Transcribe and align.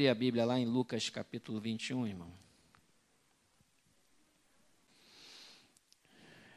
abrir 0.00 0.08
a 0.08 0.14
Bíblia 0.14 0.44
lá 0.46 0.58
em 0.58 0.64
Lucas 0.64 1.10
capítulo 1.10 1.60
21, 1.60 2.06
irmão. 2.06 2.32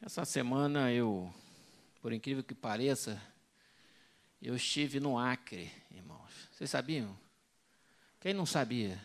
Essa 0.01 0.23
semana 0.23 0.93
eu, 0.93 1.33
por 2.01 2.13
incrível 2.13 2.41
que 2.41 2.55
pareça, 2.55 3.21
eu 4.41 4.55
estive 4.55 5.01
no 5.01 5.19
Acre, 5.19 5.69
irmãos. 5.91 6.31
Vocês 6.53 6.69
sabiam? 6.69 7.17
Quem 8.21 8.33
não 8.33 8.45
sabia? 8.45 8.97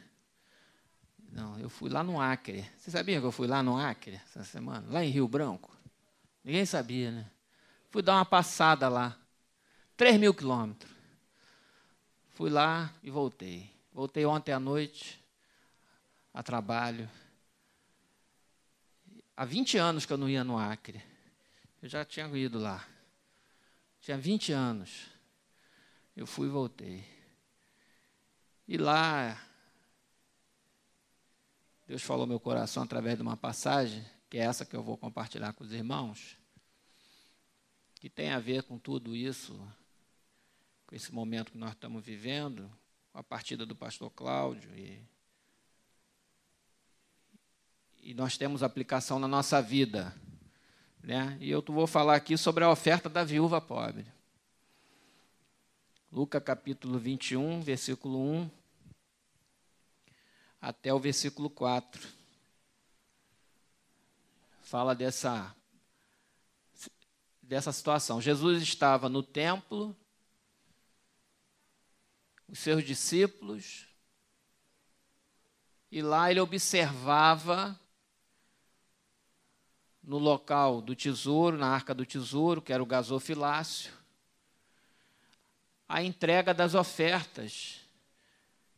Não, 1.33 1.59
eu 1.59 1.69
fui 1.69 1.91
lá 1.91 2.05
no 2.05 2.21
Acre. 2.21 2.63
Vocês 2.79 2.93
sabiam 2.93 3.21
que 3.21 3.27
eu 3.27 3.33
fui 3.33 3.49
lá 3.49 3.61
no 3.61 3.77
Acre 3.77 4.21
essa 4.25 4.45
semana? 4.45 4.87
Lá 4.89 5.05
em 5.05 5.11
Rio 5.11 5.27
Branco? 5.27 5.77
Ninguém 6.45 6.65
sabia, 6.65 7.11
né? 7.11 7.29
Fui 7.91 8.03
dar 8.03 8.15
uma 8.15 8.25
passada 8.25 8.89
lá. 8.89 9.19
3 9.97 10.21
mil 10.21 10.33
quilômetros. 10.33 10.93
Fui 12.35 12.51
lá 12.51 12.95
e 13.03 13.11
voltei. 13.11 13.78
Voltei 13.99 14.25
ontem 14.25 14.53
à 14.53 14.61
noite 14.61 15.21
a 16.33 16.41
trabalho. 16.41 17.11
Há 19.37 19.45
20 19.45 19.77
anos 19.77 20.07
que 20.07 20.13
eu 20.13 20.17
não 20.17 20.29
ia 20.29 20.45
no 20.45 20.57
Acre. 20.57 21.03
Eu 21.83 21.89
já 21.89 22.05
tinha 22.05 22.25
ido 22.39 22.61
lá. 22.61 22.87
Tinha 24.01 24.17
20 24.17 24.53
anos. 24.53 25.09
Eu 26.15 26.29
fui 26.29 26.47
e 26.47 26.51
voltei. 26.51 27.05
E 28.69 28.79
lá, 28.79 29.37
Deus 31.85 32.01
falou 32.01 32.25
meu 32.25 32.39
coração 32.39 32.85
através 32.85 33.17
de 33.17 33.23
uma 33.23 33.37
passagem, 33.37 34.09
que 34.31 34.39
é 34.39 34.43
essa 34.43 34.65
que 34.65 34.77
eu 34.77 34.83
vou 34.85 34.97
compartilhar 34.97 35.53
com 35.55 35.65
os 35.65 35.73
irmãos, 35.73 36.39
que 37.97 38.09
tem 38.09 38.31
a 38.31 38.39
ver 38.39 38.63
com 38.63 38.79
tudo 38.79 39.17
isso, 39.17 39.61
com 40.87 40.95
esse 40.95 41.13
momento 41.13 41.51
que 41.51 41.59
nós 41.59 41.73
estamos 41.73 42.05
vivendo, 42.05 42.71
a 43.19 43.23
partida 43.25 43.67
do 43.67 43.75
pastor 43.75 44.11
Cláudio 44.13 44.73
e 44.79 45.05
e 48.01 48.15
nós 48.15 48.39
temos 48.39 48.63
aplicação 48.63 49.19
na 49.19 49.27
nossa 49.27 49.61
vida. 49.61 50.15
Né? 51.03 51.37
E 51.41 51.51
eu 51.51 51.61
vou 51.61 51.87
falar 51.89 52.15
aqui 52.15 52.39
sobre 52.39 52.63
a 52.63 52.71
oferta 52.71 53.09
da 53.09 53.25
viúva 53.25 53.61
pobre. 53.61 54.07
Lucas 56.13 56.43
capítulo 56.45 56.97
21, 56.97 57.61
versículo 57.61 58.19
1 58.19 58.51
até 60.61 60.95
o 60.95 61.01
versículo 61.01 61.51
4. 61.51 62.09
Fala 64.63 64.95
dessa, 64.95 65.53
dessa 67.43 67.73
situação. 67.73 68.21
Jesus 68.21 68.63
estava 68.63 69.09
no 69.09 69.25
templo, 69.25 69.95
os 72.49 72.59
seus 72.59 72.83
discípulos, 72.83 73.87
e 75.91 76.03
lá 76.03 76.31
ele 76.31 76.41
observava 76.41 77.79
no 80.03 80.19
local 80.19 80.81
do 80.81 80.97
tesouro, 80.97 81.59
na 81.59 81.69
arca 81.69 81.95
do 81.95 82.07
tesouro, 82.07 82.63
que 82.63 82.73
era 82.73 82.83
o 82.83 82.87
gasofilácio, 82.87 83.93
a 85.87 86.03
entrega 86.03 86.53
das 86.53 86.75
ofertas 86.75 87.81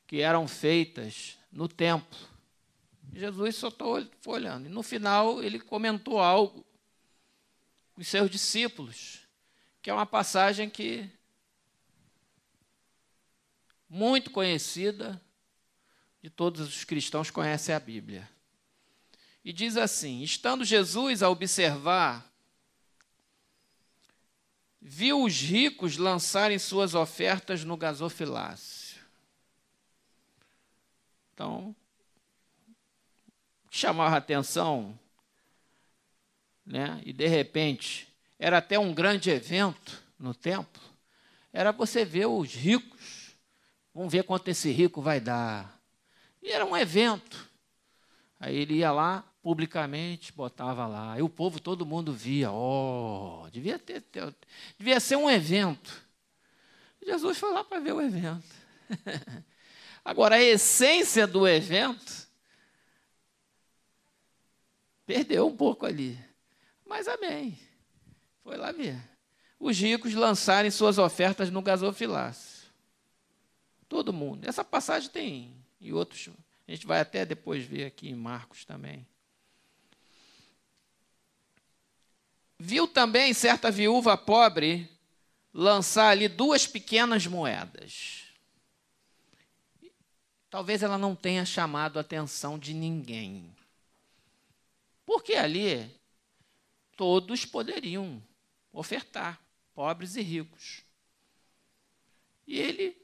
que 0.06 0.20
eram 0.20 0.46
feitas 0.48 1.38
no 1.52 1.68
templo. 1.68 2.18
Jesus 3.12 3.56
só 3.56 3.70
foi 3.70 4.34
olhando. 4.34 4.66
E 4.66 4.68
no 4.68 4.82
final 4.82 5.42
ele 5.42 5.58
comentou 5.58 6.20
algo 6.20 6.64
com 7.94 8.00
os 8.00 8.08
seus 8.08 8.30
discípulos, 8.30 9.20
que 9.82 9.90
é 9.90 9.94
uma 9.94 10.06
passagem 10.06 10.70
que 10.70 11.08
muito 13.90 14.30
conhecida 14.30 15.20
de 16.22 16.30
todos 16.30 16.60
os 16.60 16.84
cristãos 16.84 17.28
conhecem 17.28 17.74
a 17.74 17.80
Bíblia. 17.80 18.30
E 19.44 19.52
diz 19.52 19.76
assim: 19.76 20.22
Estando 20.22 20.64
Jesus 20.64 21.24
a 21.24 21.28
observar, 21.28 22.30
viu 24.80 25.24
os 25.24 25.34
ricos 25.40 25.96
lançarem 25.96 26.58
suas 26.58 26.94
ofertas 26.94 27.64
no 27.64 27.76
gasofilácio. 27.76 29.00
Então, 31.34 31.74
chamava 33.70 34.14
a 34.14 34.18
atenção, 34.18 34.98
né? 36.64 37.00
e 37.04 37.12
de 37.12 37.26
repente, 37.26 38.06
era 38.38 38.58
até 38.58 38.78
um 38.78 38.94
grande 38.94 39.30
evento 39.30 40.02
no 40.18 40.34
templo, 40.34 40.82
era 41.52 41.72
você 41.72 42.04
ver 42.04 42.26
os 42.26 42.54
ricos, 42.54 43.19
vamos 43.94 44.12
ver 44.12 44.24
quanto 44.24 44.48
esse 44.48 44.70
rico 44.70 45.00
vai 45.00 45.20
dar. 45.20 45.80
E 46.42 46.50
era 46.50 46.64
um 46.64 46.76
evento. 46.76 47.48
Aí 48.38 48.56
ele 48.56 48.74
ia 48.74 48.90
lá, 48.90 49.24
publicamente 49.42 50.32
botava 50.32 50.86
lá. 50.86 51.18
E 51.18 51.22
o 51.22 51.28
povo, 51.28 51.60
todo 51.60 51.86
mundo 51.86 52.12
via. 52.12 52.50
Oh, 52.50 53.46
devia, 53.50 53.78
ter, 53.78 54.00
ter 54.02 54.34
devia 54.78 54.98
ser 55.00 55.16
um 55.16 55.30
evento. 55.30 56.02
Jesus 57.04 57.38
foi 57.38 57.52
lá 57.52 57.64
para 57.64 57.80
ver 57.80 57.92
o 57.92 58.00
evento. 58.00 58.46
Agora, 60.04 60.36
a 60.36 60.42
essência 60.42 61.26
do 61.26 61.46
evento 61.46 62.28
perdeu 65.06 65.46
um 65.46 65.56
pouco 65.56 65.84
ali. 65.84 66.18
Mas 66.86 67.06
amém. 67.06 67.58
Foi 68.42 68.56
lá 68.56 68.72
ver. 68.72 68.98
Os 69.58 69.78
ricos 69.78 70.14
lançarem 70.14 70.70
suas 70.70 70.98
ofertas 70.98 71.50
no 71.50 71.60
gasofilácio. 71.60 72.59
Todo 73.90 74.10
mundo. 74.10 74.48
Essa 74.48 74.64
passagem 74.64 75.10
tem 75.10 75.54
e 75.78 75.92
outros. 75.92 76.30
A 76.66 76.70
gente 76.70 76.86
vai 76.86 77.00
até 77.00 77.26
depois 77.26 77.62
ver 77.62 77.84
aqui 77.84 78.08
em 78.08 78.14
Marcos 78.14 78.64
também. 78.64 79.06
viu 82.60 82.86
também 82.86 83.32
certa 83.32 83.70
viúva 83.70 84.18
pobre 84.18 84.86
lançar 85.52 86.10
ali 86.10 86.28
duas 86.28 86.66
pequenas 86.66 87.26
moedas. 87.26 88.24
Talvez 90.50 90.82
ela 90.82 90.98
não 90.98 91.16
tenha 91.16 91.46
chamado 91.46 91.96
a 91.96 92.02
atenção 92.02 92.58
de 92.58 92.74
ninguém. 92.74 93.50
Porque 95.06 95.34
ali 95.34 95.90
todos 96.96 97.46
poderiam 97.46 98.22
ofertar, 98.72 99.40
pobres 99.74 100.16
e 100.16 100.20
ricos. 100.20 100.82
E 102.46 102.58
ele 102.58 102.96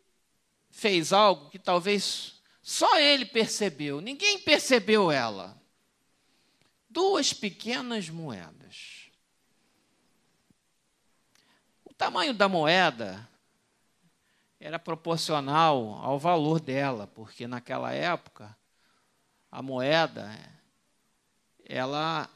fez 0.76 1.10
algo 1.10 1.48
que 1.48 1.59
talvez 1.59 2.42
só 2.60 2.98
ele 2.98 3.25
percebeu, 3.25 3.98
ninguém 4.03 4.38
percebeu 4.41 5.10
ela. 5.10 5.59
Duas 6.91 7.32
pequenas 7.32 8.10
moedas. 8.10 9.10
O 11.82 11.94
tamanho 11.94 12.34
da 12.34 12.47
moeda 12.47 13.26
era 14.60 14.78
proporcional 14.78 15.94
ao 16.03 16.19
valor 16.19 16.60
dela, 16.60 17.06
porque 17.06 17.47
naquela 17.47 17.93
época 17.94 18.54
a 19.50 19.62
moeda 19.62 20.31
ela 21.64 22.28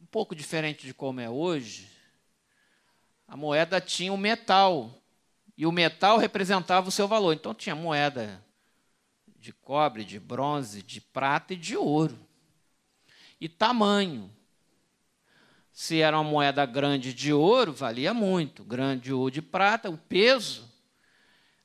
um 0.00 0.06
pouco 0.06 0.34
diferente 0.34 0.86
de 0.86 0.94
como 0.94 1.20
é 1.20 1.28
hoje, 1.28 1.90
a 3.28 3.36
moeda 3.36 3.82
tinha 3.82 4.14
o 4.14 4.16
metal 4.16 5.02
e 5.56 5.66
o 5.66 5.72
metal 5.72 6.18
representava 6.18 6.88
o 6.88 6.92
seu 6.92 7.08
valor. 7.08 7.32
Então 7.32 7.54
tinha 7.54 7.74
moeda 7.74 8.44
de 9.38 9.52
cobre, 9.52 10.04
de 10.04 10.20
bronze, 10.20 10.82
de 10.82 11.00
prata 11.00 11.54
e 11.54 11.56
de 11.56 11.76
ouro. 11.76 12.18
E 13.40 13.48
tamanho. 13.48 14.30
Se 15.72 16.00
era 16.00 16.18
uma 16.18 16.28
moeda 16.28 16.64
grande 16.64 17.12
de 17.12 17.32
ouro, 17.32 17.72
valia 17.72 18.12
muito. 18.12 18.64
Grande 18.64 19.12
ouro 19.12 19.30
de 19.30 19.42
prata, 19.42 19.90
o 19.90 19.96
peso. 19.96 20.70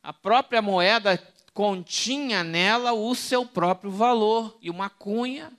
A 0.04 0.12
própria 0.14 0.62
moeda 0.62 1.18
continha 1.54 2.44
nela 2.44 2.94
o 2.94 3.14
seu 3.14 3.46
próprio 3.46 3.92
valor 3.92 4.58
e 4.62 4.70
uma 4.70 4.90
cunha, 4.90 5.52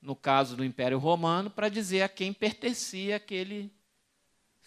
no 0.00 0.14
caso 0.16 0.56
do 0.56 0.64
Império 0.64 0.98
Romano, 0.98 1.50
para 1.50 1.68
dizer 1.68 2.02
a 2.02 2.08
quem 2.08 2.32
pertencia 2.32 3.16
aquele 3.16 3.72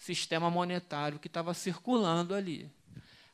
sistema 0.06 0.48
monetário 0.48 1.18
que 1.18 1.26
estava 1.26 1.52
circulando 1.52 2.34
ali. 2.34 2.70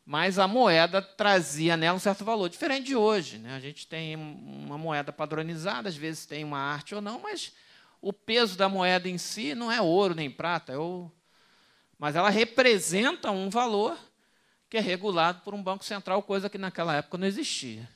Mas 0.05 0.39
a 0.39 0.49
moeda 0.49 1.03
trazia 1.03 1.77
nela 1.77 1.97
um 1.97 2.01
certo 2.01 2.25
valor, 2.25 2.49
diferente 2.49 2.87
de 2.87 2.97
hoje. 2.97 3.39
Né? 3.39 3.55
A 3.55 3.61
gente 3.61 3.87
tem 3.87 4.17
uma 4.17 4.79
moeda 4.79 5.13
padronizada, 5.13 5.89
às 5.89 5.97
vezes 5.97 6.27
tem 6.27 6.43
uma 6.43 6.59
arte 6.59 6.95
ou 6.95 7.01
não, 7.01 7.21
mas 7.21 7.53
o 8.01 8.13
peso 8.13 8.57
da 8.57 8.69
moeda 8.69 9.09
em 9.09 9.19
si 9.19 9.55
não 9.55 9.71
é 9.71 9.81
ouro 9.81 10.15
nem 10.15 10.31
prata, 10.31 10.73
é 10.73 10.79
o... 10.79 11.11
mas 11.99 12.17
ela 12.17 12.31
representa 12.31 13.31
um 13.31 13.49
valor 13.49 13.97
que 14.69 14.79
é 14.79 14.81
regulado 14.81 15.43
por 15.43 15.55
um 15.55 15.63
banco 15.63 15.85
central, 15.85 16.23
coisa 16.23 16.49
que 16.49 16.59
naquela 16.59 16.97
época 16.97 17.19
não 17.19 17.27
existia. 17.27 17.89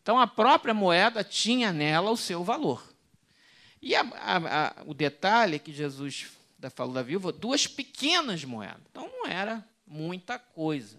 Então 0.00 0.18
a 0.18 0.26
própria 0.26 0.74
moeda 0.74 1.22
tinha 1.22 1.70
nela 1.70 2.10
o 2.10 2.16
seu 2.16 2.42
valor. 2.42 2.82
E 3.80 3.94
a, 3.94 4.00
a, 4.00 4.36
a, 4.36 4.74
o 4.86 4.94
detalhe 4.94 5.58
que 5.58 5.72
Jesus 5.72 6.30
falou 6.70 6.94
da 6.94 7.02
viúva, 7.02 7.32
duas 7.32 7.66
pequenas 7.66 8.44
moedas. 8.44 8.82
Então 8.90 9.08
não 9.08 9.26
era 9.26 9.66
muita 9.86 10.38
coisa. 10.38 10.98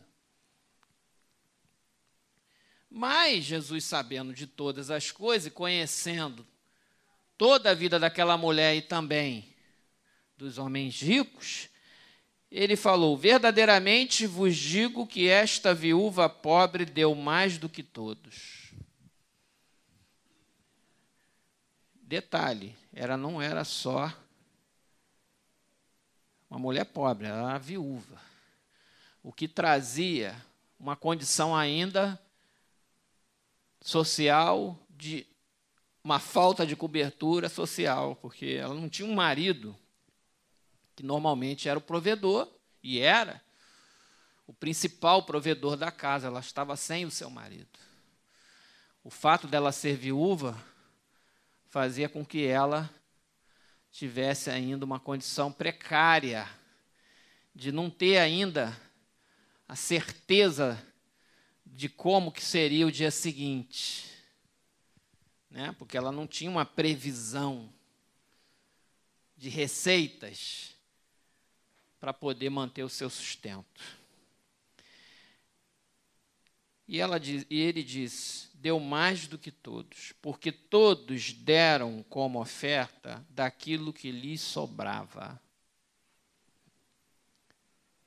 Mas 2.90 3.44
Jesus, 3.44 3.84
sabendo 3.86 4.34
de 4.34 4.46
todas 4.46 4.92
as 4.92 5.10
coisas 5.10 5.48
e 5.48 5.52
conhecendo 5.52 6.46
toda 7.38 7.72
a 7.72 7.74
vida 7.74 7.98
daquela 8.00 8.38
mulher 8.38 8.76
e 8.76 8.82
também 8.82 9.52
dos 10.38 10.58
homens 10.58 11.02
ricos, 11.02 11.70
ele 12.52 12.76
falou: 12.76 13.18
Verdadeiramente 13.18 14.28
vos 14.28 14.56
digo 14.56 15.08
que 15.08 15.28
esta 15.28 15.74
viúva 15.74 16.30
pobre 16.30 16.86
deu 16.86 17.16
mais 17.16 17.58
do 17.58 17.68
que 17.68 17.82
todos. 17.82 18.72
Detalhe, 21.96 22.76
ela 22.94 23.18
não 23.18 23.42
era 23.42 23.64
só 23.64 24.14
uma 26.54 26.60
mulher 26.60 26.86
pobre, 26.86 27.26
ela 27.26 27.50
era 27.50 27.58
viúva. 27.58 28.22
O 29.24 29.34
que 29.34 29.48
trazia 29.48 30.36
uma 30.80 30.96
condição 30.96 31.56
ainda 31.56 32.22
social 33.82 34.78
de 34.88 35.26
uma 36.04 36.20
falta 36.20 36.64
de 36.64 36.76
cobertura 36.76 37.50
social, 37.50 38.16
porque 38.18 38.58
ela 38.62 38.76
não 38.76 38.88
tinha 38.88 39.08
um 39.08 39.16
marido 39.16 39.76
que 40.96 41.02
normalmente 41.02 41.68
era 41.68 41.80
o 41.80 41.82
provedor, 41.82 42.48
e 42.84 43.00
era 43.00 43.42
o 44.46 44.54
principal 44.54 45.24
provedor 45.24 45.76
da 45.76 45.90
casa, 45.90 46.28
ela 46.28 46.40
estava 46.40 46.76
sem 46.76 47.04
o 47.04 47.10
seu 47.10 47.32
marido. 47.32 47.80
O 49.04 49.10
fato 49.10 49.48
dela 49.48 49.72
ser 49.72 49.96
viúva 49.96 50.56
fazia 51.72 52.08
com 52.08 52.24
que 52.24 52.46
ela 52.46 52.88
tivesse 53.94 54.50
ainda 54.50 54.84
uma 54.84 55.00
condição 55.00 55.52
precária 55.52 56.50
de 57.54 57.72
não 57.72 57.92
ter 57.92 58.18
ainda 58.18 58.76
a 59.68 59.76
certeza 59.76 60.84
de 61.64 61.88
como 61.88 62.32
que 62.32 62.44
seria 62.44 62.88
o 62.88 62.92
dia 62.92 63.12
seguinte, 63.12 64.10
né? 65.48 65.76
Porque 65.78 65.96
ela 65.96 66.12
não 66.12 66.26
tinha 66.26 66.50
uma 66.50 66.66
previsão 66.66 67.72
de 69.38 69.48
receitas 69.48 70.76
para 72.00 72.12
poder 72.12 72.50
manter 72.50 72.82
o 72.84 72.90
seu 72.90 73.12
sustento. 73.12 73.82
E, 76.88 77.00
ela 77.00 77.20
diz, 77.20 77.46
e 77.48 77.62
ele 77.62 77.84
diz: 77.84 78.50
deu 78.64 78.80
mais 78.80 79.28
do 79.28 79.38
que 79.38 79.52
todos, 79.52 80.14
porque 80.22 80.50
todos 80.50 81.34
deram 81.34 82.02
como 82.04 82.40
oferta 82.40 83.22
daquilo 83.30 83.92
que 83.92 84.10
lhes 84.10 84.40
sobrava. 84.40 85.38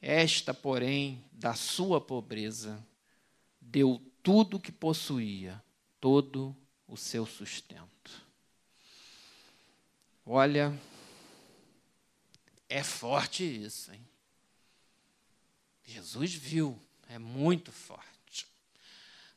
Esta, 0.00 0.54
porém, 0.54 1.22
da 1.30 1.52
sua 1.52 2.00
pobreza, 2.00 2.82
deu 3.60 4.02
tudo 4.22 4.56
o 4.56 4.60
que 4.60 4.72
possuía, 4.72 5.62
todo 6.00 6.56
o 6.88 6.96
seu 6.96 7.26
sustento. 7.26 8.26
Olha, 10.24 10.72
é 12.66 12.82
forte 12.82 13.44
isso, 13.44 13.92
hein? 13.92 14.08
Jesus 15.84 16.32
viu, 16.32 16.80
é 17.10 17.18
muito 17.18 17.70
forte. 17.70 18.15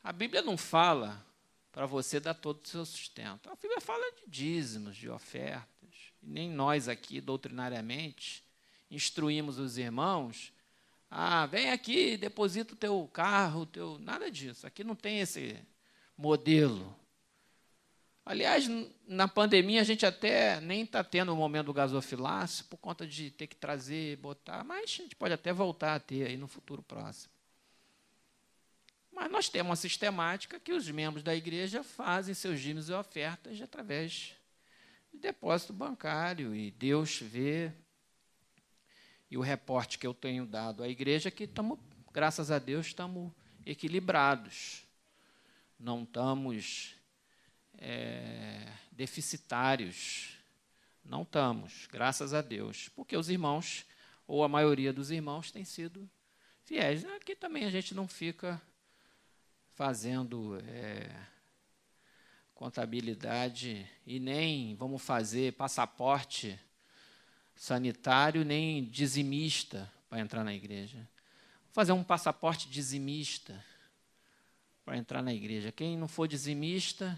A 0.03 0.11
Bíblia 0.11 0.41
não 0.41 0.57
fala 0.57 1.25
para 1.71 1.85
você 1.85 2.19
dar 2.19 2.33
todo 2.33 2.63
o 2.63 2.67
seu 2.67 2.85
sustento. 2.85 3.49
A 3.49 3.55
Bíblia 3.55 3.79
fala 3.81 4.03
de 4.13 4.23
dízimos, 4.27 4.95
de 4.95 5.09
ofertas. 5.09 6.13
E 6.21 6.27
nem 6.27 6.49
nós 6.49 6.87
aqui, 6.87 7.21
doutrinariamente, 7.21 8.43
instruímos 8.89 9.59
os 9.59 9.77
irmãos. 9.77 10.51
Ah, 11.09 11.45
vem 11.45 11.71
aqui, 11.71 12.17
deposita 12.17 12.73
o 12.73 12.77
teu 12.77 13.09
carro, 13.11 13.65
teu. 13.65 13.97
Nada 13.99 14.29
disso. 14.29 14.65
Aqui 14.65 14.83
não 14.83 14.95
tem 14.95 15.19
esse 15.19 15.57
modelo. 16.17 16.95
Aliás, 18.25 18.67
na 19.07 19.27
pandemia 19.27 19.81
a 19.81 19.83
gente 19.83 20.05
até 20.05 20.61
nem 20.61 20.83
está 20.83 21.03
tendo 21.03 21.33
o 21.33 21.35
momento 21.35 21.67
do 21.67 21.73
gasofilácio 21.73 22.65
por 22.65 22.77
conta 22.77 23.07
de 23.07 23.31
ter 23.31 23.47
que 23.47 23.55
trazer, 23.55 24.17
botar, 24.17 24.63
mas 24.63 24.83
a 24.83 24.85
gente 24.85 25.15
pode 25.15 25.33
até 25.33 25.51
voltar 25.51 25.95
a 25.95 25.99
ter 25.99 26.27
aí 26.27 26.37
no 26.37 26.47
futuro 26.47 26.83
próximo. 26.83 27.33
Mas 29.19 29.29
nós 29.29 29.49
temos 29.49 29.69
uma 29.69 29.75
sistemática 29.75 30.61
que 30.61 30.71
os 30.71 30.89
membros 30.89 31.21
da 31.21 31.35
igreja 31.35 31.83
fazem 31.83 32.33
seus 32.33 32.57
dízimos 32.61 32.87
e 32.87 32.93
ofertas 32.93 33.61
através 33.61 34.33
de 35.11 35.19
depósito 35.19 35.73
bancário 35.73 36.55
e 36.55 36.71
Deus 36.71 37.19
vê. 37.19 37.69
E 39.29 39.37
o 39.37 39.41
reporte 39.41 39.99
que 39.99 40.07
eu 40.07 40.13
tenho 40.13 40.45
dado 40.45 40.81
à 40.81 40.87
igreja 40.87 41.27
é 41.27 41.31
que 41.31 41.43
estamos, 41.43 41.77
graças 42.13 42.49
a 42.49 42.59
Deus, 42.59 42.87
estamos 42.87 43.29
equilibrados. 43.65 44.85
Não 45.77 46.03
estamos 46.03 46.95
é, 47.77 48.71
deficitários. 48.89 50.37
Não 51.03 51.23
estamos, 51.23 51.87
graças 51.91 52.33
a 52.33 52.41
Deus, 52.41 52.87
porque 52.95 53.17
os 53.17 53.29
irmãos, 53.29 53.85
ou 54.25 54.45
a 54.45 54.47
maioria 54.47 54.93
dos 54.93 55.11
irmãos, 55.11 55.51
tem 55.51 55.65
sido 55.65 56.09
fiéis. 56.63 57.03
Aqui 57.03 57.35
também 57.35 57.65
a 57.65 57.69
gente 57.69 57.93
não 57.93 58.07
fica 58.07 58.61
fazendo 59.79 60.59
é, 60.67 61.09
contabilidade 62.53 63.89
e 64.05 64.19
nem 64.19 64.75
vamos 64.75 65.01
fazer 65.01 65.53
passaporte 65.53 66.59
sanitário, 67.55 68.43
nem 68.43 68.83
dizimista 68.83 69.89
para 70.09 70.19
entrar 70.19 70.43
na 70.43 70.53
igreja. 70.53 70.97
Vou 70.97 71.71
fazer 71.71 71.93
um 71.93 72.03
passaporte 72.03 72.67
dizimista 72.67 73.63
para 74.83 74.97
entrar 74.97 75.21
na 75.21 75.33
igreja. 75.33 75.71
Quem 75.71 75.97
não 75.97 76.09
for 76.09 76.27
dizimista, 76.27 77.17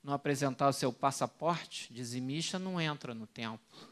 não 0.00 0.12
apresentar 0.12 0.68
o 0.68 0.72
seu 0.72 0.92
passaporte 0.92 1.92
dizimista, 1.92 2.56
não 2.56 2.80
entra 2.80 3.12
no 3.12 3.26
templo. 3.26 3.88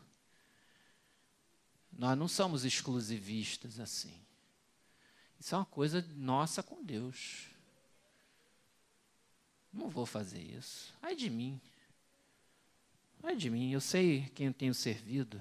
Nós 1.91 2.17
não 2.17 2.29
somos 2.29 2.65
exclusivistas 2.65 3.81
assim. 3.81 4.15
Isso 5.41 5.53
é 5.53 5.59
uma 5.59 5.67
coisa 5.67 6.01
nossa 6.15 6.63
com 6.63 6.81
Deus. 6.85 7.48
Não 9.79 9.89
vou 9.89 10.05
fazer 10.05 10.43
isso. 10.43 10.93
Ai 11.01 11.15
de 11.15 11.31
mim. 11.31 11.61
Ai 13.23 13.37
de 13.37 13.49
mim, 13.49 13.71
eu 13.71 13.81
sei 13.81 14.29
quem 14.35 14.49
eu 14.49 14.53
tenho 14.53 14.75
servido. 14.75 15.41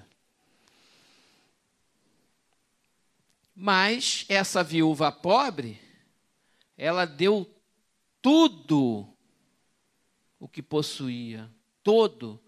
Mas 3.52 4.24
essa 4.28 4.62
viúva 4.62 5.10
pobre, 5.10 5.80
ela 6.76 7.04
deu 7.04 7.52
tudo 8.22 9.12
o 10.38 10.46
que 10.46 10.62
possuía, 10.62 11.50
todo 11.82 12.40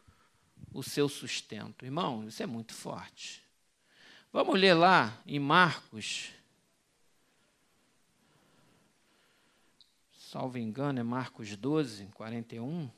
o 0.73 0.85
seu 0.85 1.09
sustento. 1.09 1.85
Irmão, 1.85 2.28
isso 2.28 2.40
é 2.40 2.47
muito 2.47 2.73
forte. 2.73 3.42
Vamos 4.32 4.61
ler 4.61 4.75
lá 4.75 5.20
em 5.26 5.40
Marcos. 5.40 6.30
Salvo 10.30 10.58
engano, 10.58 11.00
é 11.00 11.02
Marcos 11.02 11.56
12, 11.56 12.06
41. 12.14 12.88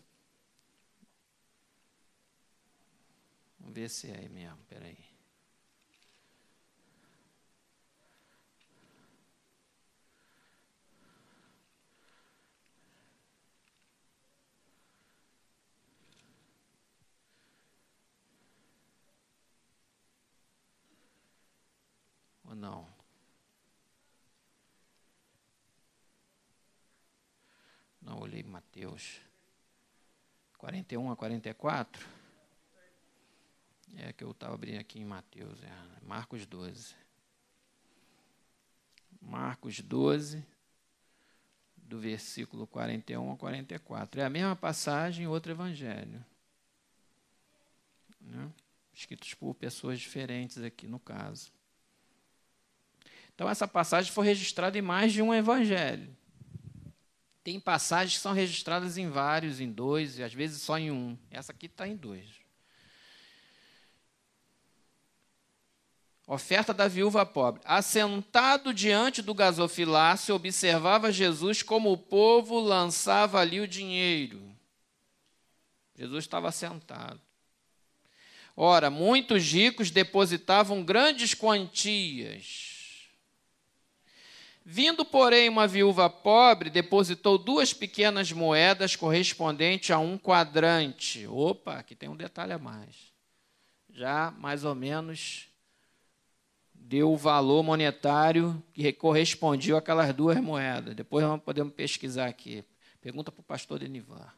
Vamos 3.58 3.74
ver 3.74 3.88
se 3.88 4.10
é 4.10 4.18
aí 4.18 4.28
mesmo, 4.28 4.58
peraí. 4.68 4.98
Ou 22.44 22.54
não? 22.54 23.02
Não 28.02 28.18
olhei 28.18 28.42
Mateus. 28.82 29.20
41 30.58 31.12
a 31.12 31.16
44. 31.16 32.08
É 33.96 34.12
que 34.12 34.24
eu 34.24 34.32
estava 34.32 34.54
abrindo 34.54 34.80
aqui 34.80 34.98
em 34.98 35.04
Mateus, 35.04 35.62
é, 35.62 36.04
Marcos 36.04 36.44
12. 36.46 36.96
Marcos 39.20 39.80
12, 39.80 40.44
do 41.76 42.00
versículo 42.00 42.66
41 42.66 43.32
a 43.32 43.36
44. 43.36 44.20
É 44.20 44.24
a 44.24 44.30
mesma 44.30 44.56
passagem, 44.56 45.28
outro 45.28 45.52
evangelho. 45.52 46.24
Né? 48.20 48.50
Escritos 48.92 49.32
por 49.34 49.54
pessoas 49.54 50.00
diferentes 50.00 50.58
aqui, 50.58 50.88
no 50.88 50.98
caso. 50.98 51.52
Então, 53.34 53.48
essa 53.48 53.68
passagem 53.68 54.10
foi 54.10 54.26
registrada 54.26 54.76
em 54.76 54.82
mais 54.82 55.12
de 55.12 55.22
um 55.22 55.32
evangelho. 55.32 56.16
Tem 57.42 57.58
passagens 57.58 58.16
que 58.16 58.22
são 58.22 58.32
registradas 58.32 58.96
em 58.96 59.08
vários, 59.08 59.60
em 59.60 59.70
dois, 59.70 60.18
e 60.18 60.22
às 60.22 60.32
vezes 60.32 60.62
só 60.62 60.78
em 60.78 60.90
um. 60.90 61.18
Essa 61.30 61.52
aqui 61.52 61.66
está 61.66 61.88
em 61.88 61.96
dois. 61.96 62.42
Oferta 66.26 66.72
da 66.72 66.86
viúva 66.86 67.26
pobre. 67.26 67.60
Assentado 67.64 68.72
diante 68.72 69.20
do 69.20 69.34
gasofilácio, 69.34 70.34
observava 70.34 71.10
Jesus 71.10 71.62
como 71.62 71.92
o 71.92 71.98
povo 71.98 72.60
lançava 72.60 73.40
ali 73.40 73.60
o 73.60 73.66
dinheiro. 73.66 74.40
Jesus 75.96 76.24
estava 76.24 76.52
sentado. 76.52 77.20
Ora, 78.56 78.88
muitos 78.88 79.42
ricos 79.50 79.90
depositavam 79.90 80.84
grandes 80.84 81.34
quantias. 81.34 82.71
Vindo, 84.64 85.04
porém, 85.04 85.48
uma 85.48 85.66
viúva 85.66 86.08
pobre, 86.08 86.70
depositou 86.70 87.36
duas 87.36 87.72
pequenas 87.74 88.30
moedas 88.30 88.94
correspondentes 88.94 89.90
a 89.90 89.98
um 89.98 90.16
quadrante. 90.16 91.26
Opa, 91.26 91.78
aqui 91.78 91.96
tem 91.96 92.08
um 92.08 92.16
detalhe 92.16 92.52
a 92.52 92.58
mais. 92.58 93.12
Já 93.90 94.30
mais 94.38 94.64
ou 94.64 94.74
menos 94.74 95.48
deu 96.72 97.12
o 97.12 97.16
valor 97.16 97.62
monetário 97.62 98.62
que 98.72 98.92
correspondia 98.92 99.76
àquelas 99.76 100.14
duas 100.14 100.40
moedas. 100.40 100.94
Depois 100.94 101.24
nós 101.24 101.42
podemos 101.42 101.74
pesquisar 101.74 102.26
aqui. 102.26 102.64
Pergunta 103.00 103.32
para 103.32 103.40
o 103.40 103.44
pastor 103.44 103.80
Denivar. 103.80 104.36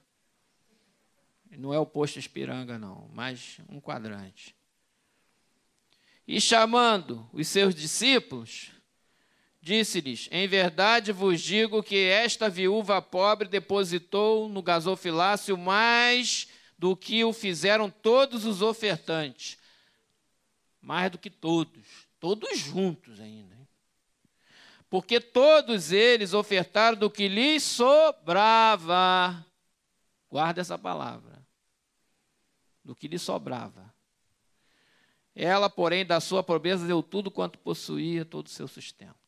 Não 1.50 1.72
é 1.72 1.78
o 1.78 1.86
posto 1.86 2.18
Espiranga, 2.18 2.78
não, 2.78 3.08
mas 3.12 3.58
um 3.68 3.80
quadrante. 3.80 4.56
E 6.26 6.40
chamando 6.40 7.28
os 7.32 7.46
seus 7.46 7.74
discípulos, 7.74 8.70
disse-lhes: 9.64 10.28
Em 10.30 10.46
verdade 10.46 11.10
vos 11.10 11.40
digo 11.40 11.82
que 11.82 11.96
esta 11.96 12.50
viúva 12.50 13.00
pobre 13.00 13.48
depositou 13.48 14.46
no 14.46 14.62
gasofilácio 14.62 15.56
mais 15.56 16.46
do 16.78 16.94
que 16.94 17.24
o 17.24 17.32
fizeram 17.32 17.88
todos 17.88 18.44
os 18.44 18.60
ofertantes. 18.60 19.56
Mais 20.82 21.10
do 21.10 21.16
que 21.16 21.30
todos, 21.30 22.06
todos 22.20 22.58
juntos 22.58 23.18
ainda. 23.18 23.54
Porque 24.90 25.18
todos 25.18 25.90
eles 25.90 26.34
ofertaram 26.34 26.98
do 26.98 27.10
que 27.10 27.26
lhes 27.26 27.62
sobrava. 27.62 29.44
Guarda 30.28 30.60
essa 30.60 30.76
palavra 30.76 31.42
do 32.84 32.94
que 32.94 33.08
lhe 33.08 33.18
sobrava. 33.18 33.92
Ela, 35.34 35.70
porém, 35.70 36.04
da 36.04 36.20
sua 36.20 36.42
pobreza 36.42 36.86
deu 36.86 37.02
tudo 37.02 37.30
quanto 37.30 37.58
possuía, 37.58 38.24
todo 38.26 38.46
o 38.46 38.50
seu 38.50 38.68
sustento. 38.68 39.23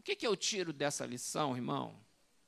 O 0.00 0.02
que, 0.02 0.16
que 0.16 0.26
eu 0.26 0.34
tiro 0.34 0.72
dessa 0.72 1.04
lição, 1.04 1.54
irmão? 1.54 1.94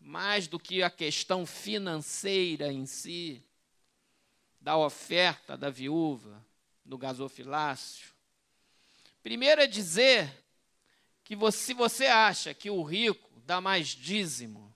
Mais 0.00 0.49
do 0.49 0.59
que 0.59 0.82
a 0.82 0.88
questão 0.88 1.44
financeira 1.44 2.73
em 2.73 2.87
si, 2.87 3.44
da 4.59 4.78
oferta 4.78 5.54
da 5.54 5.68
viúva, 5.68 6.42
do 6.82 6.97
gasofilácio. 6.97 8.11
Primeiro 9.23 9.61
é 9.61 9.66
dizer 9.66 10.32
que 11.23 11.37
você, 11.37 11.59
se 11.59 11.75
você 11.75 12.06
acha 12.06 12.54
que 12.54 12.71
o 12.71 12.82
rico 12.82 13.30
dá 13.44 13.61
mais 13.61 13.88
dízimo 13.88 14.75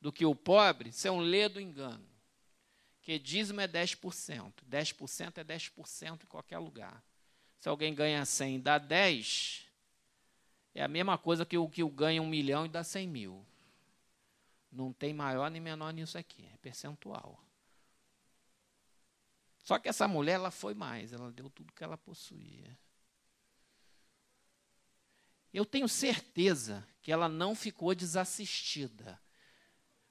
do 0.00 0.12
que 0.12 0.26
o 0.26 0.34
pobre, 0.34 0.88
isso 0.88 1.06
é 1.06 1.12
um 1.12 1.20
ledo 1.20 1.60
engano. 1.60 2.08
Porque 2.96 3.20
dízimo 3.20 3.60
é 3.60 3.68
10%. 3.68 4.52
10% 4.68 5.38
é 5.38 5.44
10% 5.44 6.24
em 6.24 6.26
qualquer 6.26 6.58
lugar. 6.58 7.04
Se 7.60 7.68
alguém 7.68 7.94
ganha 7.94 8.24
100 8.24 8.56
e 8.56 8.58
dá 8.58 8.78
10, 8.78 9.65
é 10.76 10.82
a 10.82 10.88
mesma 10.88 11.16
coisa 11.16 11.46
que 11.46 11.56
o 11.56 11.68
que 11.70 11.82
ganha 11.88 12.20
um 12.20 12.28
milhão 12.28 12.66
e 12.66 12.68
dá 12.68 12.84
100 12.84 13.08
mil. 13.08 13.46
Não 14.70 14.92
tem 14.92 15.14
maior 15.14 15.50
nem 15.50 15.60
menor 15.60 15.90
nisso 15.90 16.18
aqui, 16.18 16.46
é 16.52 16.56
percentual. 16.58 17.42
Só 19.64 19.78
que 19.78 19.88
essa 19.88 20.06
mulher, 20.06 20.34
ela 20.34 20.50
foi 20.50 20.74
mais, 20.74 21.14
ela 21.14 21.32
deu 21.32 21.48
tudo 21.48 21.72
que 21.72 21.82
ela 21.82 21.96
possuía. 21.96 22.78
Eu 25.50 25.64
tenho 25.64 25.88
certeza 25.88 26.86
que 27.00 27.10
ela 27.10 27.26
não 27.26 27.54
ficou 27.54 27.94
desassistida 27.94 29.18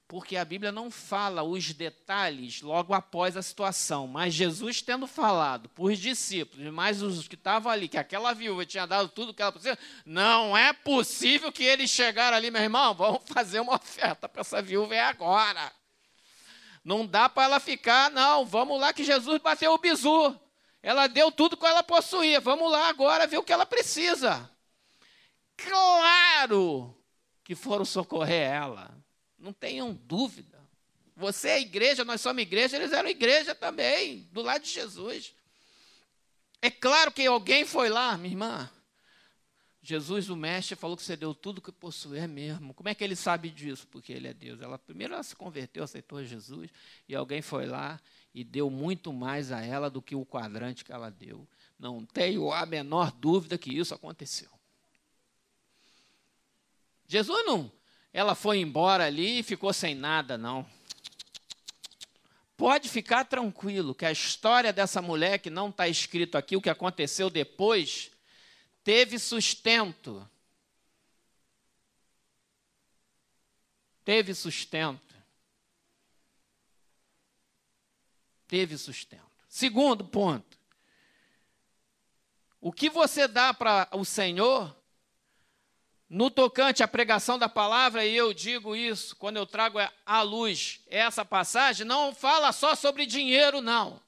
porque 0.08 0.38
a 0.38 0.46
Bíblia 0.46 0.72
não 0.72 0.92
fala 0.92 1.42
os 1.42 1.74
detalhes 1.74 2.62
logo 2.62 2.94
após 2.94 3.36
a 3.36 3.42
situação, 3.42 4.08
mas 4.08 4.34
Jesus 4.34 4.82
tendo 4.82 5.08
falado 5.08 5.70
os 5.78 5.98
discípulos, 5.98 6.72
mais 6.72 7.02
os 7.02 7.28
que 7.28 7.34
estavam 7.36 7.72
ali, 7.72 7.88
que 7.88 7.98
aquela 7.98 8.34
viúva 8.34 8.66
tinha 8.66 8.86
dado 8.86 9.10
tudo 9.10 9.34
que 9.34 9.42
ela 9.42 9.52
precisava, 9.52 9.80
não 10.06 10.56
é 10.56 10.72
possível 10.74 11.52
que 11.52 11.64
eles 11.64 11.90
chegaram 11.90 12.38
ali, 12.38 12.52
meu 12.52 12.62
irmão, 12.62 12.94
vamos 12.94 13.22
fazer 13.26 13.60
uma 13.60 13.76
oferta 13.76 14.30
para 14.30 14.42
essa 14.42 14.62
viúva 14.62 14.94
é 14.94 15.02
agora. 15.02 15.72
Não 16.84 17.06
dá 17.06 17.28
para 17.28 17.46
ela 17.46 17.60
ficar, 17.60 18.12
não, 18.12 18.46
vamos 18.46 18.80
lá 18.80 18.94
que 18.94 19.04
Jesus 19.04 19.42
bateu 19.42 19.74
o 19.74 19.80
bizu. 19.80 20.40
Ela 20.84 21.08
deu 21.08 21.32
tudo 21.32 21.58
que 21.58 21.66
ela 21.66 21.82
possuía, 21.82 22.40
vamos 22.40 22.72
lá 22.72 22.90
agora 22.90 23.26
ver 23.26 23.40
o 23.40 23.44
que 23.44 23.52
ela 23.52 23.66
precisa. 23.66 24.52
Claro 25.58 26.96
que 27.44 27.56
foram 27.56 27.86
socorrer 27.86 28.52
ela 28.52 29.05
não 29.46 29.54
tenham 29.54 29.94
dúvida. 29.94 30.60
Você 31.16 31.50
é 31.50 31.62
igreja, 31.62 32.04
nós 32.04 32.20
somos 32.20 32.42
igreja, 32.42 32.76
eles 32.76 32.92
eram 32.92 33.08
igreja 33.08 33.54
também, 33.54 34.28
do 34.32 34.42
lado 34.42 34.64
de 34.64 34.72
Jesus. 34.72 35.34
É 36.62 36.72
claro 36.72 37.12
que 37.12 37.26
alguém 37.26 37.64
foi 37.64 37.88
lá, 37.90 38.18
minha 38.18 38.34
irmã. 38.34 38.70
Jesus, 39.84 40.32
o 40.32 40.36
mestre, 40.36 40.76
falou 40.76 40.98
que 40.98 41.04
você 41.04 41.16
deu 41.16 41.36
tudo 41.36 41.62
que 41.62 41.72
possui, 41.72 42.18
é 42.18 42.26
mesmo. 42.26 42.74
Como 42.74 42.90
é 42.90 42.96
que 42.96 43.04
ele 43.04 43.16
sabe 43.16 43.52
disso? 43.52 43.88
Porque 43.88 44.12
ele 44.12 44.28
é 44.28 44.34
Deus. 44.34 44.60
Ela 44.60 44.80
primeiro 44.80 45.14
ela 45.14 45.22
se 45.22 45.36
converteu, 45.36 45.84
aceitou 45.84 46.26
Jesus, 46.26 46.72
e 47.08 47.16
alguém 47.16 47.44
foi 47.44 47.68
lá 47.68 48.02
e 48.34 48.44
deu 48.44 48.72
muito 48.72 49.14
mais 49.14 49.52
a 49.52 49.62
ela 49.64 49.92
do 49.92 50.02
que 50.02 50.16
o 50.16 50.26
quadrante 50.26 50.84
que 50.84 50.92
ela 50.92 51.12
deu. 51.12 51.48
Não 51.78 52.04
tenho 52.04 52.52
a 52.52 52.66
menor 52.66 53.12
dúvida 53.12 53.60
que 53.60 53.72
isso 53.72 53.94
aconteceu. 53.94 54.50
Jesus 57.08 57.46
não 57.46 57.72
ela 58.16 58.34
foi 58.34 58.60
embora 58.60 59.06
ali 59.06 59.40
e 59.40 59.44
ficou 59.44 59.74
sem 59.74 59.94
nada, 59.94 60.38
não. 60.38 60.66
Pode 62.56 62.88
ficar 62.88 63.26
tranquilo 63.26 63.94
que 63.94 64.06
a 64.06 64.12
história 64.12 64.72
dessa 64.72 65.02
mulher, 65.02 65.40
que 65.40 65.50
não 65.50 65.68
está 65.68 65.86
escrito 65.90 66.38
aqui, 66.38 66.56
o 66.56 66.62
que 66.62 66.70
aconteceu 66.70 67.30
depois, 67.30 68.10
teve 68.86 69.20
sustento. 69.20 70.26
Teve 74.06 74.34
sustento. 74.34 75.14
Teve 78.48 78.78
sustento. 78.78 79.46
Segundo 79.50 80.06
ponto. 80.06 80.58
O 82.62 82.72
que 82.72 82.90
você 82.90 83.28
dá 83.28 83.54
para 83.54 83.90
o 83.92 84.06
Senhor 84.06 84.74
no 86.10 86.30
tocante 86.30 86.84
à 86.84 86.88
pregação 86.88 87.38
da 87.38 87.50
palavra, 87.50 88.06
e 88.06 88.16
eu 88.16 88.34
digo 88.34 88.76
isso 88.76 89.16
quando 89.16 89.38
eu 89.38 89.46
trago 89.46 89.80
à 90.06 90.22
luz 90.22 90.82
essa 90.88 91.26
passagem, 91.26 91.86
não 91.86 92.14
fala 92.14 92.52
só 92.52 92.76
sobre 92.76 93.06
dinheiro, 93.06 93.62
não. 93.62 94.02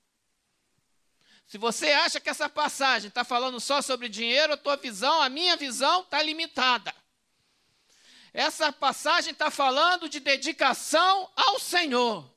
Se 1.47 1.57
você 1.57 1.91
acha 1.91 2.19
que 2.19 2.29
essa 2.29 2.49
passagem 2.49 3.07
está 3.07 3.23
falando 3.23 3.59
só 3.59 3.81
sobre 3.81 4.09
dinheiro, 4.09 4.53
a 4.53 4.57
tua 4.57 4.75
visão, 4.75 5.21
a 5.21 5.29
minha 5.29 5.55
visão 5.55 6.01
está 6.01 6.21
limitada. 6.21 6.93
Essa 8.33 8.71
passagem 8.71 9.31
está 9.31 9.49
falando 9.49 10.09
de 10.09 10.19
dedicação 10.19 11.31
ao 11.35 11.57
Senhor. 11.57 12.29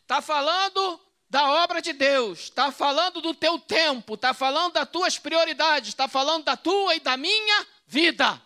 Está 0.00 0.22
falando 0.22 0.98
da 1.28 1.62
obra 1.62 1.82
de 1.82 1.92
Deus, 1.92 2.44
está 2.44 2.72
falando 2.72 3.20
do 3.20 3.34
teu 3.34 3.58
tempo, 3.58 4.14
está 4.14 4.32
falando 4.32 4.72
das 4.72 4.88
tuas 4.88 5.18
prioridades, 5.18 5.90
está 5.90 6.08
falando 6.08 6.44
da 6.44 6.56
tua 6.56 6.94
e 6.94 7.00
da 7.00 7.18
minha 7.18 7.66
vida. 7.88 8.40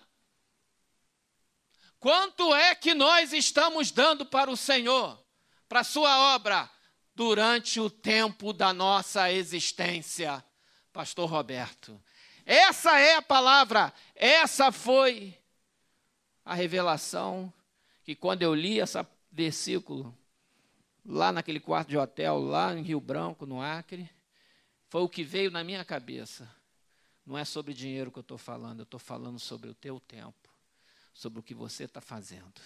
Quanto 1.99 2.55
é 2.55 2.75
que 2.75 2.95
nós 2.95 3.33
estamos 3.33 3.91
dando 3.91 4.25
para 4.25 4.51
o 4.51 4.57
Senhor, 4.57 5.21
para 5.69 5.81
a 5.81 5.85
sua 5.85 6.35
obra, 6.35 6.71
durante 7.15 7.79
o 7.81 7.91
tempo 7.91 8.53
da 8.53 8.73
nossa 8.73 9.31
existência, 9.33 10.43
Pastor 10.93 11.29
Roberto? 11.29 12.01
Essa 12.47 12.99
é 12.99 13.17
a 13.17 13.23
palavra, 13.23 13.93
essa 14.15 14.73
foi 14.73 15.37
a 16.45 16.55
revelação 16.55 17.53
que 18.05 18.15
quando 18.15 18.43
eu 18.43 18.55
li 18.55 18.79
esse 18.79 19.05
versículo, 19.31 20.17
lá 21.05 21.33
naquele 21.33 21.61
quarto 21.61 21.89
de 21.89 21.99
hotel, 21.99 22.39
lá 22.39 22.75
em 22.75 22.83
Rio 22.83 23.01
Branco, 23.01 23.47
no 23.47 23.61
Acre, 23.61 24.09
foi 24.89 25.03
o 25.03 25.09
que 25.09 25.25
veio 25.25 25.51
na 25.51 25.65
minha 25.65 25.85
cabeça. 25.85 26.49
Não 27.25 27.39
é 27.39 27.45
sobre 27.45 27.73
dinheiro 27.73 28.11
que 28.11 28.19
eu 28.19 28.23
estou 28.23 28.39
falando, 28.39 28.81
eu 28.81 28.85
estou 28.85 28.99
falando 28.99 29.39
sobre 29.39 29.71
o 29.71 29.75
teu 29.75 30.01
tempo, 30.01 30.51
sobre 31.15 31.39
o 31.39 31.43
que 31.43 31.55
você 31.55 31.85
está 31.85 32.01
fazendo, 32.01 32.61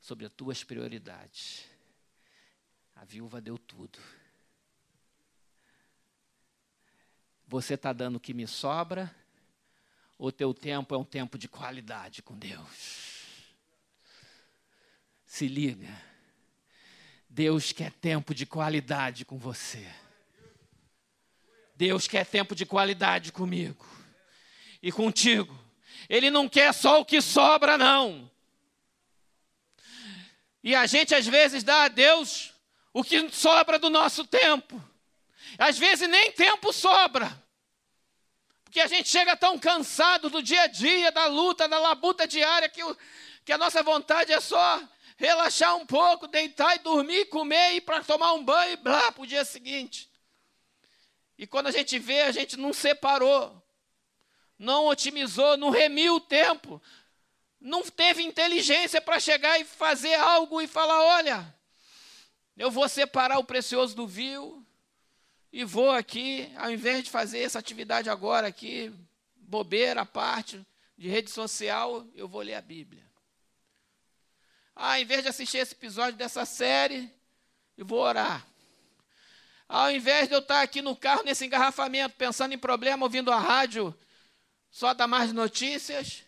sobre 0.00 0.24
as 0.24 0.32
tuas 0.32 0.64
prioridades. 0.64 1.64
A 2.96 3.04
viúva 3.04 3.40
deu 3.40 3.58
tudo. 3.58 3.98
Você 7.46 7.74
está 7.74 7.92
dando 7.92 8.16
o 8.16 8.20
que 8.20 8.32
me 8.32 8.46
sobra, 8.46 9.14
ou 10.16 10.30
teu 10.30 10.54
tempo 10.54 10.94
é 10.94 10.98
um 10.98 11.04
tempo 11.04 11.36
de 11.36 11.48
qualidade 11.48 12.22
com 12.22 12.38
Deus? 12.38 13.20
Se 15.26 15.48
liga. 15.48 16.10
Deus 17.28 17.72
quer 17.72 17.92
tempo 17.92 18.34
de 18.34 18.44
qualidade 18.44 19.24
com 19.24 19.38
você. 19.38 19.88
Deus 21.80 22.06
quer 22.06 22.26
tempo 22.26 22.54
de 22.54 22.66
qualidade 22.66 23.32
comigo 23.32 23.86
e 24.82 24.92
contigo. 24.92 25.58
Ele 26.10 26.30
não 26.30 26.46
quer 26.46 26.74
só 26.74 27.00
o 27.00 27.06
que 27.06 27.22
sobra, 27.22 27.78
não. 27.78 28.30
E 30.62 30.74
a 30.74 30.84
gente 30.84 31.14
às 31.14 31.26
vezes 31.26 31.64
dá 31.64 31.84
a 31.84 31.88
Deus 31.88 32.52
o 32.92 33.02
que 33.02 33.30
sobra 33.30 33.78
do 33.78 33.88
nosso 33.88 34.26
tempo. 34.26 34.78
Às 35.56 35.78
vezes 35.78 36.06
nem 36.06 36.30
tempo 36.32 36.70
sobra. 36.70 37.34
Porque 38.62 38.80
a 38.80 38.86
gente 38.86 39.08
chega 39.08 39.34
tão 39.34 39.58
cansado 39.58 40.28
do 40.28 40.42
dia 40.42 40.60
a 40.60 40.66
dia, 40.66 41.10
da 41.10 41.28
luta, 41.28 41.66
da 41.66 41.78
labuta 41.78 42.28
diária, 42.28 42.68
que, 42.68 42.84
o, 42.84 42.94
que 43.42 43.52
a 43.52 43.58
nossa 43.58 43.82
vontade 43.82 44.34
é 44.34 44.40
só 44.40 44.86
relaxar 45.16 45.74
um 45.76 45.86
pouco, 45.86 46.28
deitar 46.28 46.76
e 46.76 46.80
dormir, 46.80 47.24
comer, 47.30 47.76
ir 47.76 47.80
para 47.80 48.04
tomar 48.04 48.34
um 48.34 48.44
banho 48.44 48.74
e 48.74 48.76
blá 48.76 49.10
para 49.12 49.22
o 49.22 49.26
dia 49.26 49.46
seguinte. 49.46 50.09
E 51.40 51.46
quando 51.46 51.68
a 51.68 51.70
gente 51.70 51.98
vê, 51.98 52.20
a 52.20 52.32
gente 52.32 52.58
não 52.58 52.70
separou, 52.70 53.64
não 54.58 54.88
otimizou, 54.88 55.56
não 55.56 55.70
remiu 55.70 56.16
o 56.16 56.20
tempo, 56.20 56.82
não 57.58 57.82
teve 57.82 58.22
inteligência 58.22 59.00
para 59.00 59.18
chegar 59.18 59.58
e 59.58 59.64
fazer 59.64 60.14
algo 60.16 60.60
e 60.60 60.66
falar: 60.66 61.02
olha, 61.02 61.54
eu 62.58 62.70
vou 62.70 62.86
separar 62.90 63.38
o 63.38 63.44
precioso 63.44 63.96
do 63.96 64.06
vil 64.06 64.62
e 65.50 65.64
vou 65.64 65.90
aqui, 65.90 66.52
ao 66.58 66.70
invés 66.70 67.04
de 67.04 67.10
fazer 67.10 67.38
essa 67.38 67.58
atividade 67.58 68.10
agora 68.10 68.46
aqui, 68.46 68.92
bobeira, 69.34 70.04
parte 70.04 70.62
de 70.94 71.08
rede 71.08 71.30
social, 71.30 72.06
eu 72.14 72.28
vou 72.28 72.42
ler 72.42 72.56
a 72.56 72.60
Bíblia. 72.60 73.10
Ah, 74.76 74.96
ao 74.96 75.00
invés 75.00 75.22
de 75.22 75.30
assistir 75.30 75.56
esse 75.56 75.72
episódio 75.72 76.18
dessa 76.18 76.44
série, 76.44 77.10
eu 77.78 77.86
vou 77.86 78.00
orar. 78.00 78.49
Ao 79.72 79.88
invés 79.88 80.26
de 80.26 80.34
eu 80.34 80.40
estar 80.40 80.62
aqui 80.62 80.82
no 80.82 80.96
carro, 80.96 81.22
nesse 81.22 81.46
engarrafamento, 81.46 82.16
pensando 82.16 82.52
em 82.52 82.58
problema, 82.58 83.06
ouvindo 83.06 83.30
a 83.30 83.38
rádio, 83.38 83.96
só 84.68 84.92
dar 84.92 85.06
mais 85.06 85.32
notícias, 85.32 86.24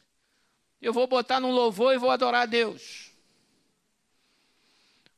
eu 0.81 0.93
vou 0.93 1.09
botar 1.09 1.41
num 1.41 1.51
louvor 1.51 1.93
e 1.93 1.99
vou 1.99 2.13
adorar 2.13 2.43
a 2.43 2.47
Deus. 2.47 3.11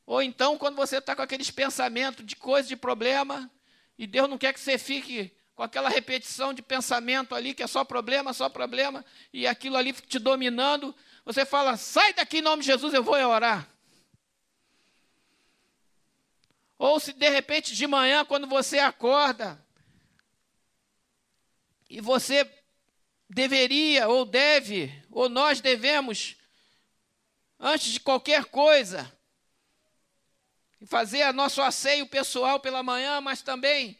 Ou 0.07 0.23
então, 0.23 0.57
quando 0.57 0.75
você 0.75 0.97
está 0.97 1.15
com 1.15 1.21
aqueles 1.21 1.51
pensamentos 1.51 2.25
de 2.25 2.35
coisa, 2.35 2.67
de 2.67 2.75
problema, 2.75 3.47
e 3.95 4.07
Deus 4.07 4.27
não 4.27 4.39
quer 4.39 4.53
que 4.53 4.59
você 4.59 4.79
fique 4.79 5.31
com 5.53 5.61
aquela 5.61 5.87
repetição 5.87 6.51
de 6.51 6.63
pensamento 6.63 7.35
ali, 7.35 7.53
que 7.53 7.61
é 7.61 7.67
só 7.67 7.83
problema, 7.83 8.33
só 8.33 8.49
problema, 8.49 9.05
e 9.31 9.45
aquilo 9.45 9.77
ali 9.77 9.93
te 9.93 10.17
dominando, 10.17 10.95
você 11.23 11.45
fala: 11.45 11.77
sai 11.77 12.11
daqui 12.13 12.39
em 12.39 12.41
nome 12.41 12.63
de 12.63 12.71
Jesus, 12.71 12.91
eu 12.91 13.03
vou 13.03 13.13
orar. 13.13 13.69
Ou 16.77 16.99
se 16.99 17.13
de 17.13 17.29
repente 17.29 17.75
de 17.75 17.87
manhã, 17.87 18.25
quando 18.25 18.47
você 18.47 18.79
acorda, 18.79 19.63
e 21.89 22.01
você 22.01 22.49
deveria, 23.29 24.07
ou 24.07 24.25
deve, 24.25 24.91
ou 25.09 25.29
nós 25.29 25.61
devemos, 25.61 26.35
antes 27.59 27.93
de 27.93 27.99
qualquer 27.99 28.45
coisa, 28.45 29.11
fazer 30.85 31.31
nosso 31.33 31.61
asseio 31.61 32.05
pessoal 32.07 32.59
pela 32.59 32.83
manhã, 32.83 33.21
mas 33.21 33.41
também 33.41 33.97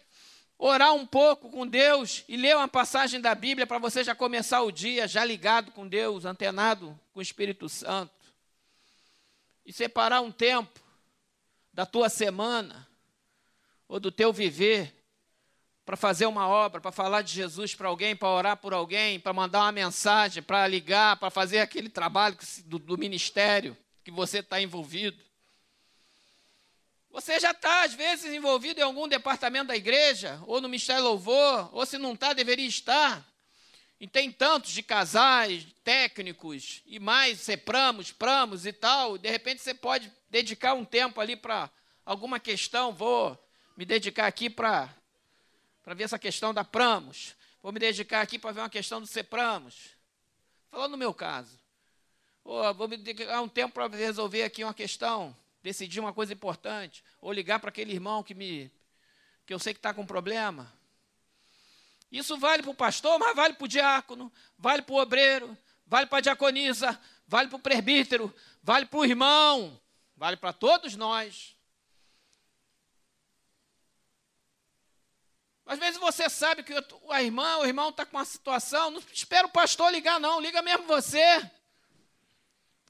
orar 0.58 0.94
um 0.94 1.06
pouco 1.06 1.50
com 1.50 1.66
Deus 1.66 2.24
e 2.28 2.38
ler 2.38 2.56
uma 2.56 2.68
passagem 2.68 3.20
da 3.20 3.34
Bíblia 3.34 3.66
para 3.66 3.80
você 3.80 4.04
já 4.04 4.14
começar 4.14 4.62
o 4.62 4.72
dia 4.72 5.08
já 5.08 5.24
ligado 5.24 5.72
com 5.72 5.88
Deus, 5.88 6.26
antenado 6.26 7.00
com 7.14 7.20
o 7.20 7.24
Espírito 7.24 7.68
Santo. 7.68 8.14
E 9.66 9.74
separar 9.74 10.22
um 10.22 10.32
tempo 10.32 10.80
da 11.76 11.86
tua 11.86 12.08
semana 12.08 12.88
ou 13.86 14.00
do 14.00 14.10
teu 14.10 14.32
viver 14.32 14.96
para 15.86 15.98
fazer 15.98 16.26
uma 16.26 16.48
obra, 16.48 16.80
para 16.80 16.92
falar 16.92 17.22
de 17.22 17.34
Jesus 17.34 17.76
para 17.76 17.90
alguém, 17.90 18.16
para 18.16 18.30
orar 18.30 18.58
por 18.58 18.74
alguém, 18.74 19.20
para 19.20 19.34
mandar 19.34 19.60
uma 19.60 19.74
mensagem, 19.74 20.42
para 20.42 20.66
ligar, 20.68 21.18
para 21.18 21.30
fazer 21.30 21.60
aquele 21.60 21.90
trabalho 21.90 22.38
do, 22.64 22.80
do 22.80 22.98
ministério 22.98 23.78
que 24.06 24.10
você 24.10 24.40
está 24.40 24.60
envolvido. 24.60 25.22
Você 27.12 27.40
já 27.42 27.52
está, 27.52 27.84
às 27.84 27.94
vezes, 27.94 28.34
envolvido 28.34 28.80
em 28.80 28.84
algum 28.84 29.08
departamento 29.08 29.68
da 29.68 29.76
igreja, 29.76 30.42
ou 30.48 30.62
no 30.62 30.70
Ministério 30.70 31.04
Louvor, 31.04 31.70
ou 31.74 31.86
se 31.86 31.98
não 31.98 32.14
está, 32.14 32.32
deveria 32.32 32.68
estar. 32.68 33.26
E 34.00 34.08
tem 34.08 34.32
tantos 34.32 34.72
de 34.72 34.84
casais, 34.84 35.66
técnicos, 35.84 36.82
e 36.86 37.00
mais, 37.00 37.40
sepramos, 37.40 38.12
pramos 38.12 38.66
e 38.66 38.74
tal. 38.74 39.18
De 39.18 39.30
repente 39.30 39.62
você 39.62 39.74
pode 39.74 40.12
dedicar 40.30 40.74
um 40.74 40.84
tempo 40.84 41.22
ali 41.22 41.36
para 41.36 41.70
alguma 42.06 42.40
questão. 42.40 42.94
Vou 42.94 43.38
me 43.78 43.86
dedicar 43.86 44.28
aqui 44.28 44.50
para 44.50 44.94
ver 45.88 46.04
essa 46.04 46.20
questão 46.20 46.54
da 46.54 46.64
pramos. 46.64 47.36
Vou 47.62 47.72
me 47.72 47.80
dedicar 47.80 48.22
aqui 48.22 48.38
para 48.38 48.52
ver 48.52 48.60
uma 48.62 48.70
questão 48.70 49.00
do 49.00 49.08
sepramos. 49.08 49.92
Falando 50.70 50.92
no 50.92 50.98
meu 50.98 51.14
caso. 51.14 51.58
Ou 52.44 52.74
vou 52.74 52.88
me 52.88 52.98
dedicar 52.98 53.42
um 53.42 53.48
tempo 53.48 53.74
para 53.74 53.88
resolver 53.88 54.44
aqui 54.44 54.64
uma 54.64 54.74
questão 54.74 55.36
decidir 55.66 56.00
uma 56.00 56.14
coisa 56.14 56.32
importante, 56.32 57.04
ou 57.20 57.34
ligar 57.34 57.60
para 57.60 57.70
aquele 57.70 57.92
irmão 57.92 58.22
que 58.22 58.36
me 58.36 58.72
que 59.48 59.54
eu 59.54 59.58
sei 59.58 59.74
que 59.74 59.80
está 59.80 59.92
com 59.94 60.06
problema. 60.06 60.72
Isso 62.12 62.38
vale 62.38 62.64
para 62.64 62.72
o 62.72 62.76
pastor, 62.76 63.20
mas 63.20 63.36
vale 63.36 63.54
para 63.54 63.66
o 63.66 63.68
diácono, 63.68 64.32
vale 64.58 64.82
para 64.82 64.94
o 64.94 65.00
obreiro, 65.00 65.58
vale 65.86 66.08
para 66.08 66.20
a 66.20 66.22
diaconisa, 66.22 67.00
vale 67.28 67.50
para 67.50 67.58
o 67.58 67.62
presbítero, 67.62 68.34
vale 68.62 68.86
para 68.86 69.00
o 69.00 69.06
irmão, 69.06 69.80
vale 70.16 70.38
para 70.38 70.54
todos 70.54 70.96
nós. 70.96 71.56
Às 75.66 75.80
vezes 75.80 76.00
você 76.00 76.30
sabe 76.30 76.64
que 76.64 76.74
a 77.10 77.24
irmã, 77.24 77.58
o 77.58 77.66
irmão 77.66 77.90
está 77.90 78.06
com 78.06 78.18
uma 78.18 78.26
situação, 78.26 78.92
não 78.92 79.02
espera 79.12 79.48
o 79.48 79.52
pastor 79.52 79.92
ligar, 79.92 80.20
não, 80.20 80.40
liga 80.40 80.62
mesmo 80.62 80.86
você. 80.86 81.52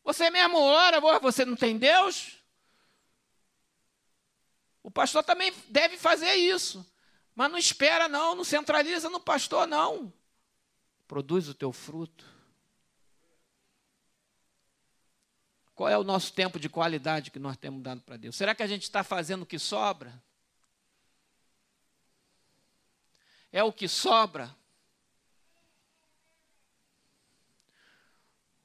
Você 0.04 0.30
mesmo 0.30 0.60
ora, 0.60 1.00
você 1.20 1.46
não 1.46 1.56
tem 1.56 1.78
Deus? 1.78 2.38
O 4.84 4.92
pastor 4.92 5.24
também 5.24 5.54
deve 5.70 5.98
fazer 5.98 6.36
isso. 6.36 6.86
Mas 7.36 7.52
não 7.52 7.58
espera, 7.58 8.08
não, 8.08 8.34
não 8.34 8.46
centraliza 8.46 9.10
no 9.10 9.20
pastor, 9.20 9.68
não. 9.68 10.12
Produz 11.06 11.50
o 11.50 11.54
teu 11.54 11.74
fruto. 11.74 12.26
Qual 15.76 15.90
é 15.90 15.98
o 15.98 16.04
nosso 16.06 16.32
tempo 16.32 16.58
de 16.58 16.70
qualidade 16.70 17.30
que 17.30 17.38
nós 17.38 17.58
temos 17.58 17.84
dado 17.84 18.02
para 18.02 18.16
Deus? 18.16 18.38
Será 18.38 18.56
que 18.56 18.64
a 18.64 18.68
gente 18.68 18.84
está 18.84 19.04
fazendo 19.04 19.42
o 19.42 19.46
que 19.46 19.60
sobra? 19.60 20.24
É 23.52 23.62
o 23.62 23.74
que 23.74 23.88
sobra? 23.88 24.56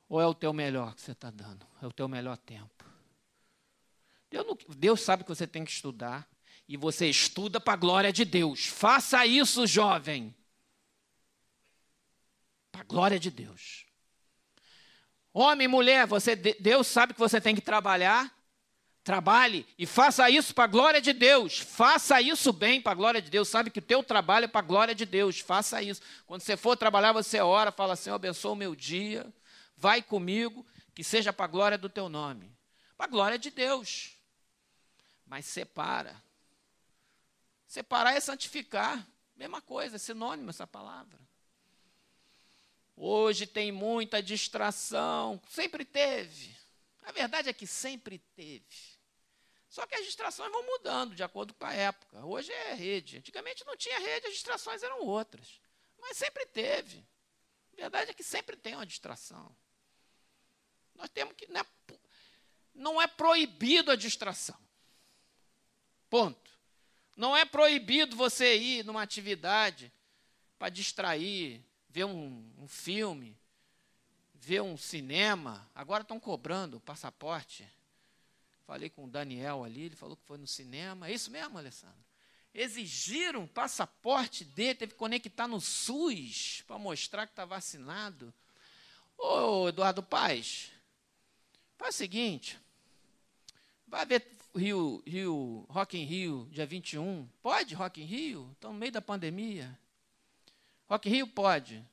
Ou 0.09 0.21
é 0.21 0.27
o 0.27 0.35
teu 0.35 0.53
melhor 0.53 0.95
que 0.95 1.01
você 1.01 1.13
está 1.13 1.31
dando? 1.31 1.67
É 1.83 1.87
o 1.87 1.93
teu 1.93 2.09
melhor 2.09 2.37
tempo? 2.37 2.85
Deus, 4.31 4.47
Deus 4.77 5.01
sabe 5.01 5.25
que 5.25 5.29
você 5.29 5.47
tem 5.47 5.65
que 5.65 5.71
estudar. 5.73 6.29
E 6.71 6.77
você 6.77 7.11
estuda 7.11 7.59
para 7.59 7.73
a 7.73 7.77
glória 7.77 8.13
de 8.13 8.25
Deus. 8.25 8.67
Faça 8.67 9.27
isso, 9.27 9.67
jovem. 9.67 10.33
Para 12.71 12.83
a 12.83 12.85
glória 12.85 13.19
de 13.19 13.31
Deus. 13.31 13.87
Homem, 15.33 15.67
mulher, 15.67 16.07
você, 16.07 16.37
Deus 16.37 16.87
sabe 16.87 17.13
que 17.13 17.19
você 17.19 17.41
tem 17.41 17.55
que 17.55 17.61
trabalhar. 17.61 18.33
Trabalhe 19.03 19.67
e 19.77 19.85
faça 19.85 20.31
isso 20.31 20.55
para 20.55 20.65
a 20.65 20.69
glória 20.69 21.01
de 21.01 21.13
Deus. 21.13 21.59
Faça 21.59 22.23
isso 22.23 22.53
bem 22.53 22.81
para 22.81 22.93
a 22.93 22.95
glória 22.95 23.21
de 23.21 23.31
Deus. 23.31 23.49
Sabe 23.49 23.71
que 23.71 23.81
o 23.81 23.83
teu 23.83 24.03
trabalho 24.03 24.45
é 24.45 24.49
para 24.49 24.61
a 24.61 24.65
glória 24.65 24.95
de 24.95 25.05
Deus. 25.05 25.41
Faça 25.41 25.83
isso. 25.83 26.01
Quando 26.25 26.43
você 26.43 26.57
for 26.57 26.77
trabalhar, 26.77 27.13
você 27.13 27.41
ora, 27.41 27.73
fala 27.73 27.95
assim: 27.95 28.11
abençoa 28.11 28.53
o 28.53 28.57
meu 28.57 28.77
dia. 28.77 29.27
Vai 29.77 30.03
comigo, 30.03 30.65
que 30.95 31.03
seja 31.03 31.33
para 31.33 31.47
a 31.47 31.49
glória 31.49 31.77
do 31.77 31.89
teu 31.89 32.09
nome. 32.09 32.57
Para 32.97 33.07
a 33.07 33.11
glória 33.11 33.39
de 33.39 33.51
Deus 33.51 34.21
mas 35.31 35.47
separa. 35.47 36.21
Separar 37.71 38.17
é 38.17 38.21
santificar. 38.21 39.07
Mesma 39.37 39.63
coisa, 39.63 39.95
é 39.95 39.99
sinônimo 39.99 40.51
essa 40.51 40.67
palavra. 40.67 41.17
Hoje 42.97 43.47
tem 43.47 43.71
muita 43.71 44.21
distração, 44.21 45.41
sempre 45.49 45.85
teve. 45.85 46.53
A 47.05 47.13
verdade 47.13 47.49
é 47.49 47.53
que 47.53 47.69
sempre 47.69 48.19
teve. 48.35 48.99
Só 49.69 49.87
que 49.87 49.95
as 49.95 50.05
distrações 50.05 50.51
vão 50.51 50.67
mudando 50.67 51.15
de 51.15 51.23
acordo 51.23 51.55
com 51.55 51.65
a 51.65 51.73
época. 51.73 52.27
Hoje 52.27 52.51
é 52.51 52.75
rede. 52.75 53.19
Antigamente 53.19 53.65
não 53.65 53.77
tinha 53.77 54.01
rede, 54.01 54.27
as 54.27 54.33
distrações 54.33 54.83
eram 54.83 55.03
outras. 55.07 55.61
Mas 56.01 56.17
sempre 56.17 56.45
teve. 56.47 57.07
A 57.75 57.83
verdade 57.83 58.11
é 58.11 58.15
que 58.15 58.25
sempre 58.25 58.57
tem 58.57 58.75
uma 58.75 58.85
distração. 58.85 59.57
Nós 60.97 61.09
temos 61.09 61.37
que. 61.37 61.47
Não 61.47 61.61
é, 61.61 61.67
não 62.75 63.01
é 63.01 63.07
proibido 63.07 63.93
a 63.93 63.97
distração. 63.97 64.59
Ponto. 66.11 66.50
Não 67.17 67.37
é 67.37 67.45
proibido 67.45 68.17
você 68.17 68.57
ir 68.57 68.85
numa 68.85 69.03
atividade 69.03 69.93
para 70.59 70.69
distrair, 70.69 71.63
ver 71.89 72.05
um, 72.05 72.45
um, 72.59 72.69
filme, 72.69 73.37
ver 74.35 74.63
um 74.63 74.77
cinema. 74.77 75.69
Agora 75.75 76.03
estão 76.03 76.21
cobrando 76.21 76.77
o 76.77 76.81
passaporte. 76.81 77.67
Falei 78.67 78.89
com 78.89 79.05
o 79.05 79.11
Daniel 79.11 79.65
ali, 79.65 79.83
ele 79.83 79.97
falou 79.97 80.17
que 80.17 80.25
foi 80.25 80.39
no 80.39 80.47
cinema. 80.47 81.09
É 81.09 81.13
isso 81.13 81.31
mesmo, 81.31 81.59
Alessandro? 81.59 81.99
Exigiram 82.53 83.47
passaporte 83.47 84.45
dele, 84.45 84.75
teve 84.75 84.93
que 84.93 84.99
conectar 84.99 85.47
no 85.47 85.61
SUS 85.61 86.63
para 86.67 86.79
mostrar 86.79 87.27
que 87.27 87.33
está 87.33 87.45
vacinado. 87.45 88.33
Ô, 89.17 89.69
Eduardo 89.69 90.03
Paz, 90.03 90.73
faz 91.77 91.95
o 91.95 91.99
seguinte, 91.99 92.59
vai 93.87 94.07
ver 94.07 94.21
Rio, 94.55 95.03
Rio, 95.07 95.67
Rock 95.69 95.97
in 95.97 96.05
Rio, 96.05 96.49
dia 96.51 96.67
21. 96.67 97.29
Pode 97.43 97.75
Rock 97.75 98.01
in 98.03 98.05
Rio? 98.05 98.51
Estão 98.53 98.73
no 98.73 98.79
meio 98.79 98.93
da 98.93 99.01
pandemia. 99.01 99.79
Rock 100.89 101.09
in 101.09 101.13
Rio 101.13 101.27
pode. 101.27 101.85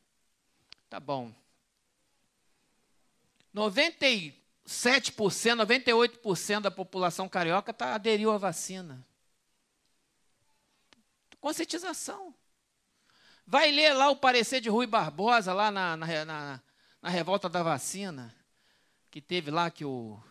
Tá 0.89 0.99
bom. 0.99 1.33
97%, 3.53 4.33
98% 4.65 6.61
da 6.61 6.71
população 6.71 7.27
carioca 7.27 7.73
tá, 7.73 7.95
aderiu 7.95 8.31
à 8.31 8.37
vacina. 8.37 9.05
Conscientização. 11.39 12.33
Vai 13.45 13.71
ler 13.71 13.93
lá 13.93 14.09
o 14.09 14.15
parecer 14.15 14.59
de 14.59 14.69
Rui 14.69 14.85
Barbosa, 14.85 15.53
lá 15.53 15.71
na, 15.71 15.95
na, 15.95 16.25
na, 16.25 16.61
na 17.01 17.09
revolta 17.09 17.47
da 17.47 17.63
vacina, 17.63 18.35
que 19.09 19.21
teve 19.21 19.49
lá 19.49 19.71
que 19.71 19.85
o. 19.85 20.21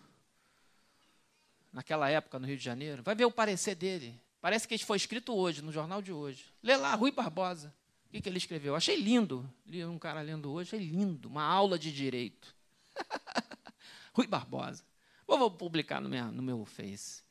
Naquela 1.76 2.08
época 2.08 2.38
no 2.38 2.46
Rio 2.46 2.56
de 2.56 2.64
Janeiro. 2.64 3.02
Vai 3.02 3.14
ver 3.14 3.26
o 3.26 3.30
parecer 3.30 3.74
dele. 3.74 4.18
Parece 4.40 4.66
que 4.66 4.74
isso 4.74 4.86
foi 4.86 4.96
escrito 4.96 5.34
hoje, 5.34 5.60
no 5.60 5.70
jornal 5.70 6.00
de 6.00 6.10
hoje. 6.10 6.46
Lê 6.62 6.74
lá, 6.74 6.94
Rui 6.94 7.12
Barbosa. 7.12 7.68
O 8.06 8.12
que, 8.12 8.22
que 8.22 8.30
ele 8.30 8.38
escreveu? 8.38 8.74
Achei 8.74 8.96
lindo. 8.96 9.46
Li 9.66 9.84
um 9.84 9.98
cara 9.98 10.22
lendo 10.22 10.50
hoje, 10.50 10.74
achei 10.74 10.88
lindo. 10.88 11.28
Uma 11.28 11.42
aula 11.42 11.78
de 11.78 11.92
direito. 11.92 12.56
Rui 14.14 14.26
Barbosa. 14.26 14.82
Vou, 15.26 15.36
vou 15.36 15.50
publicar 15.50 16.00
no 16.00 16.08
meu, 16.08 16.32
no 16.32 16.42
meu 16.42 16.64
Face. 16.64 17.22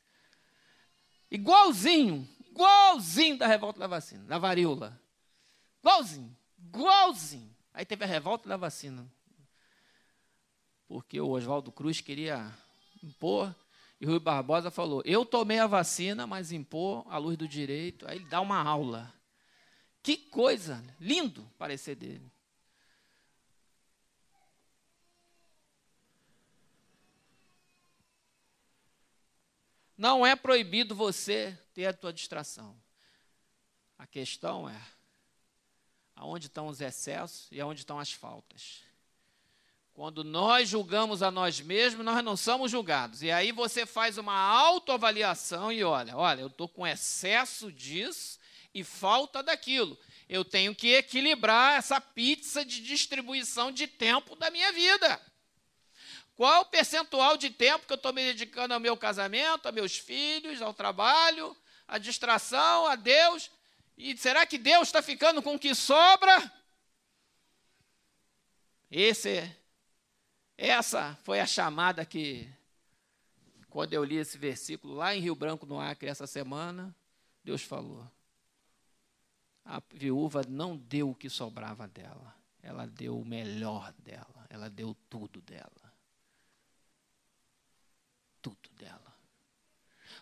Igualzinho, 1.28 2.28
igualzinho 2.48 3.36
da 3.36 3.48
revolta 3.48 3.80
da 3.80 3.88
vacina, 3.88 4.22
da 4.26 4.38
varíola. 4.38 4.96
Igualzinho, 5.80 6.36
igualzinho. 6.56 7.52
Aí 7.74 7.84
teve 7.84 8.04
a 8.04 8.06
revolta 8.06 8.48
da 8.48 8.56
vacina. 8.56 9.10
Porque 10.86 11.20
o 11.20 11.30
Oswaldo 11.30 11.72
Cruz 11.72 12.00
queria 12.00 12.48
impor, 13.02 13.52
e 14.00 14.06
Rui 14.06 14.18
Barbosa 14.18 14.70
falou: 14.70 15.02
Eu 15.04 15.24
tomei 15.24 15.58
a 15.58 15.66
vacina, 15.66 16.26
mas 16.26 16.52
impor 16.52 17.06
a 17.08 17.18
luz 17.18 17.36
do 17.36 17.48
direito. 17.48 18.06
Aí 18.08 18.18
ele 18.18 18.26
dá 18.26 18.40
uma 18.40 18.62
aula. 18.62 19.12
Que 20.02 20.16
coisa, 20.16 20.84
lindo 21.00 21.42
parecer 21.58 21.96
dele. 21.96 22.30
Não 29.96 30.26
é 30.26 30.36
proibido 30.36 30.94
você 30.94 31.58
ter 31.72 31.86
a 31.86 31.92
tua 31.92 32.12
distração. 32.12 32.78
A 33.98 34.06
questão 34.06 34.68
é 34.68 34.78
aonde 36.14 36.46
estão 36.46 36.66
os 36.66 36.82
excessos 36.82 37.48
e 37.50 37.60
aonde 37.60 37.80
estão 37.80 37.98
as 37.98 38.12
faltas. 38.12 38.85
Quando 39.96 40.22
nós 40.22 40.68
julgamos 40.68 41.22
a 41.22 41.30
nós 41.30 41.58
mesmos, 41.58 42.04
nós 42.04 42.22
não 42.22 42.36
somos 42.36 42.70
julgados. 42.70 43.22
E 43.22 43.30
aí 43.30 43.50
você 43.50 43.86
faz 43.86 44.18
uma 44.18 44.36
autoavaliação 44.36 45.72
e 45.72 45.82
olha, 45.82 46.14
olha, 46.14 46.42
eu 46.42 46.48
estou 46.48 46.68
com 46.68 46.86
excesso 46.86 47.72
disso 47.72 48.38
e 48.74 48.84
falta 48.84 49.42
daquilo. 49.42 49.98
Eu 50.28 50.44
tenho 50.44 50.74
que 50.74 50.92
equilibrar 50.92 51.78
essa 51.78 51.98
pizza 51.98 52.62
de 52.62 52.82
distribuição 52.82 53.72
de 53.72 53.86
tempo 53.86 54.36
da 54.36 54.50
minha 54.50 54.70
vida. 54.70 55.18
Qual 56.34 56.60
o 56.60 56.66
percentual 56.66 57.38
de 57.38 57.48
tempo 57.48 57.86
que 57.86 57.92
eu 57.94 57.96
estou 57.96 58.12
me 58.12 58.22
dedicando 58.22 58.74
ao 58.74 58.80
meu 58.80 58.98
casamento, 58.98 59.66
a 59.66 59.72
meus 59.72 59.96
filhos, 59.96 60.60
ao 60.60 60.74
trabalho, 60.74 61.56
à 61.88 61.96
distração, 61.96 62.86
a 62.86 62.96
Deus? 62.96 63.50
E 63.96 64.14
será 64.18 64.44
que 64.44 64.58
Deus 64.58 64.88
está 64.88 65.00
ficando 65.00 65.40
com 65.40 65.54
o 65.54 65.58
que 65.58 65.74
sobra? 65.74 66.52
Esse, 68.90 69.56
essa 70.56 71.14
foi 71.22 71.40
a 71.40 71.46
chamada 71.46 72.04
que, 72.04 72.48
quando 73.68 73.92
eu 73.92 74.04
li 74.04 74.16
esse 74.16 74.38
versículo 74.38 74.94
lá 74.94 75.14
em 75.14 75.20
Rio 75.20 75.34
Branco, 75.34 75.66
no 75.66 75.80
Acre, 75.80 76.08
essa 76.08 76.26
semana, 76.26 76.94
Deus 77.44 77.62
falou. 77.62 78.08
A 79.64 79.82
viúva 79.92 80.42
não 80.48 80.76
deu 80.76 81.10
o 81.10 81.14
que 81.14 81.28
sobrava 81.28 81.88
dela, 81.88 82.34
ela 82.62 82.86
deu 82.86 83.18
o 83.18 83.24
melhor 83.24 83.92
dela, 83.98 84.46
ela 84.48 84.70
deu 84.70 84.96
tudo 85.08 85.40
dela 85.40 85.86
tudo 88.46 88.70
dela. 88.78 89.16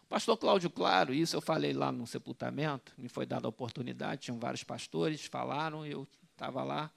O 0.03 0.07
pastor 0.07 0.37
Cláudio 0.39 0.71
Claro, 0.71 1.13
isso 1.13 1.37
eu 1.37 1.41
falei 1.43 1.75
lá 1.75 1.93
no 1.93 2.07
sepultamento, 2.07 2.95
me 2.97 3.09
foi 3.09 3.27
dada 3.27 3.47
a 3.47 3.51
oportunidade, 3.51 4.23
tinham 4.23 4.39
vários 4.39 4.65
pastores, 4.65 5.27
falaram, 5.27 5.85
eu 5.85 6.09
estava 6.33 6.63
lá. 6.63 6.91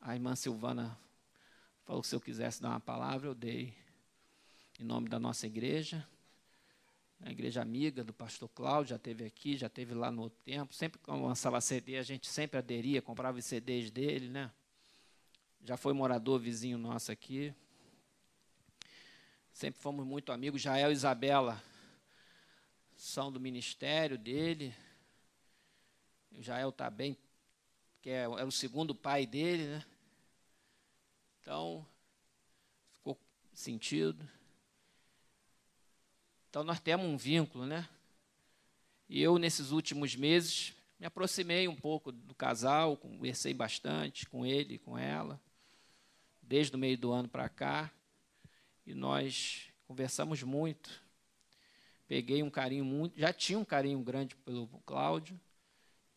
A 0.00 0.14
irmã 0.14 0.36
Silvana 0.36 0.96
falou 1.86 2.02
que 2.02 2.08
se 2.08 2.16
eu 2.16 2.20
quisesse 2.20 2.60
dar 2.60 2.70
uma 2.70 2.80
palavra, 2.80 3.28
eu 3.28 3.34
dei 3.34 3.72
em 4.80 4.84
nome 4.84 5.08
da 5.08 5.20
nossa 5.20 5.46
igreja, 5.46 6.06
a 7.20 7.30
igreja 7.30 7.62
amiga 7.62 8.02
do 8.02 8.12
pastor 8.12 8.48
Cláudio, 8.48 8.90
já 8.90 8.98
teve 8.98 9.24
aqui, 9.24 9.56
já 9.56 9.68
teve 9.68 9.94
lá 9.94 10.10
no 10.10 10.22
outro 10.22 10.38
tempo. 10.44 10.74
Sempre 10.74 10.98
que 10.98 11.10
lançava 11.10 11.60
CD, 11.60 11.96
a 11.96 12.02
gente 12.02 12.26
sempre 12.26 12.58
aderia, 12.58 13.00
comprava 13.00 13.38
os 13.38 13.44
CDs 13.44 13.90
dele, 13.90 14.28
né? 14.28 14.50
Já 15.64 15.76
foi 15.76 15.94
morador 15.94 16.40
vizinho 16.40 16.76
nosso 16.76 17.10
aqui. 17.10 17.54
Sempre 19.52 19.80
fomos 19.80 20.04
muito 20.04 20.32
amigos. 20.32 20.60
Jael 20.60 20.90
e 20.90 20.92
Isabela 20.92 21.62
são 22.96 23.32
do 23.32 23.40
ministério 23.40 24.18
dele. 24.18 24.74
O 26.32 26.42
Jael 26.42 26.68
está 26.68 26.90
bem, 26.90 27.16
que 28.02 28.10
é, 28.10 28.24
é 28.24 28.44
o 28.44 28.50
segundo 28.50 28.94
pai 28.94 29.24
dele, 29.24 29.66
né? 29.68 29.84
Então, 31.46 31.86
ficou 32.90 33.16
sentido. 33.54 34.28
Então, 36.50 36.64
nós 36.64 36.80
temos 36.80 37.06
um 37.06 37.16
vínculo, 37.16 37.64
né? 37.64 37.88
E 39.08 39.22
eu, 39.22 39.38
nesses 39.38 39.70
últimos 39.70 40.16
meses, 40.16 40.74
me 40.98 41.06
aproximei 41.06 41.68
um 41.68 41.76
pouco 41.76 42.10
do 42.10 42.34
casal, 42.34 42.96
conversei 42.96 43.54
bastante 43.54 44.26
com 44.26 44.44
ele, 44.44 44.76
com 44.78 44.98
ela, 44.98 45.40
desde 46.42 46.74
o 46.74 46.78
meio 46.80 46.98
do 46.98 47.12
ano 47.12 47.28
para 47.28 47.48
cá 47.48 47.92
e 48.84 48.92
nós 48.92 49.68
conversamos 49.86 50.42
muito. 50.42 51.00
Peguei 52.08 52.42
um 52.42 52.50
carinho 52.50 52.84
muito, 52.84 53.16
já 53.20 53.32
tinha 53.32 53.56
um 53.56 53.64
carinho 53.64 54.00
grande 54.00 54.34
pelo 54.34 54.66
Cláudio, 54.84 55.40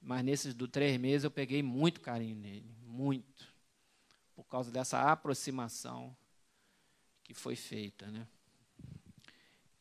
mas 0.01 0.25
nesses 0.25 0.55
do 0.55 0.67
três 0.67 0.99
meses 0.99 1.23
eu 1.23 1.29
peguei 1.29 1.61
muito 1.61 2.01
carinho 2.01 2.35
nele, 2.35 2.75
muito, 2.81 3.48
por 4.39 4.45
causa 4.45 4.71
dessa 4.71 5.11
aproximação 5.11 6.15
que 7.25 7.33
foi 7.33 7.57
feita, 7.57 8.07
né? 8.07 8.25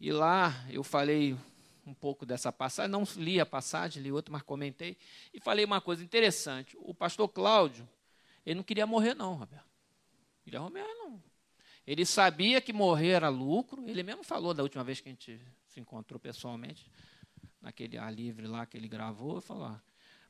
E 0.00 0.10
lá 0.10 0.52
eu 0.68 0.82
falei 0.82 1.38
um 1.86 1.94
pouco 1.94 2.26
dessa 2.26 2.50
passagem, 2.50 2.90
não 2.90 3.04
li 3.16 3.40
a 3.40 3.46
passagem, 3.46 4.02
li 4.02 4.10
outra, 4.10 4.32
mas 4.32 4.42
comentei, 4.42 4.96
e 5.32 5.38
falei 5.38 5.64
uma 5.64 5.80
coisa 5.80 6.02
interessante. 6.02 6.76
O 6.80 6.92
pastor 6.92 7.28
Cláudio, 7.28 7.88
ele 8.44 8.56
não 8.56 8.64
queria 8.64 8.84
morrer, 8.84 9.14
não, 9.14 9.34
Roberto. 9.34 9.64
Queria 10.42 10.60
morrer, 10.60 10.82
não. 10.82 11.22
Ele 11.86 12.04
sabia 12.04 12.60
que 12.60 12.72
morrer 12.72 13.10
era 13.10 13.28
lucro. 13.28 13.88
Ele 13.88 14.02
mesmo 14.02 14.24
falou 14.24 14.52
da 14.52 14.64
última 14.64 14.82
vez 14.82 15.00
que 15.00 15.08
a 15.08 15.12
gente 15.12 15.40
se 15.68 15.78
encontrou 15.78 16.18
pessoalmente, 16.18 16.90
naquele 17.60 17.96
ar 17.96 18.12
livre 18.12 18.48
lá 18.48 18.66
que 18.66 18.76
ele 18.76 18.88
gravou, 18.88 19.40
falou: 19.40 19.80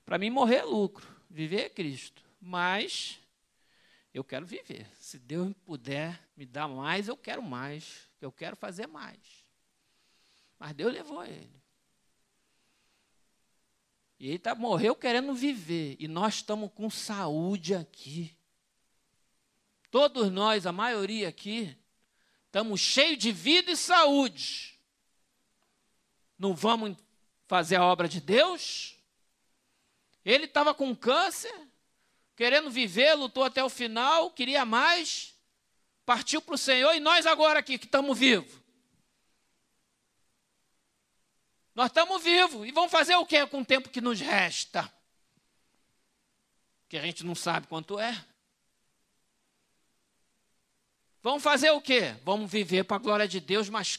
para 0.05 0.19
mim 0.19 0.29
morrer 0.29 0.57
é 0.57 0.65
lucro, 0.65 1.09
viver 1.31 1.63
é 1.63 1.69
Cristo. 1.71 2.23
Mas 2.39 3.19
eu 4.19 4.25
quero 4.25 4.45
viver. 4.45 4.87
Se 4.99 5.17
Deus 5.19 5.55
puder 5.65 6.21
me 6.37 6.45
dar 6.45 6.67
mais, 6.67 7.07
eu 7.07 7.17
quero 7.17 7.41
mais. 7.41 8.09
Eu 8.21 8.33
quero 8.33 8.57
fazer 8.57 8.89
mais. 8.89 9.19
Mas 10.59 10.73
Deus 10.73 10.93
levou 10.93 11.25
ele. 11.25 11.63
E 14.19 14.29
ele 14.29 14.39
tá, 14.41 14.57
morreu 14.57 14.97
querendo 14.97 15.33
viver. 15.35 15.97
E 16.01 16.09
nós 16.09 16.35
estamos 16.35 16.73
com 16.75 16.91
saúde 16.91 17.77
aqui. 17.77 18.37
Todos 19.89 20.31
nós, 20.33 20.67
a 20.67 20.73
maioria 20.73 21.29
aqui, 21.29 21.77
estamos 22.47 22.81
cheios 22.81 23.19
de 23.19 23.31
vida 23.31 23.71
e 23.71 23.77
saúde. 23.77 24.81
Não 26.37 26.57
vamos 26.57 26.97
fazer 27.47 27.77
a 27.77 27.85
obra 27.85 28.09
de 28.09 28.21
Deus? 28.21 28.97
Ele 30.25 30.47
estava 30.47 30.75
com 30.75 30.95
câncer, 30.95 31.68
querendo 32.39 32.71
viver, 32.71 33.15
lutou 33.15 33.43
até 33.43 33.65
o 33.65 33.69
final, 33.69 34.31
queria 34.31 34.65
mais, 34.65 35.35
partiu 36.07 36.41
para 36.41 36.55
o 36.55 36.59
Senhor 36.59 36.95
e 36.95 37.01
nós 37.01 37.27
agora 37.27 37.59
aqui 37.59 37.77
que 37.77 37.85
estamos 37.85 38.17
vivos. 38.17 38.63
Nós 41.75 41.89
estamos 41.89 42.23
vivos 42.23 42.65
e 42.65 42.71
vamos 42.71 42.93
fazer 42.93 43.17
o 43.17 43.27
que 43.27 43.45
com 43.49 43.63
o 43.63 43.65
tempo 43.65 43.89
que 43.89 44.01
nos 44.01 44.21
resta? 44.21 44.89
Que 46.89 46.97
a 46.97 47.03
gente 47.03 47.27
não 47.27 47.35
sabe 47.35 47.67
quanto 47.67 47.99
é. 47.99 48.25
Vamos 51.21 51.43
fazer 51.43 51.73
o 51.73 51.81
quê? 51.81 52.15
Vamos 52.23 52.49
viver 52.49 52.85
para 52.85 52.99
a 52.99 53.01
glória 53.01 53.27
de 53.27 53.41
Deus, 53.41 53.69
mas 53.69 53.99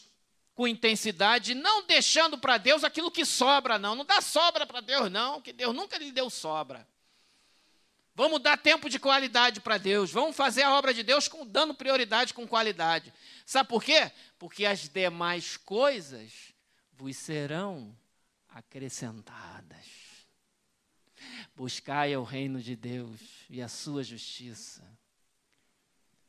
com 0.56 0.65
intensidade, 0.65 1.54
não 1.54 1.86
deixando 1.86 2.38
para 2.38 2.58
Deus 2.58 2.86
aquilo 2.86 3.12
que 3.12 3.25
sobra, 3.25 3.78
não. 3.78 3.95
Não 3.95 4.06
dá 4.06 4.21
sobra 4.21 4.65
para 4.65 4.80
Deus, 4.80 5.12
não, 5.12 5.41
que 5.41 5.52
Deus 5.52 5.75
nunca 5.75 5.97
lhe 5.97 6.13
deu 6.13 6.30
sobra. 6.30 6.88
Vamos 8.19 8.41
dar 8.41 8.58
tempo 8.58 8.89
de 8.89 8.99
qualidade 8.99 9.62
para 9.62 9.77
Deus. 9.77 10.12
Vamos 10.12 10.36
fazer 10.36 10.63
a 10.63 10.75
obra 10.75 10.93
de 10.93 11.03
Deus 11.03 11.29
com, 11.29 11.47
dando 11.47 11.73
prioridade 11.73 12.34
com 12.34 12.45
qualidade. 12.45 13.13
Sabe 13.45 13.69
por 13.69 13.82
quê? 13.82 14.12
Porque 14.38 14.65
as 14.65 14.89
demais 14.89 15.55
coisas 15.55 16.53
vos 16.91 17.15
serão 17.15 17.97
acrescentadas. 18.49 19.86
Buscai 21.55 22.13
o 22.17 22.23
reino 22.23 22.62
de 22.62 22.75
Deus 22.75 23.21
e 23.49 23.62
a 23.62 23.69
sua 23.69 24.03
justiça 24.03 24.86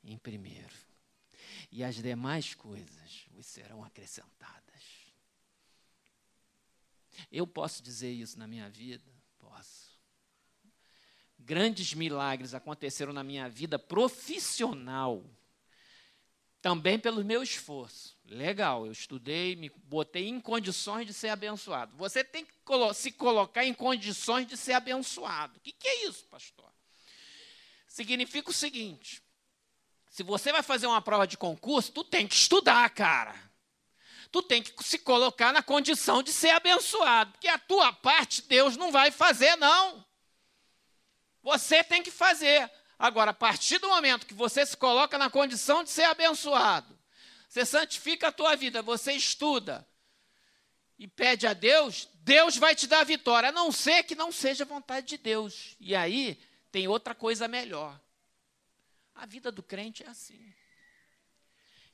em 0.04 0.16
primeiro. 0.16 0.76
E 1.72 1.82
as 1.82 1.96
demais 1.96 2.54
coisas 2.54 3.26
vos 3.32 3.46
serão 3.46 3.82
acrescentadas. 3.82 4.84
Eu 7.32 7.48
posso 7.48 7.82
dizer 7.82 8.12
isso 8.12 8.38
na 8.38 8.46
minha 8.46 8.70
vida? 8.70 9.10
Posso. 9.40 9.89
Grandes 11.42 11.94
milagres 11.94 12.54
aconteceram 12.54 13.12
na 13.12 13.24
minha 13.24 13.48
vida 13.48 13.78
profissional, 13.78 15.24
também 16.60 16.98
pelo 16.98 17.24
meu 17.24 17.42
esforço. 17.42 18.18
Legal, 18.26 18.86
eu 18.86 18.92
estudei, 18.92 19.56
me 19.56 19.70
botei 19.84 20.28
em 20.28 20.40
condições 20.40 21.06
de 21.06 21.14
ser 21.14 21.30
abençoado. 21.30 21.96
Você 21.96 22.22
tem 22.22 22.44
que 22.44 22.52
se 22.94 23.10
colocar 23.10 23.64
em 23.64 23.74
condições 23.74 24.46
de 24.46 24.56
ser 24.56 24.74
abençoado. 24.74 25.56
O 25.56 25.60
que, 25.60 25.72
que 25.72 25.88
é 25.88 26.06
isso, 26.06 26.24
pastor? 26.26 26.70
Significa 27.88 28.50
o 28.50 28.54
seguinte: 28.54 29.22
se 30.10 30.22
você 30.22 30.52
vai 30.52 30.62
fazer 30.62 30.86
uma 30.86 31.00
prova 31.00 31.26
de 31.26 31.38
concurso, 31.38 31.90
tu 31.90 32.04
tem 32.04 32.26
que 32.28 32.34
estudar, 32.34 32.88
cara. 32.90 33.34
Tu 34.30 34.42
tem 34.42 34.62
que 34.62 34.72
se 34.84 34.98
colocar 34.98 35.52
na 35.52 35.62
condição 35.62 36.22
de 36.22 36.32
ser 36.32 36.50
abençoado, 36.50 37.32
porque 37.32 37.48
a 37.48 37.58
tua 37.58 37.92
parte 37.92 38.42
Deus 38.42 38.76
não 38.76 38.92
vai 38.92 39.10
fazer, 39.10 39.56
não. 39.56 40.04
Você 41.42 41.82
tem 41.82 42.02
que 42.02 42.10
fazer. 42.10 42.70
Agora, 42.98 43.30
a 43.30 43.34
partir 43.34 43.78
do 43.78 43.88
momento 43.88 44.26
que 44.26 44.34
você 44.34 44.64
se 44.64 44.76
coloca 44.76 45.16
na 45.16 45.30
condição 45.30 45.82
de 45.82 45.90
ser 45.90 46.04
abençoado, 46.04 46.98
você 47.48 47.64
santifica 47.64 48.28
a 48.28 48.32
tua 48.32 48.54
vida, 48.54 48.82
você 48.82 49.12
estuda 49.12 49.86
e 50.98 51.08
pede 51.08 51.46
a 51.46 51.54
Deus, 51.54 52.08
Deus 52.16 52.58
vai 52.58 52.74
te 52.74 52.86
dar 52.86 53.00
a 53.00 53.04
vitória, 53.04 53.48
a 53.48 53.52
não 53.52 53.72
ser 53.72 54.02
que 54.02 54.14
não 54.14 54.30
seja 54.30 54.66
vontade 54.66 55.06
de 55.06 55.16
Deus. 55.16 55.74
E 55.80 55.96
aí 55.96 56.38
tem 56.70 56.86
outra 56.86 57.14
coisa 57.14 57.48
melhor. 57.48 57.98
A 59.14 59.24
vida 59.24 59.50
do 59.50 59.62
crente 59.62 60.02
é 60.02 60.08
assim. 60.08 60.52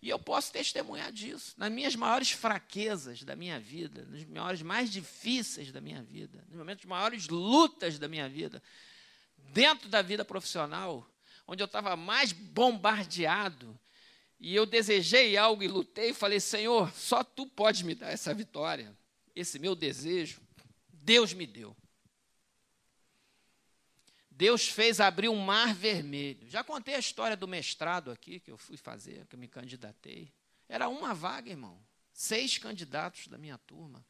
E 0.02 0.08
eu 0.08 0.18
posso 0.18 0.52
testemunhar 0.52 1.10
disso. 1.10 1.54
Nas 1.56 1.70
minhas 1.72 1.96
maiores 1.96 2.30
fraquezas 2.30 3.22
da 3.22 3.34
minha 3.34 3.58
vida, 3.58 4.04
nos 4.04 4.24
maiores 4.24 4.62
mais 4.62 4.90
difíceis 4.90 5.72
da 5.72 5.80
minha 5.80 6.02
vida, 6.02 6.44
nos 6.48 6.58
momentos 6.58 6.84
maiores 6.84 7.28
lutas 7.28 7.98
da 7.98 8.06
minha 8.08 8.28
vida, 8.28 8.62
dentro 9.52 9.88
da 9.88 10.02
vida 10.02 10.24
profissional, 10.24 11.08
onde 11.46 11.62
eu 11.62 11.66
estava 11.66 11.96
mais 11.96 12.32
bombardeado, 12.32 13.78
e 14.38 14.54
eu 14.54 14.66
desejei 14.66 15.36
algo 15.36 15.62
e 15.62 15.68
lutei, 15.68 16.10
e 16.10 16.14
falei: 16.14 16.40
Senhor, 16.40 16.92
só 16.92 17.24
tu 17.24 17.46
pode 17.46 17.84
me 17.84 17.94
dar 17.94 18.10
essa 18.10 18.34
vitória, 18.34 18.96
esse 19.34 19.58
meu 19.58 19.74
desejo. 19.74 20.40
Deus 20.92 21.32
me 21.32 21.46
deu. 21.46 21.76
Deus 24.36 24.68
fez 24.68 25.00
abrir 25.00 25.30
um 25.30 25.38
mar 25.38 25.74
vermelho. 25.74 26.46
Já 26.48 26.62
contei 26.62 26.94
a 26.94 26.98
história 26.98 27.36
do 27.36 27.48
mestrado 27.48 28.10
aqui, 28.10 28.38
que 28.38 28.50
eu 28.50 28.58
fui 28.58 28.76
fazer, 28.76 29.26
que 29.26 29.34
eu 29.34 29.38
me 29.38 29.48
candidatei. 29.48 30.30
Era 30.68 30.88
uma 30.88 31.14
vaga, 31.14 31.48
irmão. 31.48 31.80
Seis 32.12 32.58
candidatos 32.58 33.28
da 33.28 33.38
minha 33.38 33.56
turma. 33.56 34.04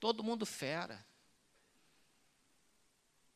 Todo 0.00 0.24
mundo 0.24 0.44
fera. 0.44 1.06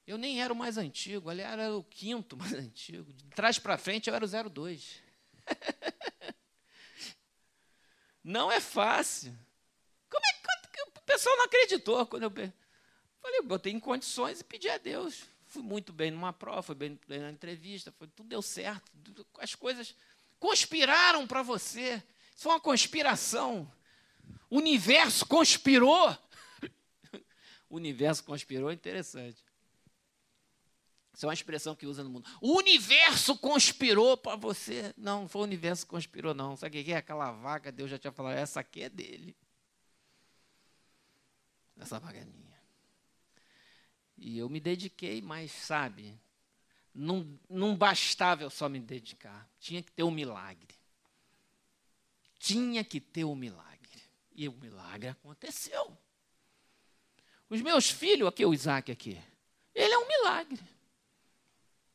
Eu 0.07 0.17
nem 0.17 0.41
era 0.41 0.53
o 0.53 0.57
mais 0.57 0.79
antigo, 0.79 1.29
aliás, 1.29 1.53
era 1.53 1.77
o 1.77 1.83
quinto 1.83 2.37
mais 2.37 2.53
antigo. 2.55 3.13
De 3.13 3.25
trás 3.31 3.59
para 3.59 3.79
frente 3.79 4.09
eu 4.09 4.15
era 4.15 4.25
o 4.25 4.51
02. 4.51 5.03
não 8.23 8.51
é 8.51 8.61
fácil. 8.61 9.37
Como 10.09 10.25
é 10.25 10.33
que 10.73 10.83
o 10.83 11.03
pessoal 11.03 11.37
não 11.37 11.45
acreditou 11.45 12.07
quando 12.07 12.25
eu 12.25 12.31
falei, 12.31 12.53
eu 13.39 13.45
botei 13.45 13.73
em 13.73 13.81
condições 13.81 14.41
e 14.41 14.45
pedi 14.45 14.69
a 14.69 14.79
Deus 14.79 15.27
fui 15.57 15.63
muito 15.63 15.93
bem 15.93 16.11
numa 16.11 16.33
prova, 16.33 16.63
fui 16.63 16.75
bem, 16.75 16.99
na 17.09 17.31
entrevista, 17.31 17.91
foi, 17.93 18.07
tudo 18.09 18.29
deu 18.29 18.43
certo. 18.43 18.93
As 19.39 19.55
coisas 19.55 19.95
conspiraram 20.39 21.27
para 21.27 21.43
você. 21.43 22.03
Isso 22.35 22.43
foi 22.43 22.53
uma 22.53 22.61
conspiração. 22.61 23.71
O 24.51 24.59
universo 24.59 25.27
conspirou. 25.27 26.17
O 27.69 27.75
universo 27.75 28.23
conspirou 28.23 28.71
interessante. 28.71 29.43
Isso 31.17 31.25
é 31.25 31.29
uma 31.29 31.35
expressão 31.35 31.75
que 31.75 31.87
usa 31.87 32.05
no 32.05 32.11
mundo. 32.11 32.29
O 32.43 32.59
universo 32.59 33.39
conspirou 33.39 34.19
para 34.19 34.37
você. 34.37 34.93
Não, 34.99 35.23
não 35.23 35.29
foi 35.29 35.41
o 35.41 35.45
universo 35.45 35.87
que 35.87 35.91
conspirou, 35.91 36.35
não. 36.35 36.55
Sabe 36.57 36.79
o 36.79 36.85
que 36.85 36.93
é? 36.93 36.97
Aquela 36.99 37.33
vaga, 37.33 37.73
Deus 37.73 37.91
já 37.91 37.99
tinha 37.99 38.13
falado, 38.13 38.35
essa 38.35 38.61
aqui 38.61 38.83
é 38.83 38.91
dele. 38.91 39.35
Essa 41.79 41.99
vaga 41.99 42.19
é 42.19 42.25
minha. 42.27 42.61
E 44.19 44.37
eu 44.37 44.51
me 44.51 44.61
dediquei, 44.61 45.23
mas 45.23 45.51
sabe, 45.53 46.21
não, 46.95 47.27
não 47.49 47.75
bastava 47.75 48.43
eu 48.43 48.51
só 48.51 48.69
me 48.69 48.79
dedicar, 48.79 49.49
tinha 49.59 49.83
que 49.83 49.93
ter 49.93 50.03
um 50.03 50.11
milagre. 50.11 50.75
Tinha 52.39 52.85
que 52.85 53.01
ter 53.01 53.25
um 53.25 53.35
milagre. 53.35 54.03
E 54.35 54.47
o 54.49 54.53
milagre 54.53 55.09
aconteceu. 55.09 55.97
Os 57.49 57.63
meus 57.63 57.89
filhos, 57.89 58.29
aqui, 58.29 58.45
o 58.45 58.53
Isaac 58.53 58.93
aqui, 58.93 59.19
ele 59.75 59.95
é 59.95 59.99
um 59.99 60.07
milagre. 60.07 60.76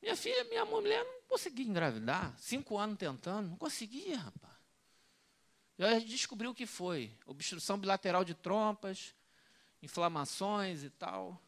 Minha 0.02 0.16
filha, 0.16 0.44
minha 0.46 0.66
mulher 0.66 1.04
não 1.04 1.22
conseguia 1.28 1.66
engravidar, 1.66 2.36
cinco 2.38 2.78
anos 2.78 2.98
tentando, 2.98 3.50
não 3.50 3.58
conseguia, 3.58 4.18
rapaz. 4.18 4.56
Eu 5.78 6.02
descobri 6.02 6.48
o 6.48 6.56
que 6.56 6.66
foi: 6.66 7.12
obstrução 7.26 7.78
bilateral 7.78 8.24
de 8.24 8.34
trompas, 8.34 9.14
inflamações 9.82 10.84
e 10.84 10.90
tal. 10.90 11.42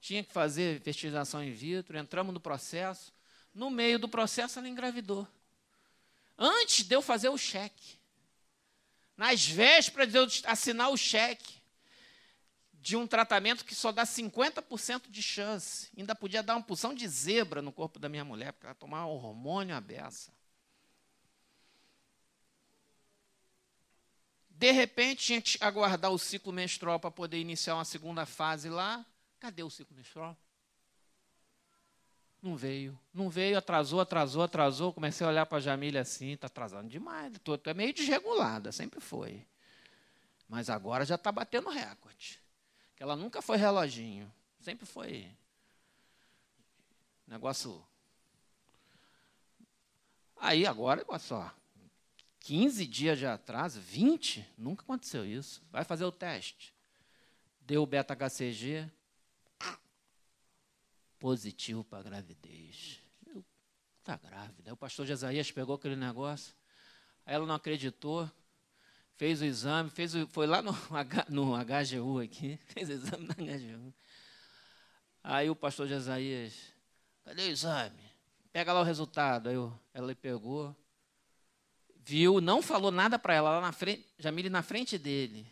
Tinha 0.00 0.24
que 0.24 0.32
fazer 0.32 0.80
fertilização 0.80 1.42
in 1.44 1.52
vitro, 1.52 1.98
entramos 1.98 2.32
no 2.32 2.40
processo. 2.40 3.12
No 3.52 3.70
meio 3.70 3.98
do 3.98 4.08
processo, 4.08 4.58
ela 4.58 4.68
engravidou. 4.68 5.26
Antes 6.38 6.86
de 6.86 6.94
eu 6.94 7.02
fazer 7.02 7.28
o 7.28 7.36
cheque, 7.36 7.98
nas 9.16 9.44
vésperas 9.44 10.10
de 10.10 10.16
eu 10.16 10.26
assinar 10.44 10.90
o 10.90 10.96
cheque, 10.96 11.59
de 12.80 12.96
um 12.96 13.06
tratamento 13.06 13.64
que 13.64 13.74
só 13.74 13.92
dá 13.92 14.04
50% 14.04 15.10
de 15.10 15.22
chance. 15.22 15.90
Ainda 15.96 16.14
podia 16.14 16.42
dar 16.42 16.56
uma 16.56 16.62
pulsão 16.62 16.94
de 16.94 17.06
zebra 17.06 17.60
no 17.60 17.72
corpo 17.72 17.98
da 17.98 18.08
minha 18.08 18.24
mulher, 18.24 18.52
porque 18.52 18.66
ela 18.66 18.74
tomava 18.74 19.06
hormônio 19.06 19.76
à 19.76 19.80
beça. 19.80 20.32
De 24.48 24.70
repente, 24.72 25.24
tinha 25.24 25.42
que 25.42 25.58
aguardar 25.60 26.10
o 26.10 26.18
ciclo 26.18 26.52
menstrual 26.52 26.98
para 26.98 27.10
poder 27.10 27.38
iniciar 27.38 27.74
uma 27.74 27.84
segunda 27.84 28.26
fase 28.26 28.68
lá. 28.68 29.04
Cadê 29.38 29.62
o 29.62 29.70
ciclo 29.70 29.96
menstrual? 29.96 30.36
Não 32.42 32.56
veio. 32.56 32.98
Não 33.12 33.28
veio, 33.28 33.58
atrasou, 33.58 34.00
atrasou, 34.00 34.42
atrasou. 34.42 34.92
Comecei 34.92 35.26
a 35.26 35.30
olhar 35.30 35.46
para 35.46 35.58
a 35.58 35.62
Jamília 35.62 36.00
assim, 36.00 36.32
está 36.32 36.46
atrasando 36.46 36.88
demais. 36.88 37.32
Tu 37.44 37.60
é 37.64 37.74
meio 37.74 37.92
desregulada, 37.92 38.72
sempre 38.72 39.00
foi. 39.00 39.46
Mas 40.48 40.70
agora 40.70 41.04
já 41.04 41.14
está 41.14 41.30
batendo 41.30 41.68
recorde. 41.68 42.39
Que 43.00 43.04
ela 43.04 43.16
nunca 43.16 43.40
foi 43.40 43.56
reloginho. 43.56 44.30
Sempre 44.60 44.84
foi. 44.84 45.34
Negócio. 47.26 47.82
Aí 50.36 50.66
agora, 50.66 51.02
olha 51.08 51.18
só. 51.18 51.50
15 52.40 52.86
dias 52.86 53.18
de 53.18 53.24
atraso, 53.24 53.80
20, 53.80 54.46
nunca 54.58 54.82
aconteceu 54.82 55.24
isso. 55.24 55.62
Vai 55.72 55.82
fazer 55.82 56.04
o 56.04 56.12
teste. 56.12 56.74
Deu 57.62 57.84
o 57.84 57.86
beta-HCG, 57.86 58.86
positivo 61.18 61.82
para 61.82 62.02
gravidez. 62.02 63.00
Está 64.00 64.18
grávida. 64.18 64.74
O 64.74 64.76
pastor 64.76 65.06
Jesaías 65.06 65.50
pegou 65.50 65.76
aquele 65.76 65.96
negócio, 65.96 66.54
aí 67.24 67.34
ela 67.34 67.46
não 67.46 67.54
acreditou, 67.54 68.30
fez 69.20 69.42
o 69.42 69.44
exame, 69.44 69.90
fez 69.90 70.14
o, 70.14 70.26
foi 70.28 70.46
lá 70.46 70.62
no, 70.62 70.72
no 71.28 71.52
HGU 71.54 72.20
aqui, 72.20 72.58
fez 72.72 72.88
o 72.88 72.92
exame 72.92 73.28
na 73.28 73.34
HGU. 73.34 73.94
Aí 75.22 75.50
o 75.50 75.54
pastor 75.54 75.86
Jesaías, 75.86 76.54
cadê 77.22 77.42
o 77.42 77.50
exame? 77.50 78.00
Pega 78.50 78.72
lá 78.72 78.80
o 78.80 78.82
resultado. 78.82 79.50
Aí 79.50 79.56
eu, 79.56 79.78
ela 79.92 80.14
pegou, 80.14 80.74
viu, 82.02 82.40
não 82.40 82.62
falou 82.62 82.90
nada 82.90 83.18
para 83.18 83.34
ela, 83.34 83.50
lá 83.50 83.60
na 83.60 83.72
frente, 83.72 84.08
Jamile 84.18 84.48
na 84.48 84.62
frente 84.62 84.96
dele. 84.96 85.46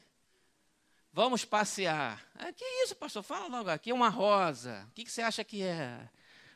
Vamos 1.13 1.45
passear. 1.45 2.27
Ah, 2.37 2.51
que 2.51 2.65
isso, 2.65 2.97
pastor? 2.97 3.23
Fala 3.23 3.49
logo 3.49 3.69
aqui, 3.69 3.93
uma 3.93 4.09
rosa. 4.09 4.87
O 4.89 4.93
que, 4.93 5.05
que 5.05 5.13
você 5.13 5.21
acha 5.21 5.45
que 5.45 5.63
é? 5.63 6.09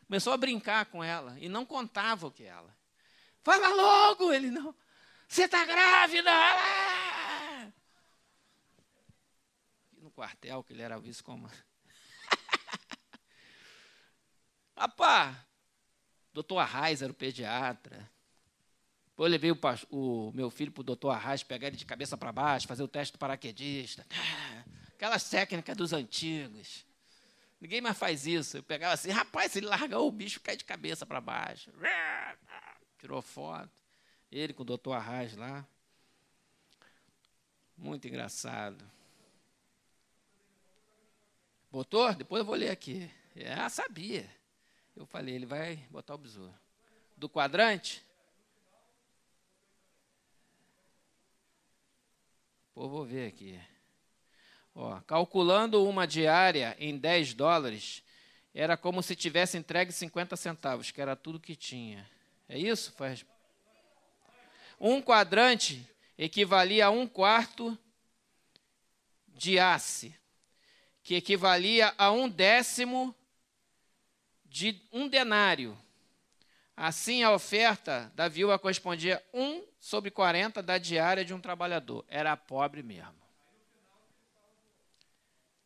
Começou 0.07 0.33
a 0.33 0.39
brincar 0.39 0.87
com 0.87 1.05
ela 1.05 1.37
e 1.39 1.47
não 1.47 1.67
contava 1.67 2.29
o 2.29 2.33
que 2.33 2.45
ela. 2.45 2.75
Fala 3.43 3.69
logo! 3.69 4.33
Ele 4.33 4.51
não. 4.51 4.75
Você 5.29 5.45
está 5.45 5.63
grávida! 5.67 6.31
Ah! 6.31 6.92
Quartel, 10.13 10.63
que 10.63 10.73
ele 10.73 10.83
era 10.83 10.99
vice-comandante. 10.99 11.65
Rapaz, 14.77 15.37
doutor 16.33 16.59
Arraes 16.59 17.03
era 17.03 17.13
o 17.13 17.15
pediatra. 17.15 18.11
Depois 19.07 19.29
eu 19.29 19.33
levei 19.33 19.51
o, 19.51 19.59
o 19.91 20.33
meu 20.33 20.51
filho 20.51 20.73
para 20.73 20.81
o 20.81 20.85
doutor 20.85 21.11
Arraes, 21.11 21.43
pegar 21.43 21.69
ele 21.69 21.77
de 21.77 21.85
cabeça 21.85 22.17
para 22.17 22.33
baixo, 22.33 22.67
fazer 22.67 22.83
o 22.83 22.89
teste 22.89 23.13
do 23.13 23.19
paraquedista. 23.19 24.07
Aquelas 24.95 25.29
técnicas 25.29 25.77
dos 25.77 25.93
antigos. 25.93 26.87
Ninguém 27.61 27.81
mais 27.81 27.99
faz 27.99 28.27
isso. 28.27 28.57
Eu 28.57 28.63
pegava 28.63 28.95
assim, 28.95 29.11
rapaz, 29.11 29.55
ele 29.55 29.67
largar 29.67 30.01
o 30.01 30.11
bicho, 30.11 30.41
cai 30.41 30.57
de 30.57 30.65
cabeça 30.65 31.05
para 31.05 31.21
baixo. 31.21 31.71
Tirou 32.99 33.21
foto. 33.21 33.71
Ele 34.31 34.53
com 34.53 34.63
o 34.63 34.67
doutor 34.67 34.95
Arraes 34.95 35.37
lá. 35.37 35.67
Muito 37.77 38.09
engraçado. 38.09 38.83
Botou? 41.73 42.13
Depois 42.13 42.41
eu 42.41 42.45
vou 42.45 42.55
ler 42.55 42.69
aqui. 42.69 43.11
É, 43.35 43.67
sabia. 43.71 44.29
Eu 44.95 45.07
falei, 45.07 45.35
ele 45.35 45.47
vai 45.47 45.77
botar 45.91 46.15
o 46.15 46.19
besouro. 46.19 46.53
Do 47.17 47.31
quadrante? 47.31 48.05
Pô, 52.75 52.91
vou 52.91 53.07
ver 53.07 53.27
aqui. 53.29 53.59
Ó, 54.75 55.01
calculando 55.01 55.83
uma 55.89 56.07
diária 56.07 56.77
em 56.79 56.99
10 56.99 57.33
dólares, 57.33 58.03
era 58.53 58.77
como 58.77 59.03
se 59.03 59.17
tivesse 59.17 59.57
entregue 59.57 59.93
50 59.93 60.37
centavos, 60.37 60.91
que 60.91 61.01
era 61.01 61.17
tudo 61.17 61.41
que 61.41 61.57
tinha. 61.57 62.07
É 62.51 62.59
isso? 62.59 62.93
Faz. 62.93 63.25
Um 64.79 65.01
quadrante 65.01 65.89
equivalia 66.19 66.85
a 66.85 66.91
um 66.91 67.07
quarto 67.07 67.79
de 69.27 69.59
asse, 69.59 70.15
que 71.13 71.17
equivalia 71.17 71.93
a 71.99 72.11
um 72.11 72.27
décimo 72.27 73.15
de 74.47 74.81
um 74.91 75.07
denário. 75.07 75.79
Assim, 76.75 77.23
a 77.23 77.31
oferta 77.31 78.11
da 78.15 78.29
viúva 78.29 78.59
correspondia 78.59 79.23
a 79.35 79.37
1 79.37 79.63
sobre 79.79 80.11
40 80.11 80.63
da 80.63 80.79
diária 80.79 81.23
de 81.23 81.35
um 81.35 81.41
trabalhador. 81.41 82.03
Era 82.09 82.35
pobre 82.35 82.83
mesmo. 82.83 83.15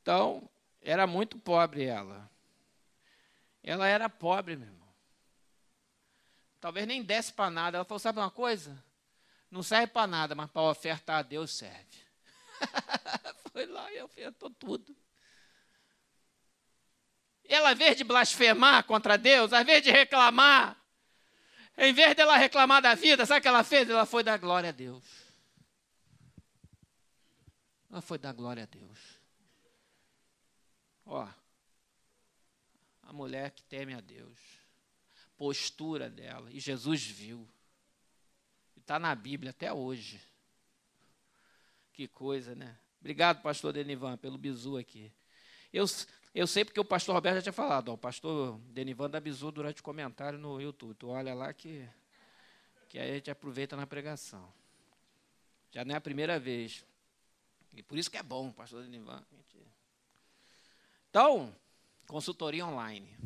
Então, 0.03 0.51
era 0.83 1.07
muito 1.07 1.39
pobre 1.39 1.85
ela. 1.85 2.29
Ela 3.63 3.87
era 3.87 4.09
pobre, 4.09 4.57
meu 4.57 4.67
irmão. 4.67 4.89
Talvez 6.61 6.89
nem 6.89 7.05
desse 7.05 7.33
para 7.33 7.51
nada. 7.51 7.79
Ela 7.79 7.85
falou: 7.85 8.01
sabe 8.01 8.19
uma 8.19 8.33
coisa? 8.33 8.83
Não 9.49 9.63
serve 9.63 9.87
para 9.87 10.09
nada, 10.09 10.35
mas 10.35 10.51
para 10.51 10.63
ofertar 10.63 11.19
a 11.21 11.23
Deus 11.23 11.53
serve. 11.53 12.05
Foi 13.53 13.65
lá 13.67 13.93
e 13.93 14.03
ofertou 14.03 14.51
tudo. 14.51 15.06
Ela, 17.49 17.69
ao 17.69 17.75
invés 17.75 17.97
de 17.97 18.05
blasfemar 18.05 18.85
contra 18.85 19.17
Deus, 19.17 19.53
ao 19.53 19.63
invés 19.63 19.83
de 19.83 19.91
reclamar, 19.91 20.77
em 21.79 21.93
vez 21.93 22.15
dela 22.15 22.37
reclamar 22.37 22.81
da 22.81 22.95
vida, 22.95 23.27
sabe 23.27 23.41
o 23.41 23.43
que 23.43 23.49
ela 23.49 23.63
fez? 23.63 23.89
Ela 23.89 24.07
foi 24.07 24.23
dar 24.23 24.39
glória 24.39 24.71
a 24.71 24.73
Deus. 24.73 25.05
Ela 27.91 28.01
foi 28.01 28.19
dar 28.19 28.33
glória 28.33 28.63
a 28.63 28.67
Deus. 28.67 28.99
Ó, 31.05 31.29
a 33.03 33.13
mulher 33.13 33.51
que 33.53 33.63
teme 33.63 33.95
a 33.95 34.01
Deus, 34.01 34.39
postura 35.37 36.11
dela, 36.11 36.51
e 36.51 36.59
Jesus 36.59 37.05
viu. 37.07 37.49
Está 38.77 38.99
na 38.99 39.15
Bíblia 39.15 39.51
até 39.51 39.73
hoje. 39.73 40.21
Que 41.93 42.09
coisa, 42.09 42.55
né? 42.55 42.77
Obrigado, 43.01 43.41
pastor 43.43 43.73
Denivan, 43.73 44.17
pelo 44.17 44.37
bizu 44.37 44.77
aqui. 44.77 45.13
Eu, 45.73 45.87
eu 46.39 46.47
sei 46.47 46.67
porque 46.67 46.79
o 46.79 46.85
pastor 46.85 47.15
Roberto 47.15 47.37
já 47.37 47.43
tinha 47.43 47.53
falado. 47.53 47.89
Ó, 47.89 47.95
o 47.95 47.99
pastor 47.99 48.59
Denivan 48.69 49.09
dá 49.09 49.19
bizu 49.19 49.51
durante 49.51 49.81
o 49.81 49.83
comentário 49.83 50.39
no 50.39 50.61
YouTube. 50.61 50.95
Tu 50.95 51.09
olha 51.09 51.33
lá 51.33 51.51
que, 51.55 51.89
que 52.91 52.99
aí 52.99 53.11
a 53.11 53.15
gente 53.15 53.31
aproveita 53.31 53.75
na 53.75 53.87
pregação. 53.87 54.53
Já 55.71 55.83
não 55.83 55.95
é 55.95 55.97
a 55.99 56.01
primeira 56.01 56.39
vez. 56.39 56.85
E 57.73 57.83
por 57.83 57.97
isso 57.97 58.11
que 58.11 58.19
é 58.19 58.23
bom, 58.23 58.53
pastor 58.53 58.83
Denivan. 58.83 59.25
Então, 61.09 61.57
consultoria 62.07 62.67
online. 62.67 63.17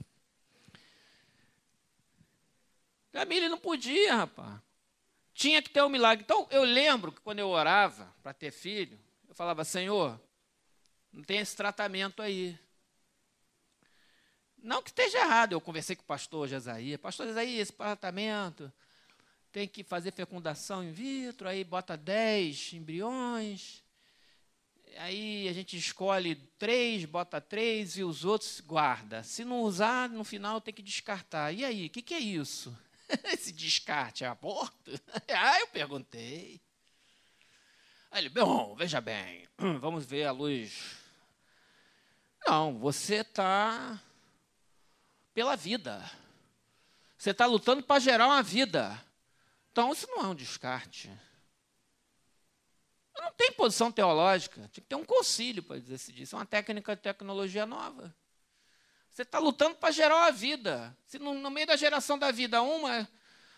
Camille 3.11 3.49
não 3.49 3.59
podia, 3.59 4.15
rapaz. 4.15 4.61
Tinha 5.35 5.61
que 5.61 5.71
ter 5.71 5.83
um 5.83 5.89
milagre. 5.89 6.23
Então, 6.23 6.47
eu 6.49 6.63
lembro 6.63 7.11
que 7.11 7.21
quando 7.21 7.41
eu 7.41 7.49
orava 7.49 8.15
para 8.23 8.33
ter 8.33 8.53
filho, 8.53 8.97
eu 9.29 9.35
falava, 9.35 9.65
Senhor, 9.65 10.21
não 11.13 11.25
tem 11.25 11.39
esse 11.39 11.57
tratamento 11.57 12.23
aí. 12.23 12.57
Não 14.63 14.83
que 14.83 14.91
esteja 14.91 15.19
errado, 15.19 15.53
eu 15.53 15.61
conversei 15.61 15.97
com 15.97 16.03
o 16.03 16.07
pastor 16.07 16.47
Jesaí, 16.47 16.97
pastor 16.99 17.27
Jesaí, 17.27 17.59
esse 17.59 17.73
tratamento 17.73 18.71
tem 19.51 19.67
que 19.67 19.83
fazer 19.83 20.13
fecundação 20.13 20.85
in 20.85 20.93
vitro, 20.93 21.49
aí 21.49 21.65
bota 21.65 21.97
10 21.97 22.75
embriões, 22.75 23.83
aí 24.99 25.49
a 25.49 25.53
gente 25.53 25.77
escolhe 25.77 26.37
três, 26.59 27.05
bota 27.05 27.41
três 27.41 27.97
e 27.97 28.05
os 28.05 28.25
outros 28.25 28.61
guarda. 28.61 29.23
Se 29.23 29.45
não 29.45 29.63
usar, 29.63 30.09
no 30.09 30.25
final 30.25 30.61
tem 30.61 30.75
que 30.75 30.83
descartar. 30.83 31.53
E 31.53 31.65
aí, 31.65 31.87
o 31.87 31.91
que, 31.91 32.03
que 32.03 32.15
é 32.15 32.21
isso? 32.21 32.77
Esse 33.33 33.53
descarte 33.53 34.25
é 34.25 34.29
aborto? 34.29 34.93
ah, 35.29 35.61
eu 35.61 35.67
perguntei. 35.69 36.61
Aí 38.11 38.23
ele, 38.23 38.29
bom, 38.29 38.75
veja 38.77 39.01
bem, 39.01 39.49
vamos 39.81 40.05
ver 40.05 40.27
a 40.27 40.33
luz. 40.33 40.97
Não, 42.47 42.79
você 42.79 43.17
está 43.17 44.01
pela 45.41 45.57
vida. 45.57 46.05
Você 47.17 47.31
está 47.31 47.47
lutando 47.47 47.83
para 47.83 47.99
gerar 47.99 48.27
uma 48.27 48.43
vida. 48.43 49.03
Então, 49.73 49.91
isso 49.91 50.07
não 50.07 50.25
é 50.25 50.27
um 50.27 50.35
descarte. 50.35 51.11
Não 53.19 53.33
tem 53.33 53.51
posição 53.53 53.91
teológica. 53.91 54.69
Tinha 54.71 54.83
que 54.83 54.89
ter 54.89 54.97
um 54.97 55.05
concílio 55.05 55.63
para 55.63 55.79
decidir. 55.79 56.25
Isso 56.25 56.37
é 56.37 56.39
uma 56.39 56.45
técnica 56.45 56.95
de 56.95 57.01
tecnologia 57.01 57.65
nova. 57.65 58.15
Você 59.11 59.23
está 59.23 59.39
lutando 59.39 59.77
para 59.77 59.91
gerar 59.91 60.17
uma 60.17 60.31
vida. 60.31 60.95
Se 61.07 61.19
no, 61.19 61.33
no, 61.33 61.51
meio 61.51 61.69
da 61.69 61.77
geração 61.77 62.19
da 62.19 62.31
vida, 62.31 62.61
uma 62.61 63.09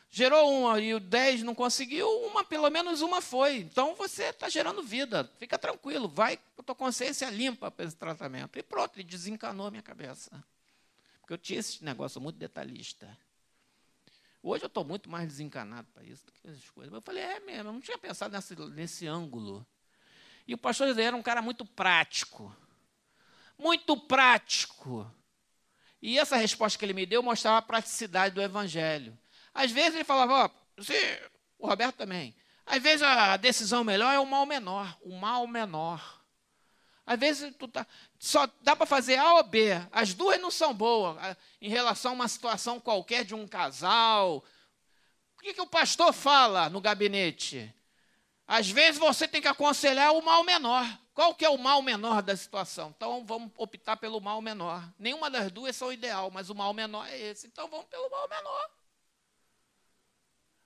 gerou 0.09 0.53
uma 0.53 0.79
e 0.79 0.95
o 0.95 1.01
dez 1.01 1.43
não 1.43 1.55
conseguiu, 1.55 2.07
uma, 2.27 2.45
pelo 2.45 2.71
menos 2.71 3.03
uma 3.03 3.21
foi. 3.21 3.57
Então 3.57 3.97
você 3.97 4.27
está 4.27 4.49
gerando 4.49 4.85
vida. 4.85 5.29
Fica 5.37 5.59
tranquilo, 5.59 6.09
vai 6.09 6.37
com 6.37 6.63
a 6.63 6.63
tua 6.63 6.77
consciência 6.77 7.29
limpa 7.29 7.73
para 7.73 7.87
esse 7.87 7.97
tratamento. 7.97 8.57
E 8.57 8.63
pronto, 8.63 8.97
ele 8.97 9.09
desencanou 9.09 9.67
a 9.67 9.71
minha 9.73 9.83
cabeça. 9.83 10.45
Porque 11.33 11.35
eu 11.35 11.39
tinha 11.39 11.61
esse 11.61 11.83
negócio 11.83 12.21
muito 12.21 12.37
detalhista. 12.37 13.17
Hoje 14.43 14.65
eu 14.65 14.67
estou 14.67 14.85
muito 14.85 15.09
mais 15.09 15.27
desencanado 15.27 15.89
para 15.95 16.05
isso 16.05 16.27
do 16.27 16.33
que 16.33 16.47
essas 16.47 16.69
coisas. 16.69 16.93
Eu 16.93 17.01
falei, 17.01 17.23
é 17.23 17.41
mesmo, 17.41 17.71
eu 17.71 17.73
não 17.73 17.81
tinha 17.81 17.97
pensado 17.97 18.35
nesse, 18.35 18.55
nesse 18.55 19.07
ângulo. 19.07 19.67
E 20.47 20.53
o 20.53 20.59
pastor 20.59 20.89
José 20.89 21.05
era 21.05 21.17
um 21.17 21.23
cara 21.23 21.41
muito 21.41 21.65
prático. 21.65 22.55
Muito 23.59 23.97
prático. 23.97 25.11
E 26.03 26.19
essa 26.19 26.37
resposta 26.37 26.79
que 26.79 26.85
ele 26.85 26.93
me 26.93 27.07
deu 27.07 27.23
mostrava 27.23 27.59
a 27.59 27.63
praticidade 27.63 28.35
do 28.35 28.43
evangelho. 28.43 29.19
Às 29.55 29.71
vezes 29.71 29.95
ele 29.95 30.05
falava, 30.05 30.35
ó, 30.35 30.51
você, 30.77 31.31
o 31.59 31.67
Roberto 31.67 31.97
também. 31.97 32.37
Às 32.67 32.83
vezes 32.83 33.01
a 33.01 33.39
decisão 33.39 33.83
melhor 33.83 34.13
é 34.13 34.19
o 34.19 34.27
mal 34.27 34.45
menor, 34.45 34.99
o 35.01 35.17
mal 35.17 35.47
menor. 35.47 36.22
Às 37.05 37.19
vezes 37.19 37.55
tu 37.59 37.67
tá, 37.67 37.87
só 38.19 38.49
dá 38.61 38.77
para 38.77 38.87
fazer 38.87 39.17
A 39.17 39.35
ou 39.35 39.43
B. 39.43 39.71
As 39.91 40.15
duas 40.15 40.41
não 40.41 40.51
são 40.51 40.73
boas 40.73 41.17
em 41.61 41.69
relação 41.69 42.13
a 42.13 42.15
uma 42.15 42.29
situação 42.29 42.79
qualquer 42.79 43.25
de 43.25 43.35
um 43.35 43.47
casal. 43.47 44.45
O 45.37 45.43
que, 45.43 45.55
que 45.55 45.61
o 45.61 45.67
pastor 45.67 46.13
fala 46.13 46.69
no 46.69 46.81
gabinete? 46.81 47.75
Às 48.47 48.71
vezes 48.71 49.01
você 49.01 49.27
tem 49.27 49.43
que 49.43 49.49
aconselhar 49.49 50.13
o 50.13 50.23
mal 50.23 50.45
menor. 50.45 50.87
Qual 51.15 51.35
que 51.35 51.45
é 51.45 51.49
o 51.49 51.59
mal 51.59 51.83
menor 51.83 52.23
da 52.23 52.37
situação? 52.37 52.93
Então 52.97 53.25
vamos 53.27 53.51
optar 53.57 53.97
pelo 53.97 54.21
mal 54.21 54.41
menor. 54.41 54.83
Nenhuma 54.99 55.29
das 55.29 55.51
duas 55.51 55.77
são 55.77 55.93
ideal, 55.93 56.31
mas 56.31 56.49
o 56.49 56.55
mal 56.55 56.73
menor 56.73 57.07
é 57.09 57.19
esse. 57.19 57.47
Então 57.47 57.69
vamos 57.69 57.87
pelo 57.87 58.09
mal 58.09 58.29
menor. 58.29 58.71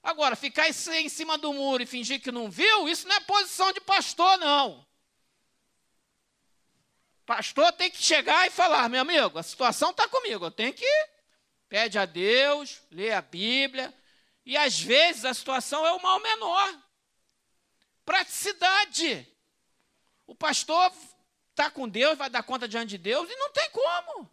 Agora, 0.02 0.36
ficar 0.36 0.68
em 0.68 1.08
cima 1.08 1.36
do 1.36 1.52
muro 1.52 1.82
e 1.82 1.86
fingir 1.86 2.22
que 2.22 2.30
não 2.30 2.48
viu, 2.48 2.88
isso 2.88 3.08
não 3.08 3.16
é 3.16 3.20
posição 3.20 3.72
de 3.72 3.80
pastor, 3.80 4.38
não. 4.38 4.86
Pastor 7.26 7.72
tem 7.72 7.90
que 7.90 8.00
chegar 8.00 8.46
e 8.46 8.50
falar, 8.50 8.88
meu 8.88 9.00
amigo, 9.00 9.36
a 9.36 9.42
situação 9.42 9.90
está 9.90 10.08
comigo, 10.08 10.44
eu 10.44 10.50
tenho 10.50 10.72
que 10.72 10.86
pede 11.68 11.98
a 11.98 12.06
Deus, 12.06 12.80
lê 12.88 13.12
a 13.12 13.20
Bíblia, 13.20 13.92
e 14.44 14.56
às 14.56 14.80
vezes 14.80 15.24
a 15.24 15.34
situação 15.34 15.84
é 15.84 15.92
o 15.92 16.00
mal 16.00 16.20
menor. 16.20 16.80
Praticidade. 18.04 19.28
O 20.24 20.36
pastor 20.36 20.92
está 21.50 21.68
com 21.68 21.88
Deus, 21.88 22.16
vai 22.16 22.30
dar 22.30 22.44
conta 22.44 22.68
diante 22.68 22.90
de 22.90 22.98
Deus, 22.98 23.28
e 23.28 23.34
não 23.34 23.50
tem 23.50 23.68
como. 23.70 24.30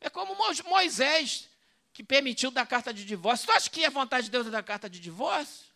É 0.00 0.10
como 0.10 0.36
Moisés, 0.66 1.48
que 1.94 2.04
permitiu 2.04 2.50
dar 2.50 2.66
carta 2.66 2.92
de 2.92 3.02
divórcio. 3.02 3.46
Tu 3.46 3.52
acha 3.52 3.70
que 3.70 3.84
a 3.86 3.90
vontade 3.90 4.26
de 4.26 4.30
Deus 4.30 4.46
é 4.46 4.50
dar 4.50 4.62
carta 4.62 4.90
de 4.90 5.00
divórcio? 5.00 5.67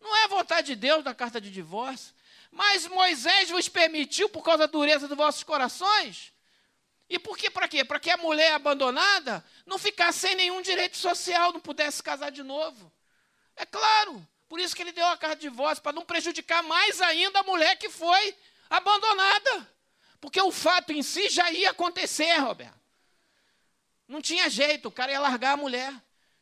Não 0.00 0.16
é 0.16 0.28
vontade 0.28 0.68
de 0.68 0.76
Deus 0.76 1.04
da 1.04 1.14
carta 1.14 1.40
de 1.40 1.50
divórcio. 1.50 2.14
Mas 2.50 2.86
Moisés 2.86 3.50
vos 3.50 3.68
permitiu 3.68 4.28
por 4.28 4.42
causa 4.42 4.60
da 4.60 4.66
dureza 4.66 5.06
dos 5.06 5.16
vossos 5.16 5.44
corações? 5.44 6.32
E 7.08 7.18
por 7.18 7.36
quê? 7.36 7.50
Para 7.50 7.68
quê? 7.68 7.84
Para 7.84 8.00
que 8.00 8.10
a 8.10 8.16
mulher 8.16 8.52
abandonada 8.52 9.44
não 9.66 9.78
ficasse 9.78 10.20
sem 10.20 10.34
nenhum 10.34 10.62
direito 10.62 10.96
social, 10.96 11.52
não 11.52 11.60
pudesse 11.60 12.02
casar 12.02 12.30
de 12.30 12.42
novo. 12.42 12.90
É 13.56 13.66
claro. 13.66 14.26
Por 14.48 14.58
isso 14.58 14.74
que 14.74 14.82
ele 14.82 14.92
deu 14.92 15.06
a 15.06 15.16
carta 15.16 15.36
de 15.36 15.42
divórcio, 15.42 15.82
para 15.82 15.92
não 15.92 16.04
prejudicar 16.04 16.62
mais 16.62 17.00
ainda 17.00 17.40
a 17.40 17.44
mulher 17.44 17.76
que 17.76 17.88
foi 17.88 18.36
abandonada. 18.68 19.68
Porque 20.20 20.40
o 20.40 20.50
fato 20.50 20.92
em 20.92 21.02
si 21.02 21.28
já 21.28 21.50
ia 21.52 21.70
acontecer, 21.70 22.36
Roberto. 22.38 22.78
Não 24.08 24.20
tinha 24.20 24.50
jeito, 24.50 24.88
o 24.88 24.92
cara 24.92 25.12
ia 25.12 25.20
largar 25.20 25.52
a 25.52 25.56
mulher. 25.56 25.94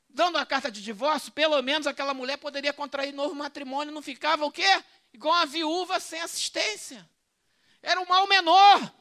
Dando 0.08 0.38
a 0.38 0.46
carta 0.46 0.70
de 0.70 0.82
divórcio, 0.82 1.30
pelo 1.32 1.60
menos 1.62 1.86
aquela 1.86 2.14
mulher 2.14 2.38
poderia 2.38 2.72
contrair 2.72 3.12
novo 3.12 3.34
matrimônio, 3.34 3.92
não 3.92 4.02
ficava 4.02 4.44
o 4.44 4.50
quê? 4.50 4.82
Igual 5.12 5.34
uma 5.34 5.46
viúva 5.46 6.00
sem 6.00 6.20
assistência. 6.20 7.08
Era 7.82 8.00
um 8.00 8.06
mal 8.06 8.26
menor. 8.26 8.94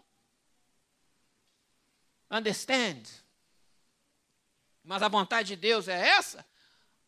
Understand? 2.30 3.03
Mas 4.84 5.01
a 5.01 5.08
vontade 5.08 5.49
de 5.49 5.55
Deus 5.55 5.88
é 5.88 6.10
essa? 6.10 6.45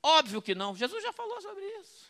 Óbvio 0.01 0.41
que 0.41 0.55
não. 0.55 0.75
Jesus 0.75 1.03
já 1.03 1.11
falou 1.11 1.41
sobre 1.41 1.65
isso. 1.79 2.09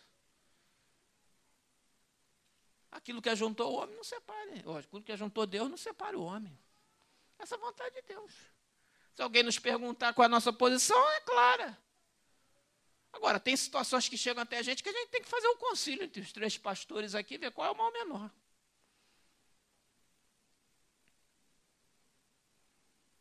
Aquilo 2.91 3.21
que 3.21 3.29
ajuntou 3.29 3.73
o 3.73 3.75
homem 3.81 3.95
não 3.95 4.03
separe. 4.03 4.63
Aquilo 4.79 5.03
que 5.03 5.11
ajuntou 5.11 5.45
Deus 5.45 5.69
não 5.69 5.77
separa 5.77 6.17
o 6.17 6.23
homem. 6.23 6.57
Essa 7.37 7.55
é 7.55 7.57
vontade 7.57 7.95
de 7.95 8.01
Deus. 8.01 8.33
Se 9.19 9.23
alguém 9.23 9.43
nos 9.43 9.59
perguntar 9.59 10.13
qual 10.13 10.23
é 10.23 10.27
a 10.27 10.29
nossa 10.29 10.53
posição, 10.53 10.97
é 11.11 11.19
clara. 11.19 11.77
Agora, 13.11 13.37
tem 13.37 13.53
situações 13.53 14.07
que 14.07 14.17
chegam 14.17 14.41
até 14.41 14.59
a 14.59 14.61
gente 14.61 14.81
que 14.81 14.87
a 14.87 14.93
gente 14.93 15.09
tem 15.09 15.21
que 15.21 15.27
fazer 15.27 15.45
um 15.49 15.57
concílio 15.57 16.05
entre 16.05 16.21
os 16.21 16.31
três 16.31 16.57
pastores 16.57 17.13
aqui 17.13 17.37
ver 17.37 17.51
qual 17.51 17.67
é 17.67 17.71
o 17.71 17.75
mal 17.75 17.91
menor. 17.91 18.31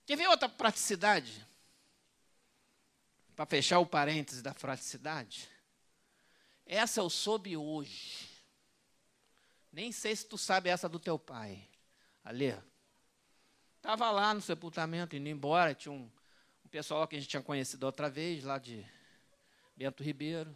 Quer 0.07 0.16
ver 0.16 0.28
outra 0.28 0.49
praticidade? 0.49 1.44
Para 3.34 3.46
fechar 3.46 3.80
o 3.80 3.86
parêntese 3.86 4.40
da 4.40 4.55
praticidade. 4.55 5.49
Essa 6.64 7.01
eu 7.01 7.11
soube 7.11 7.57
hoje. 7.57 8.28
Nem 9.72 9.90
sei 9.90 10.14
se 10.14 10.24
tu 10.24 10.38
sabe 10.38 10.68
essa 10.68 10.88
do 10.88 11.01
teu 11.01 11.18
pai. 11.18 11.68
Ali. 12.22 12.55
Estava 13.79 14.11
lá 14.11 14.35
no 14.35 14.41
sepultamento, 14.41 15.16
indo 15.16 15.29
embora. 15.29 15.74
Tinha 15.74 15.93
um, 15.93 16.11
um 16.64 16.68
pessoal 16.68 17.09
que 17.09 17.16
a 17.16 17.18
gente 17.18 17.29
tinha 17.29 17.43
conhecido 17.43 17.85
outra 17.85 18.11
vez, 18.11 18.45
lá 18.45 18.59
de 18.59 18.85
Bento 19.74 20.03
Ribeiro. 20.03 20.55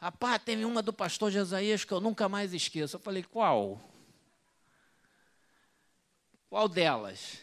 Rapaz, 0.00 0.42
teve 0.42 0.64
uma 0.64 0.82
do 0.82 0.92
pastor 0.92 1.30
Jesaías 1.30 1.84
que 1.84 1.92
eu 1.92 2.00
nunca 2.00 2.28
mais 2.28 2.52
esqueço. 2.52 2.96
Eu 2.96 3.00
falei, 3.00 3.22
qual? 3.22 3.80
Qual 6.48 6.68
delas? 6.68 7.38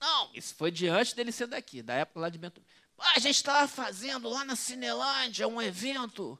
Não, 0.00 0.30
isso 0.32 0.54
foi 0.54 0.70
diante 0.70 1.14
dele 1.14 1.32
ser 1.32 1.46
daqui, 1.46 1.82
da 1.82 1.94
época 1.94 2.20
lá 2.20 2.28
de 2.28 2.38
Bento. 2.38 2.62
Ah, 2.96 3.12
a 3.16 3.18
gente 3.18 3.36
estava 3.36 3.68
fazendo 3.68 4.28
lá 4.28 4.44
na 4.44 4.56
Cinelândia 4.56 5.46
um 5.46 5.60
evento, 5.60 6.38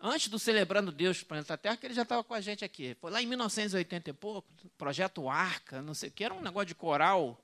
antes 0.00 0.28
do 0.28 0.38
Celebrando 0.38 0.92
Deus 0.92 1.22
Planeta 1.22 1.56
Terra, 1.56 1.76
que 1.76 1.86
ele 1.86 1.94
já 1.94 2.02
estava 2.02 2.22
com 2.22 2.34
a 2.34 2.40
gente 2.40 2.64
aqui. 2.64 2.96
Foi 3.00 3.10
lá 3.10 3.22
em 3.22 3.26
1980 3.26 4.10
e 4.10 4.12
pouco, 4.12 4.48
projeto 4.76 5.28
Arca, 5.28 5.82
não 5.82 5.94
sei 5.94 6.08
o 6.08 6.12
que, 6.12 6.24
era 6.24 6.34
um 6.34 6.40
negócio 6.40 6.66
de 6.66 6.74
coral, 6.74 7.42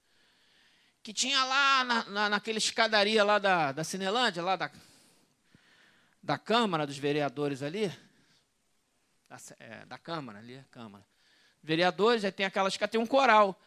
que 1.03 1.13
tinha 1.13 1.43
lá 1.45 1.85
na, 1.85 2.05
na, 2.05 2.29
naquela 2.29 2.59
escadaria 2.59 3.25
lá 3.25 3.39
da, 3.39 3.73
da 3.73 3.85
Cinelândia, 3.85 4.43
lá 4.43 4.57
da, 4.57 4.71
da 6.23 6.39
Câmara 6.39 6.87
dos 6.87 6.99
Vereadores 6.99 7.63
ali, 7.63 7.89
da, 9.29 9.37
é, 9.59 9.87
da 9.87 9.99
Câmara 9.99 10.39
ali, 10.39 10.65
Câmara. 10.71 11.05
Vereadores, 11.63 12.25
aí 12.25 12.33
tem 12.33 12.47
aquelas 12.47 12.77
que 12.77 12.89
tem 12.89 13.01
um 13.01 13.07
coral. 13.07 13.59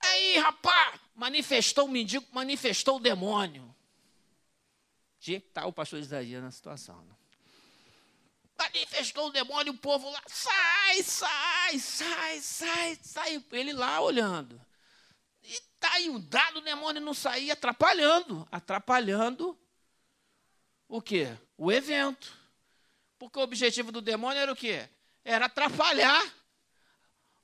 Aí, 0.00 0.38
rapaz, 0.38 1.00
manifestou 1.14 1.86
o 1.86 1.88
mendigo, 1.88 2.26
manifestou 2.32 2.96
o 2.96 3.00
demônio. 3.00 3.74
Tinha 5.20 5.40
que 5.40 5.46
estar 5.46 5.66
o 5.66 5.72
pastor 5.72 6.00
Isaías 6.00 6.42
na 6.42 6.50
situação. 6.50 7.06
Manifestou 8.62 9.26
o 9.26 9.32
demônio, 9.32 9.72
o 9.72 9.78
povo 9.78 10.08
lá, 10.10 10.22
sai, 10.26 11.02
sai, 11.02 11.78
sai, 11.78 12.40
sai, 12.40 12.98
sai. 13.02 13.44
Ele 13.52 13.72
lá 13.72 14.00
olhando. 14.00 14.60
E 15.42 15.60
tá 15.80 15.92
aí, 15.94 16.08
o 16.08 16.18
demônio 16.60 17.00
não 17.00 17.12
saía, 17.12 17.54
atrapalhando, 17.54 18.46
atrapalhando 18.52 19.58
o 20.88 21.02
quê? 21.02 21.36
O 21.56 21.72
evento. 21.72 22.32
Porque 23.18 23.38
o 23.38 23.42
objetivo 23.42 23.90
do 23.90 24.00
demônio 24.00 24.40
era 24.40 24.52
o 24.52 24.56
quê? 24.56 24.88
Era 25.24 25.46
atrapalhar 25.46 26.22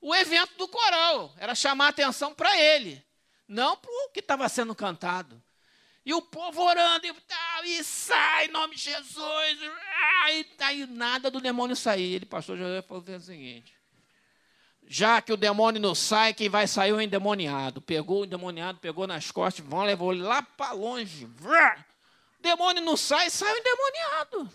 o 0.01 0.15
evento 0.15 0.57
do 0.57 0.67
coral, 0.67 1.33
era 1.37 1.53
chamar 1.53 1.87
a 1.87 1.89
atenção 1.89 2.33
para 2.33 2.57
ele, 2.57 3.05
não 3.47 3.75
para 3.75 3.91
o 3.91 4.09
que 4.11 4.21
estava 4.21 4.47
sendo 4.47 4.73
cantado. 4.73 5.41
E 6.09 6.13
o 6.13 6.23
povo 6.23 6.63
orando 6.63 7.05
e 7.05 7.13
tal, 7.13 7.65
e 7.65 7.83
sai 7.83 8.47
em 8.47 8.51
nome 8.51 8.73
de 8.73 8.81
Jesus, 8.81 9.59
e 9.61 10.45
aí 10.57 10.87
nada 10.87 11.29
do 11.29 11.39
demônio 11.39 11.75
sair. 11.75 12.15
Ele, 12.15 12.25
pastor 12.25 12.57
José, 12.57 12.81
falou 12.81 13.03
o 13.03 13.19
seguinte: 13.19 13.71
já 14.87 15.21
que 15.21 15.31
o 15.31 15.37
demônio 15.37 15.79
não 15.79 15.93
sai, 15.93 16.33
quem 16.33 16.49
vai 16.49 16.65
sair 16.65 16.89
é 16.89 16.93
o 16.93 16.99
endemoniado. 16.99 17.79
Pegou 17.79 18.21
o 18.21 18.25
endemoniado, 18.25 18.79
pegou 18.79 19.05
nas 19.05 19.29
costas, 19.29 19.63
vão 19.63 19.83
levou 19.83 20.11
ele 20.11 20.23
lá 20.23 20.41
para 20.41 20.71
longe. 20.71 21.25
O 21.25 22.41
demônio 22.41 22.81
não 22.81 22.97
sai, 22.97 23.29
sai 23.29 23.53
o 23.53 23.57
endemoniado. 23.59 24.51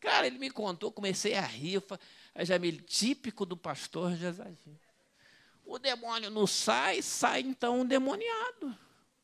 Cara, 0.00 0.26
ele 0.26 0.38
me 0.38 0.50
contou, 0.50 0.90
comecei 0.90 1.34
a 1.34 1.42
rir. 1.42 1.80
É 2.34 2.44
Jamil, 2.44 2.80
típico 2.80 3.46
do 3.46 3.56
pastor 3.56 4.16
Jezagir. 4.16 4.74
O 5.64 5.78
demônio 5.78 6.30
não 6.30 6.48
sai, 6.48 7.00
sai 7.00 7.42
então 7.42 7.82
um 7.82 7.86
demoniado. 7.86 8.76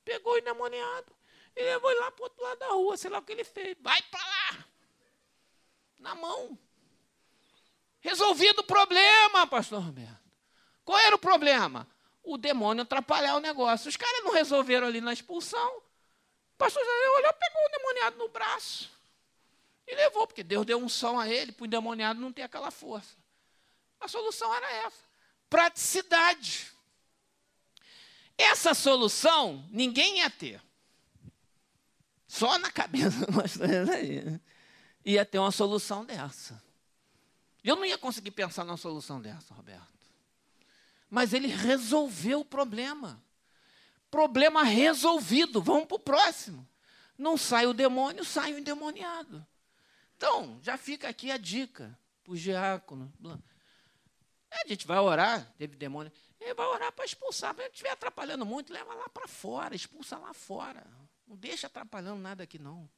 Pegou 0.05 0.35
o 0.35 0.39
endemoniado 0.39 1.13
e 1.57 1.63
levou 1.63 1.91
ele 1.91 2.01
lá 2.01 2.11
para 2.11 2.23
o 2.23 2.25
outro 2.25 2.43
lado 2.43 2.59
da 2.59 2.69
rua, 2.69 2.97
sei 2.97 3.11
lá 3.11 3.19
o 3.19 3.23
que 3.23 3.33
ele 3.33 3.45
fez. 3.45 3.77
Vai 3.81 4.01
para 4.03 4.21
lá! 4.21 4.65
Na 5.99 6.15
mão. 6.15 6.59
Resolvido 8.01 8.61
o 8.61 8.65
problema, 8.65 9.47
pastor 9.47 9.81
Roberto. 9.81 10.21
Qual 10.85 10.99
era 10.99 11.15
o 11.15 11.19
problema? 11.19 11.87
O 12.23 12.37
demônio 12.37 12.83
atrapalhar 12.83 13.37
o 13.37 13.41
negócio. 13.41 13.89
Os 13.89 13.97
caras 13.97 14.25
não 14.25 14.33
resolveram 14.33 14.89
ali 14.89 15.01
na 15.01 15.13
expulsão. 15.13 15.77
O 15.77 16.59
pastor 16.59 16.85
José 16.85 17.11
olhou, 17.11 17.33
pegou 17.35 17.63
o 17.65 17.71
demoniado 17.71 18.19
no 18.19 18.29
braço. 18.29 18.91
E 19.87 19.95
levou, 19.95 20.27
porque 20.27 20.43
Deus 20.43 20.65
deu 20.67 20.79
um 20.79 20.89
som 20.89 21.19
a 21.19 21.29
ele, 21.29 21.53
para 21.53 21.63
o 21.63 21.67
endemoniado 21.67 22.21
não 22.21 22.33
ter 22.33 22.43
aquela 22.43 22.71
força. 22.71 23.17
A 24.01 24.09
solução 24.09 24.53
era 24.55 24.71
essa: 24.73 25.05
praticidade. 25.49 26.72
Essa 28.37 28.75
solução 28.75 29.65
ninguém 29.71 30.19
ia 30.19 30.31
ter. 30.31 30.61
Só 32.27 32.59
na 32.59 32.71
cabeça 32.71 33.27
do 33.27 33.93
aí. 33.93 34.41
Ia 35.05 35.25
ter 35.25 35.39
uma 35.39 35.51
solução 35.51 36.05
dessa. 36.05 36.63
Eu 37.63 37.77
não 37.77 37.85
ia 37.85 37.99
conseguir 37.99 38.31
pensar 38.31 38.65
numa 38.65 38.77
solução 38.77 39.21
dessa, 39.21 39.55
Roberto. 39.55 39.87
Mas 41.11 41.33
ele 41.33 41.49
resolveu 41.49 42.41
o 42.41 42.45
problema. 42.45 43.23
Problema 44.11 44.63
resolvido. 44.63 45.61
Vamos 45.61 45.87
para 45.87 45.97
o 45.97 46.01
próximo. 46.01 46.67
Não 47.19 47.37
sai 47.37 47.67
o 47.67 47.75
demônio, 47.75 48.25
sai 48.25 48.53
o 48.55 48.59
endemoniado. 48.59 49.47
Então, 50.17 50.59
já 50.63 50.77
fica 50.79 51.09
aqui 51.09 51.31
a 51.31 51.37
dica 51.37 51.99
para 52.25 52.33
os 52.33 52.41
diáconos. 52.41 53.11
A 54.53 54.69
gente 54.69 54.87
vai 54.87 54.99
orar, 54.99 55.51
teve 55.57 55.77
demônio, 55.77 56.13
ele 56.41 56.55
vai 56.55 56.67
orar 56.67 56.93
para 56.93 57.05
expulsar. 57.05 57.55
Se 57.55 57.63
estiver 57.69 57.91
atrapalhando 57.91 58.45
muito, 58.45 58.73
leva 58.73 58.95
lá 58.95 59.09
para 59.09 59.27
fora, 59.27 59.75
expulsa 59.75 60.19
lá 60.19 60.35
fora. 60.35 60.85
Não 61.27 61.37
deixa 61.37 61.67
atrapalhando 61.67 62.21
nada 62.21 62.45
aqui, 62.45 62.59
não. 62.59 62.89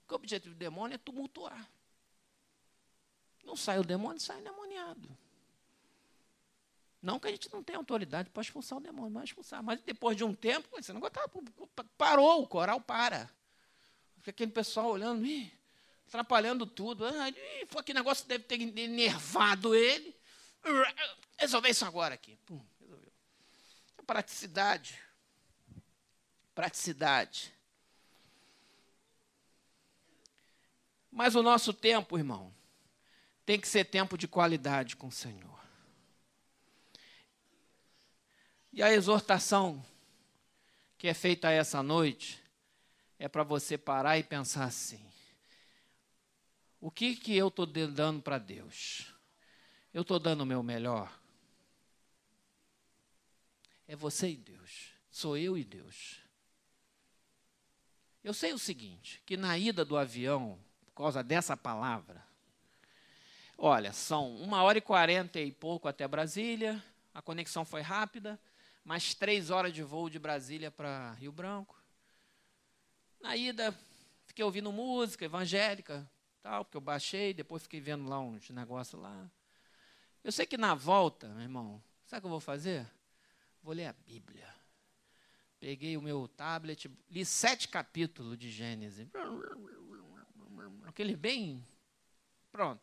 Porque 0.00 0.14
o 0.14 0.16
objetivo 0.16 0.54
do 0.54 0.58
demônio 0.58 0.94
é 0.94 0.98
tumultuar. 0.98 1.68
Não 3.44 3.56
sai 3.56 3.78
o 3.78 3.84
demônio, 3.84 4.20
sai 4.20 4.36
o 4.36 4.40
endemoniado. 4.40 5.08
Não 7.02 7.18
que 7.18 7.28
a 7.28 7.30
gente 7.30 7.50
não 7.52 7.62
tenha 7.62 7.78
autoridade 7.78 8.28
para 8.28 8.42
expulsar 8.42 8.78
o 8.78 8.80
demônio, 8.80 9.10
mas 9.10 9.24
expulsar. 9.24 9.62
Mas 9.62 9.80
depois 9.80 10.16
de 10.16 10.22
um 10.22 10.34
tempo, 10.34 10.68
você 10.70 10.92
não 10.92 11.00
gostava, 11.00 11.28
parou, 11.96 12.42
o 12.42 12.46
coral 12.46 12.80
para. 12.80 13.30
Fica 14.18 14.30
aquele 14.30 14.52
pessoal 14.52 14.90
olhando, 14.90 15.26
atrapalhando 16.06 16.66
tudo. 16.66 17.06
Ah, 17.06 17.32
foi 17.68 17.82
que 17.82 17.94
negócio 17.94 18.26
deve 18.26 18.44
ter 18.44 18.60
enervado 18.60 19.74
ele. 19.74 20.14
Resolver 21.38 21.70
isso 21.70 21.84
agora 21.84 22.14
aqui. 22.14 22.36
Pum, 22.46 22.60
resolveu. 22.80 23.12
É 23.98 24.02
praticidade. 24.02 25.00
Praticidade. 26.54 27.54
Mas 31.10 31.34
o 31.34 31.42
nosso 31.42 31.72
tempo, 31.72 32.16
irmão, 32.16 32.54
tem 33.44 33.58
que 33.58 33.66
ser 33.66 33.84
tempo 33.84 34.16
de 34.16 34.28
qualidade 34.28 34.96
com 34.96 35.08
o 35.08 35.12
Senhor. 35.12 35.60
E 38.72 38.82
a 38.82 38.92
exortação 38.92 39.84
que 40.96 41.08
é 41.08 41.14
feita 41.14 41.50
essa 41.50 41.82
noite 41.82 42.40
é 43.18 43.28
para 43.28 43.42
você 43.42 43.76
parar 43.76 44.18
e 44.18 44.22
pensar 44.22 44.64
assim: 44.64 45.04
O 46.80 46.90
que, 46.90 47.16
que 47.16 47.36
eu 47.36 47.48
estou 47.48 47.66
dando 47.66 48.22
para 48.22 48.38
Deus? 48.38 49.12
Eu 49.92 50.02
estou 50.02 50.18
dando 50.18 50.42
o 50.42 50.46
meu 50.46 50.62
melhor? 50.62 51.12
É 53.88 53.96
você 53.96 54.30
e 54.30 54.36
Deus. 54.36 54.92
Sou 55.10 55.36
eu 55.36 55.58
e 55.58 55.64
Deus. 55.64 56.20
Eu 58.22 58.32
sei 58.32 58.52
o 58.52 58.58
seguinte: 58.58 59.20
que 59.26 59.36
na 59.36 59.58
ida 59.58 59.84
do 59.84 59.96
avião, 59.96 60.58
por 60.86 61.02
causa 61.02 61.24
dessa 61.24 61.56
palavra, 61.56 62.24
olha, 63.58 63.92
são 63.92 64.36
uma 64.36 64.62
hora 64.62 64.78
e 64.78 64.80
quarenta 64.80 65.40
e 65.40 65.50
pouco 65.50 65.88
até 65.88 66.06
Brasília, 66.06 66.82
a 67.12 67.20
conexão 67.20 67.64
foi 67.64 67.80
rápida, 67.80 68.38
mais 68.84 69.12
três 69.12 69.50
horas 69.50 69.72
de 69.72 69.82
voo 69.82 70.08
de 70.08 70.20
Brasília 70.20 70.70
para 70.70 71.12
Rio 71.14 71.32
Branco. 71.32 71.76
Na 73.20 73.36
ida, 73.36 73.76
fiquei 74.24 74.44
ouvindo 74.44 74.70
música 74.70 75.24
evangélica, 75.24 76.08
tal, 76.42 76.64
porque 76.64 76.76
eu 76.76 76.80
baixei, 76.80 77.34
depois 77.34 77.64
fiquei 77.64 77.80
vendo 77.80 78.08
lá 78.08 78.20
uns 78.20 78.48
negócios 78.50 79.00
lá. 79.00 79.28
Eu 80.22 80.32
sei 80.32 80.46
que 80.46 80.56
na 80.56 80.74
volta, 80.74 81.28
meu 81.28 81.42
irmão, 81.42 81.82
sabe 82.04 82.18
o 82.18 82.20
que 82.22 82.26
eu 82.26 82.30
vou 82.30 82.40
fazer? 82.40 82.90
Vou 83.62 83.72
ler 83.74 83.86
a 83.86 83.92
Bíblia. 83.92 84.48
Peguei 85.58 85.96
o 85.96 86.02
meu 86.02 86.26
tablet, 86.26 86.90
li 87.10 87.24
sete 87.24 87.68
capítulos 87.68 88.38
de 88.38 88.50
Gênesis. 88.50 89.08
Aquele 90.86 91.16
bem. 91.16 91.66
Pronto. 92.50 92.82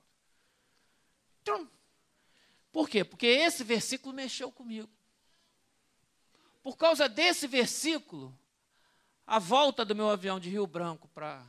Por 2.71 2.87
quê? 2.87 3.03
Porque 3.03 3.25
esse 3.25 3.63
versículo 3.63 4.13
mexeu 4.13 4.51
comigo. 4.51 4.89
Por 6.61 6.77
causa 6.77 7.07
desse 7.07 7.47
versículo, 7.47 8.37
a 9.25 9.39
volta 9.39 9.83
do 9.83 9.95
meu 9.95 10.09
avião 10.09 10.39
de 10.39 10.49
Rio 10.49 10.67
Branco 10.67 11.07
para. 11.07 11.45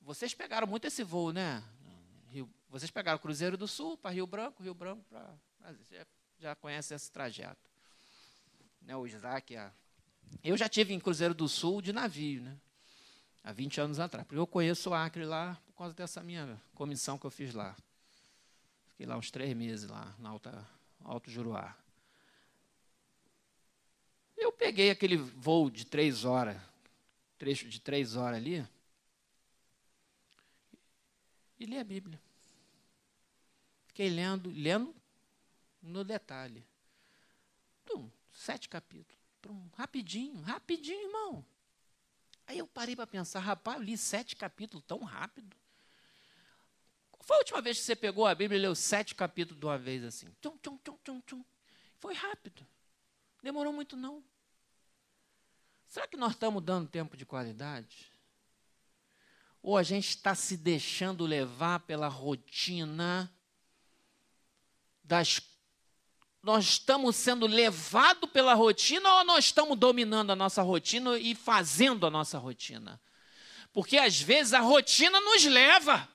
Vocês 0.00 0.34
pegaram 0.34 0.66
muito 0.66 0.86
esse 0.86 1.02
voo, 1.02 1.32
né? 1.32 1.64
Vocês 2.74 2.90
pegaram 2.90 3.20
Cruzeiro 3.20 3.56
do 3.56 3.68
Sul 3.68 3.96
para 3.96 4.10
Rio 4.10 4.26
Branco, 4.26 4.60
Rio 4.60 4.74
Branco 4.74 5.04
para. 5.08 5.32
Já, 5.92 6.06
já 6.40 6.56
conhece 6.56 6.92
esse 6.92 7.08
trajeto. 7.08 7.70
Né, 8.82 8.96
o 8.96 9.06
Isaac. 9.06 9.56
A... 9.56 9.72
Eu 10.42 10.56
já 10.56 10.68
tive 10.68 10.92
em 10.92 10.98
Cruzeiro 10.98 11.32
do 11.34 11.48
Sul 11.48 11.80
de 11.80 11.92
navio, 11.92 12.42
né? 12.42 12.58
Há 13.44 13.52
20 13.52 13.80
anos 13.80 14.00
atrás. 14.00 14.26
Porque 14.26 14.40
eu 14.40 14.46
conheço 14.46 14.90
o 14.90 14.94
Acre 14.94 15.24
lá 15.24 15.56
por 15.66 15.74
causa 15.74 15.94
dessa 15.94 16.20
minha 16.20 16.60
comissão 16.74 17.16
que 17.16 17.24
eu 17.24 17.30
fiz 17.30 17.54
lá. 17.54 17.76
Fiquei 18.88 19.06
lá 19.06 19.16
uns 19.16 19.30
três 19.30 19.54
meses 19.54 19.88
lá, 19.88 20.12
na 20.18 20.30
Alta, 20.30 20.68
Alto 21.04 21.30
Juruá. 21.30 21.76
Eu 24.36 24.50
peguei 24.50 24.90
aquele 24.90 25.16
voo 25.16 25.70
de 25.70 25.86
três 25.86 26.24
horas, 26.24 26.60
trecho 27.38 27.68
de 27.68 27.80
três 27.80 28.16
horas 28.16 28.36
ali, 28.36 28.66
e 31.56 31.66
li 31.66 31.78
a 31.78 31.84
Bíblia. 31.84 32.20
Fiquei 33.94 34.10
lendo, 34.10 34.50
lendo 34.50 34.92
no 35.80 36.02
detalhe. 36.02 36.66
Tum, 37.86 38.10
sete 38.32 38.68
capítulos. 38.68 39.16
Rapidinho, 39.76 40.40
rapidinho, 40.40 41.00
irmão. 41.06 41.46
Aí 42.44 42.58
eu 42.58 42.66
parei 42.66 42.96
para 42.96 43.06
pensar, 43.06 43.38
rapaz, 43.38 43.78
eu 43.78 43.84
li 43.84 43.96
sete 43.96 44.34
capítulos 44.34 44.84
tão 44.84 45.04
rápido. 45.04 45.56
Foi 47.20 47.36
a 47.36 47.38
última 47.38 47.62
vez 47.62 47.78
que 47.78 47.84
você 47.84 47.94
pegou 47.94 48.26
a 48.26 48.34
Bíblia 48.34 48.58
e 48.58 48.62
leu 48.62 48.74
sete 48.74 49.14
capítulos 49.14 49.60
de 49.60 49.64
uma 49.64 49.78
vez 49.78 50.02
assim? 50.02 50.26
Tchum, 50.42 50.58
tchum, 50.58 50.76
tchum, 50.78 50.98
tchum, 51.04 51.20
tchum. 51.20 51.44
Foi 52.00 52.14
rápido. 52.14 52.66
Demorou 53.44 53.72
muito 53.72 53.96
não. 53.96 54.24
Será 55.86 56.08
que 56.08 56.16
nós 56.16 56.32
estamos 56.32 56.60
dando 56.64 56.88
tempo 56.88 57.16
de 57.16 57.24
qualidade? 57.24 58.10
Ou 59.62 59.76
a 59.76 59.84
gente 59.84 60.08
está 60.08 60.34
se 60.34 60.56
deixando 60.56 61.24
levar 61.24 61.78
pela 61.78 62.08
rotina 62.08 63.32
das 65.04 65.40
nós 66.42 66.66
estamos 66.66 67.16
sendo 67.16 67.46
levados 67.46 68.28
pela 68.30 68.52
rotina 68.52 69.10
ou 69.14 69.24
nós 69.24 69.46
estamos 69.46 69.78
dominando 69.78 70.30
a 70.30 70.36
nossa 70.36 70.60
rotina 70.60 71.18
e 71.18 71.34
fazendo 71.34 72.06
a 72.06 72.10
nossa 72.10 72.36
rotina? 72.36 73.00
Porque 73.72 73.96
às 73.96 74.20
vezes 74.20 74.52
a 74.52 74.60
rotina 74.60 75.18
nos 75.20 75.42
leva. 75.46 76.06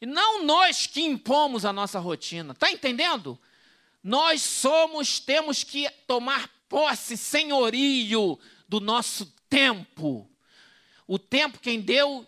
E 0.00 0.06
não 0.06 0.44
nós 0.44 0.86
que 0.86 1.02
impomos 1.02 1.64
a 1.64 1.72
nossa 1.72 1.98
rotina. 1.98 2.52
Está 2.52 2.70
entendendo? 2.70 3.36
Nós 4.04 4.40
somos, 4.40 5.18
temos 5.18 5.64
que 5.64 5.90
tomar 6.06 6.48
posse, 6.68 7.16
senhorio 7.16 8.38
do 8.68 8.80
nosso 8.80 9.26
tempo. 9.50 10.30
O 11.08 11.18
tempo 11.18 11.58
quem 11.58 11.80
deu 11.80 12.24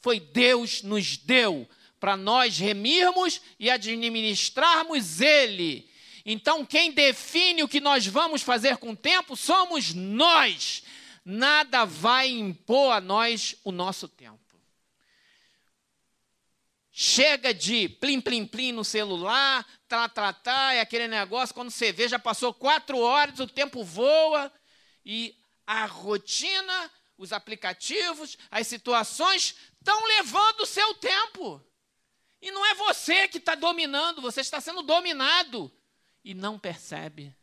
foi 0.00 0.18
Deus 0.18 0.82
nos 0.82 1.18
deu 1.18 1.68
para 2.04 2.18
nós 2.18 2.58
remirmos 2.58 3.40
e 3.58 3.70
administrarmos 3.70 5.22
ele. 5.22 5.90
Então, 6.22 6.62
quem 6.62 6.92
define 6.92 7.62
o 7.62 7.68
que 7.68 7.80
nós 7.80 8.06
vamos 8.06 8.42
fazer 8.42 8.76
com 8.76 8.90
o 8.90 8.96
tempo 8.96 9.34
somos 9.34 9.94
nós. 9.94 10.82
Nada 11.24 11.86
vai 11.86 12.28
impor 12.28 12.92
a 12.92 13.00
nós 13.00 13.56
o 13.64 13.72
nosso 13.72 14.06
tempo. 14.06 14.38
Chega 16.92 17.54
de 17.54 17.88
plim, 17.88 18.20
plim, 18.20 18.46
plim 18.46 18.72
no 18.72 18.84
celular, 18.84 19.66
tá, 19.88 20.06
tá, 20.06 20.30
tá, 20.30 20.74
é 20.74 20.80
aquele 20.82 21.08
negócio, 21.08 21.54
quando 21.54 21.70
você 21.70 21.90
vê, 21.90 22.06
já 22.06 22.18
passou 22.18 22.52
quatro 22.52 22.98
horas, 22.98 23.40
o 23.40 23.46
tempo 23.46 23.82
voa, 23.82 24.52
e 25.06 25.34
a 25.66 25.86
rotina, 25.86 26.90
os 27.16 27.32
aplicativos, 27.32 28.36
as 28.50 28.66
situações 28.66 29.54
estão 29.80 30.04
levando 30.04 30.60
o 30.60 30.66
seu 30.66 30.92
tempo. 30.96 31.64
E 32.44 32.50
não 32.50 32.64
é 32.66 32.74
você 32.74 33.26
que 33.26 33.38
está 33.38 33.54
dominando, 33.54 34.20
você 34.20 34.42
está 34.42 34.60
sendo 34.60 34.82
dominado 34.82 35.72
e 36.22 36.34
não 36.34 36.58
percebe. 36.58 37.34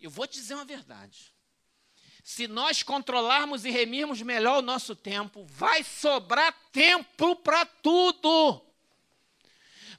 Eu 0.00 0.10
vou 0.10 0.26
te 0.26 0.34
dizer 0.34 0.54
uma 0.54 0.64
verdade 0.64 1.34
se 2.24 2.48
nós 2.48 2.82
controlarmos 2.82 3.66
e 3.66 3.70
remirmos 3.70 4.22
melhor 4.22 4.60
o 4.60 4.62
nosso 4.62 4.96
tempo, 4.96 5.44
vai 5.44 5.84
sobrar 5.84 6.54
tempo 6.72 7.36
para 7.36 7.66
tudo. 7.66 8.62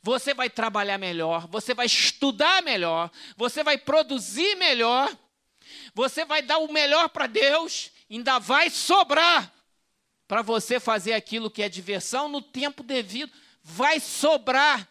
Você 0.01 0.33
vai 0.33 0.49
trabalhar 0.49 0.97
melhor, 0.97 1.47
você 1.47 1.75
vai 1.75 1.85
estudar 1.85 2.63
melhor, 2.63 3.11
você 3.37 3.63
vai 3.63 3.77
produzir 3.77 4.55
melhor, 4.55 5.15
você 5.93 6.25
vai 6.25 6.41
dar 6.41 6.57
o 6.57 6.71
melhor 6.71 7.09
para 7.09 7.27
Deus, 7.27 7.91
ainda 8.09 8.39
vai 8.39 8.69
sobrar 8.69 9.53
para 10.27 10.41
você 10.41 10.79
fazer 10.79 11.13
aquilo 11.13 11.51
que 11.51 11.61
é 11.61 11.69
diversão 11.69 12.27
no 12.27 12.41
tempo 12.41 12.83
devido, 12.83 13.31
vai 13.61 13.99
sobrar. 13.99 14.87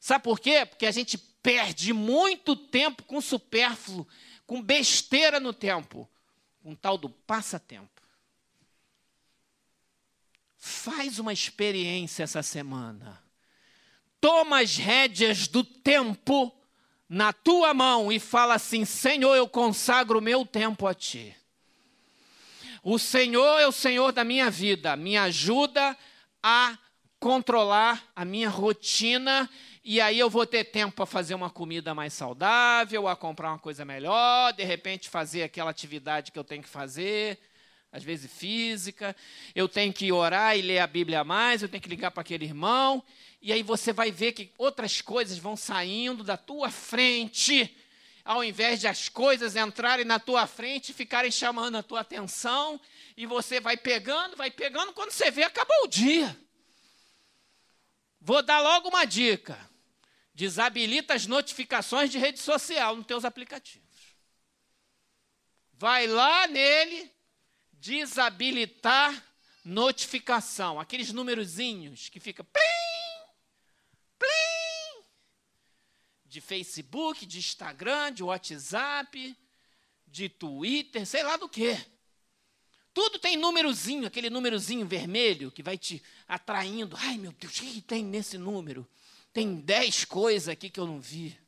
Sabe 0.00 0.24
por 0.24 0.40
quê? 0.40 0.66
Porque 0.66 0.86
a 0.86 0.90
gente 0.90 1.16
perde 1.18 1.92
muito 1.92 2.56
tempo 2.56 3.04
com 3.04 3.20
supérfluo, 3.20 4.06
com 4.46 4.60
besteira 4.60 5.38
no 5.38 5.52
tempo 5.52 6.08
um 6.64 6.74
tal 6.74 6.98
do 6.98 7.08
passatempo. 7.08 8.02
Faz 10.56 11.20
uma 11.20 11.32
experiência 11.32 12.24
essa 12.24 12.42
semana. 12.42 13.22
Toma 14.20 14.60
as 14.60 14.76
rédeas 14.76 15.46
do 15.46 15.62
tempo 15.62 16.52
na 17.08 17.32
tua 17.32 17.72
mão 17.72 18.10
e 18.10 18.18
fala 18.18 18.54
assim: 18.54 18.84
Senhor, 18.84 19.36
eu 19.36 19.48
consagro 19.48 20.18
o 20.18 20.22
meu 20.22 20.44
tempo 20.44 20.88
a 20.88 20.94
ti. 20.94 21.36
O 22.88 23.00
Senhor 23.00 23.58
é 23.58 23.66
o 23.66 23.72
Senhor 23.72 24.12
da 24.12 24.22
minha 24.22 24.48
vida, 24.48 24.94
me 24.94 25.16
ajuda 25.16 25.98
a 26.40 26.78
controlar 27.18 28.12
a 28.14 28.24
minha 28.24 28.48
rotina 28.48 29.50
e 29.82 30.00
aí 30.00 30.16
eu 30.16 30.30
vou 30.30 30.46
ter 30.46 30.62
tempo 30.62 30.94
para 30.94 31.04
fazer 31.04 31.34
uma 31.34 31.50
comida 31.50 31.96
mais 31.96 32.12
saudável, 32.12 33.08
a 33.08 33.16
comprar 33.16 33.48
uma 33.48 33.58
coisa 33.58 33.84
melhor, 33.84 34.52
de 34.52 34.62
repente 34.62 35.08
fazer 35.08 35.42
aquela 35.42 35.68
atividade 35.68 36.30
que 36.30 36.38
eu 36.38 36.44
tenho 36.44 36.62
que 36.62 36.68
fazer, 36.68 37.40
às 37.90 38.04
vezes 38.04 38.30
física. 38.30 39.16
Eu 39.52 39.68
tenho 39.68 39.92
que 39.92 40.12
orar 40.12 40.56
e 40.56 40.62
ler 40.62 40.78
a 40.78 40.86
Bíblia 40.86 41.24
mais, 41.24 41.62
eu 41.62 41.68
tenho 41.68 41.82
que 41.82 41.88
ligar 41.88 42.12
para 42.12 42.20
aquele 42.20 42.44
irmão. 42.44 43.02
E 43.42 43.52
aí 43.52 43.64
você 43.64 43.92
vai 43.92 44.12
ver 44.12 44.30
que 44.30 44.52
outras 44.56 45.00
coisas 45.00 45.38
vão 45.38 45.56
saindo 45.56 46.22
da 46.22 46.36
tua 46.36 46.70
frente, 46.70 47.76
ao 48.26 48.44
invés 48.44 48.80
de 48.80 48.88
as 48.88 49.08
coisas 49.08 49.56
entrarem 49.56 50.04
na 50.04 50.18
tua 50.18 50.46
frente 50.46 50.90
e 50.90 50.94
ficarem 50.94 51.30
chamando 51.30 51.76
a 51.76 51.82
tua 51.82 52.00
atenção, 52.00 52.78
e 53.16 53.24
você 53.24 53.60
vai 53.60 53.76
pegando, 53.76 54.36
vai 54.36 54.50
pegando, 54.50 54.92
quando 54.92 55.12
você 55.12 55.30
vê, 55.30 55.44
acabou 55.44 55.84
o 55.84 55.88
dia. 55.88 56.38
Vou 58.20 58.42
dar 58.42 58.60
logo 58.60 58.88
uma 58.88 59.04
dica 59.04 59.56
Desabilita 60.36 61.14
as 61.14 61.26
notificações 61.26 62.10
de 62.10 62.18
rede 62.18 62.38
social 62.38 62.94
nos 62.94 63.06
teus 63.06 63.24
aplicativos. 63.24 63.88
Vai 65.72 66.06
lá 66.06 66.46
nele, 66.46 67.10
desabilitar 67.72 69.24
notificação, 69.64 70.78
aqueles 70.78 71.10
númerozinhos 71.10 72.10
que 72.10 72.20
fica 72.20 72.44
plim, 72.44 72.66
de 76.36 76.40
Facebook, 76.42 77.24
de 77.24 77.38
Instagram, 77.38 78.12
de 78.12 78.22
WhatsApp, 78.22 79.34
de 80.06 80.28
Twitter, 80.28 81.06
sei 81.06 81.22
lá 81.22 81.38
do 81.38 81.48
que. 81.48 81.74
Tudo 82.92 83.18
tem 83.18 83.38
númerozinho, 83.38 84.06
aquele 84.06 84.28
númerozinho 84.28 84.86
vermelho 84.86 85.50
que 85.50 85.62
vai 85.62 85.78
te 85.78 86.02
atraindo. 86.28 86.94
Ai, 87.00 87.16
meu 87.16 87.32
Deus, 87.32 87.56
o 87.56 87.62
que 87.62 87.80
tem 87.80 88.04
nesse 88.04 88.36
número? 88.36 88.86
Tem 89.32 89.54
dez 89.54 90.04
coisas 90.04 90.50
aqui 90.50 90.68
que 90.68 90.78
eu 90.78 90.86
não 90.86 91.00
vi. 91.00 91.38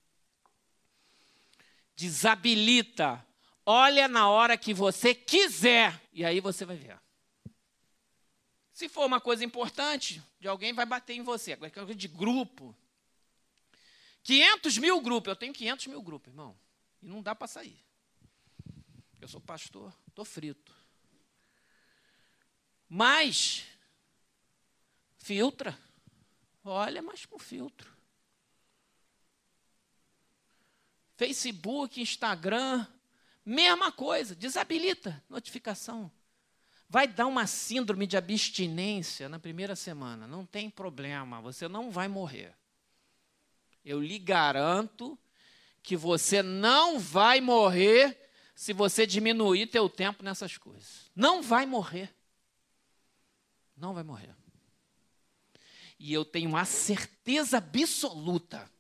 Desabilita. 1.95 3.23
Olha 3.67 4.09
na 4.09 4.31
hora 4.31 4.57
que 4.57 4.73
você 4.73 5.15
quiser. 5.15 6.01
E 6.15 6.25
aí 6.25 6.41
você 6.41 6.65
vai 6.65 6.77
ver. 6.77 6.99
Se 8.73 8.89
for 8.89 9.05
uma 9.05 9.21
coisa 9.21 9.45
importante, 9.45 10.23
de 10.41 10.49
alguém 10.49 10.73
vai 10.73 10.87
bater 10.87 11.13
em 11.13 11.23
você. 11.23 11.53
Agora, 11.53 11.71
coisa 11.71 11.95
de 11.95 12.09
grupo. 12.09 12.75
500 14.29 14.77
mil 14.77 15.01
grupos. 15.01 15.31
Eu 15.31 15.37
tenho 15.37 15.55
500 15.55 15.87
mil 15.87 16.03
grupos, 16.03 16.29
irmão. 16.29 16.55
E 17.01 17.09
não 17.09 17.23
dá 17.23 17.35
para 17.35 17.49
sair. 17.49 17.83
Eu 19.19 19.27
sou 19.27 19.41
pastor, 19.41 19.91
estou 20.07 20.23
frito. 20.23 20.77
Mas, 22.87 23.65
filtra. 25.17 25.79
Olha, 26.63 27.01
mas 27.01 27.25
com 27.25 27.39
filtro. 27.39 27.91
Facebook, 31.17 31.99
Instagram, 31.99 32.87
mesma 33.47 33.91
coisa, 33.91 34.35
desabilita 34.35 35.25
notificação. 35.31 36.13
Vai 36.87 37.09
dar 37.09 37.27
uma 37.27 37.47
síndrome 37.47 38.07
de 38.07 38.19
abstinência 38.19 39.27
na 39.27 39.39
primeira 39.39 39.75
semana, 39.75 40.27
não 40.27 40.45
tem 40.45 40.69
problema, 40.69 41.41
você 41.41 41.67
não 41.67 41.91
vai 41.91 42.09
morrer. 42.09 42.55
Eu 43.85 44.01
lhe 44.01 44.19
garanto 44.19 45.19
que 45.83 45.97
você 45.97 46.43
não 46.43 46.99
vai 46.99 47.41
morrer 47.41 48.17
se 48.55 48.73
você 48.73 49.07
diminuir 49.07 49.69
teu 49.69 49.89
tempo 49.89 50.23
nessas 50.23 50.59
coisas. 50.59 51.11
Não 51.15 51.43
vai 51.43 51.65
morrer. 51.65 52.15
Não 53.77 53.95
vai 53.95 54.03
morrer. 54.03 54.35
E 55.99 56.13
eu 56.13 56.25
tenho 56.25 56.57
a 56.57 56.65
certeza 56.65 57.59
absoluta 57.59 58.71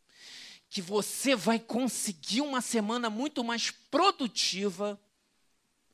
que 0.70 0.82
você 0.82 1.34
vai 1.34 1.58
conseguir 1.58 2.40
uma 2.40 2.60
semana 2.60 3.08
muito 3.08 3.42
mais 3.42 3.70
produtiva 3.70 5.00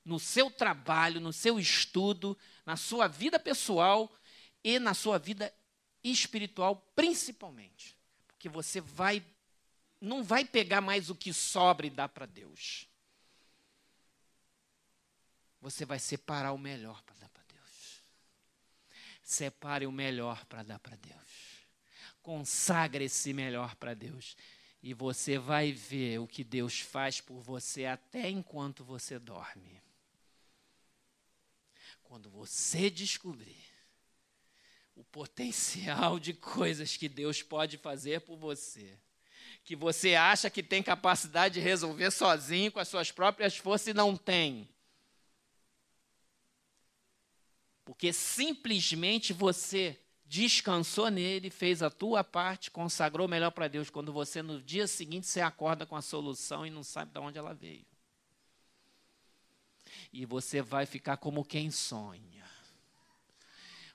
no 0.05 0.18
seu 0.18 0.50
trabalho, 0.50 1.20
no 1.20 1.32
seu 1.32 1.59
estudo, 1.59 2.36
na 2.66 2.76
sua 2.76 3.07
vida 3.07 3.38
pessoal 3.38 4.12
e 4.62 4.78
na 4.78 4.92
sua 4.92 5.18
vida 5.18 5.55
espiritual, 6.02 6.76
principalmente. 6.94 7.96
Porque 8.45 8.55
você 8.55 8.78
vai 8.78 9.24
não 9.99 10.22
vai 10.22 10.45
pegar 10.45 10.82
mais 10.82 11.09
o 11.09 11.14
que 11.14 11.32
sobra 11.32 11.86
e 11.86 11.90
dar 11.90 12.11
para 12.11 12.26
Deus. 12.26 12.86
Você 15.62 15.86
vai 15.86 15.99
separar 15.99 16.53
o 16.53 16.59
melhor 16.59 17.03
para 17.05 17.16
dar 17.16 17.30
para 17.30 17.42
Separe 19.22 19.86
o 19.86 19.92
melhor 19.92 20.45
para 20.45 20.62
dar 20.62 20.78
para 20.78 20.95
Deus. 20.97 21.66
Consagre 22.22 23.07
esse 23.07 23.32
melhor 23.32 23.74
para 23.76 23.95
Deus. 23.95 24.36
E 24.82 24.92
você 24.92 25.38
vai 25.38 25.72
ver 25.72 26.18
o 26.18 26.28
que 26.28 26.45
Deus 26.45 26.80
faz 26.80 27.22
por 27.22 27.40
você 27.40 27.86
até 27.86 28.28
enquanto 28.28 28.84
você 28.84 29.18
dorme. 29.18 29.80
Quando 32.03 32.28
você 32.28 32.90
descobrir 32.90 33.74
o 34.95 35.03
potencial 35.05 36.18
de 36.18 36.32
coisas 36.32 36.97
que 36.97 37.09
Deus 37.09 37.42
pode 37.42 37.76
fazer 37.76 38.20
por 38.20 38.36
você, 38.36 38.99
que 39.64 39.74
você 39.74 40.14
acha 40.14 40.51
que 40.51 40.62
tem 40.62 40.82
capacidade 40.82 41.55
de 41.55 41.61
resolver 41.61 42.11
sozinho 42.11 42.70
com 42.70 42.78
as 42.78 42.88
suas 42.88 43.11
próprias 43.11 43.57
forças 43.57 43.88
e 43.88 43.95
não 43.95 44.16
tem. 44.16 44.68
Porque 47.84 48.12
simplesmente 48.12 49.32
você 49.32 49.99
descansou 50.24 51.11
nele, 51.11 51.51
fez 51.51 51.82
a 51.82 51.90
tua 51.90 52.24
parte, 52.24 52.70
consagrou 52.70 53.28
melhor 53.28 53.51
para 53.51 53.68
Deus. 53.68 53.90
Quando 53.90 54.12
você 54.12 54.42
no 54.42 54.61
dia 54.61 54.86
seguinte 54.86 55.26
você 55.26 55.40
acorda 55.40 55.84
com 55.84 55.97
a 55.97 56.03
solução 56.03 56.66
e 56.66 56.70
não 56.70 56.82
sabe 56.82 57.12
de 57.12 57.18
onde 57.18 57.38
ela 57.38 57.55
veio. 57.55 57.86
E 60.12 60.24
você 60.24 60.62
vai 60.62 60.86
ficar 60.86 61.18
como 61.18 61.45
quem 61.45 61.70
sonha. 61.70 62.43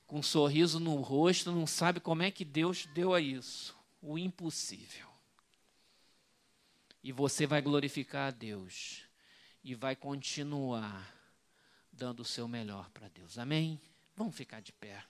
Com 0.09 0.17
um 0.17 0.23
sorriso 0.23 0.79
no 0.79 0.95
rosto, 0.95 1.51
não 1.51 1.67
sabe 1.67 1.99
como 1.99 2.23
é 2.23 2.31
que 2.31 2.43
Deus 2.43 2.87
deu 2.87 3.13
a 3.13 3.21
isso. 3.21 3.77
O 4.01 4.17
impossível. 4.17 5.07
E 7.03 7.11
você 7.11 7.45
vai 7.45 7.61
glorificar 7.61 8.29
a 8.29 8.31
Deus. 8.31 9.03
E 9.63 9.75
vai 9.75 9.95
continuar 9.95 11.15
dando 11.91 12.21
o 12.21 12.25
seu 12.25 12.47
melhor 12.47 12.89
para 12.89 13.07
Deus. 13.07 13.37
Amém? 13.37 13.79
Vamos 14.15 14.35
ficar 14.35 14.63
de 14.63 14.73
pé. 14.73 15.03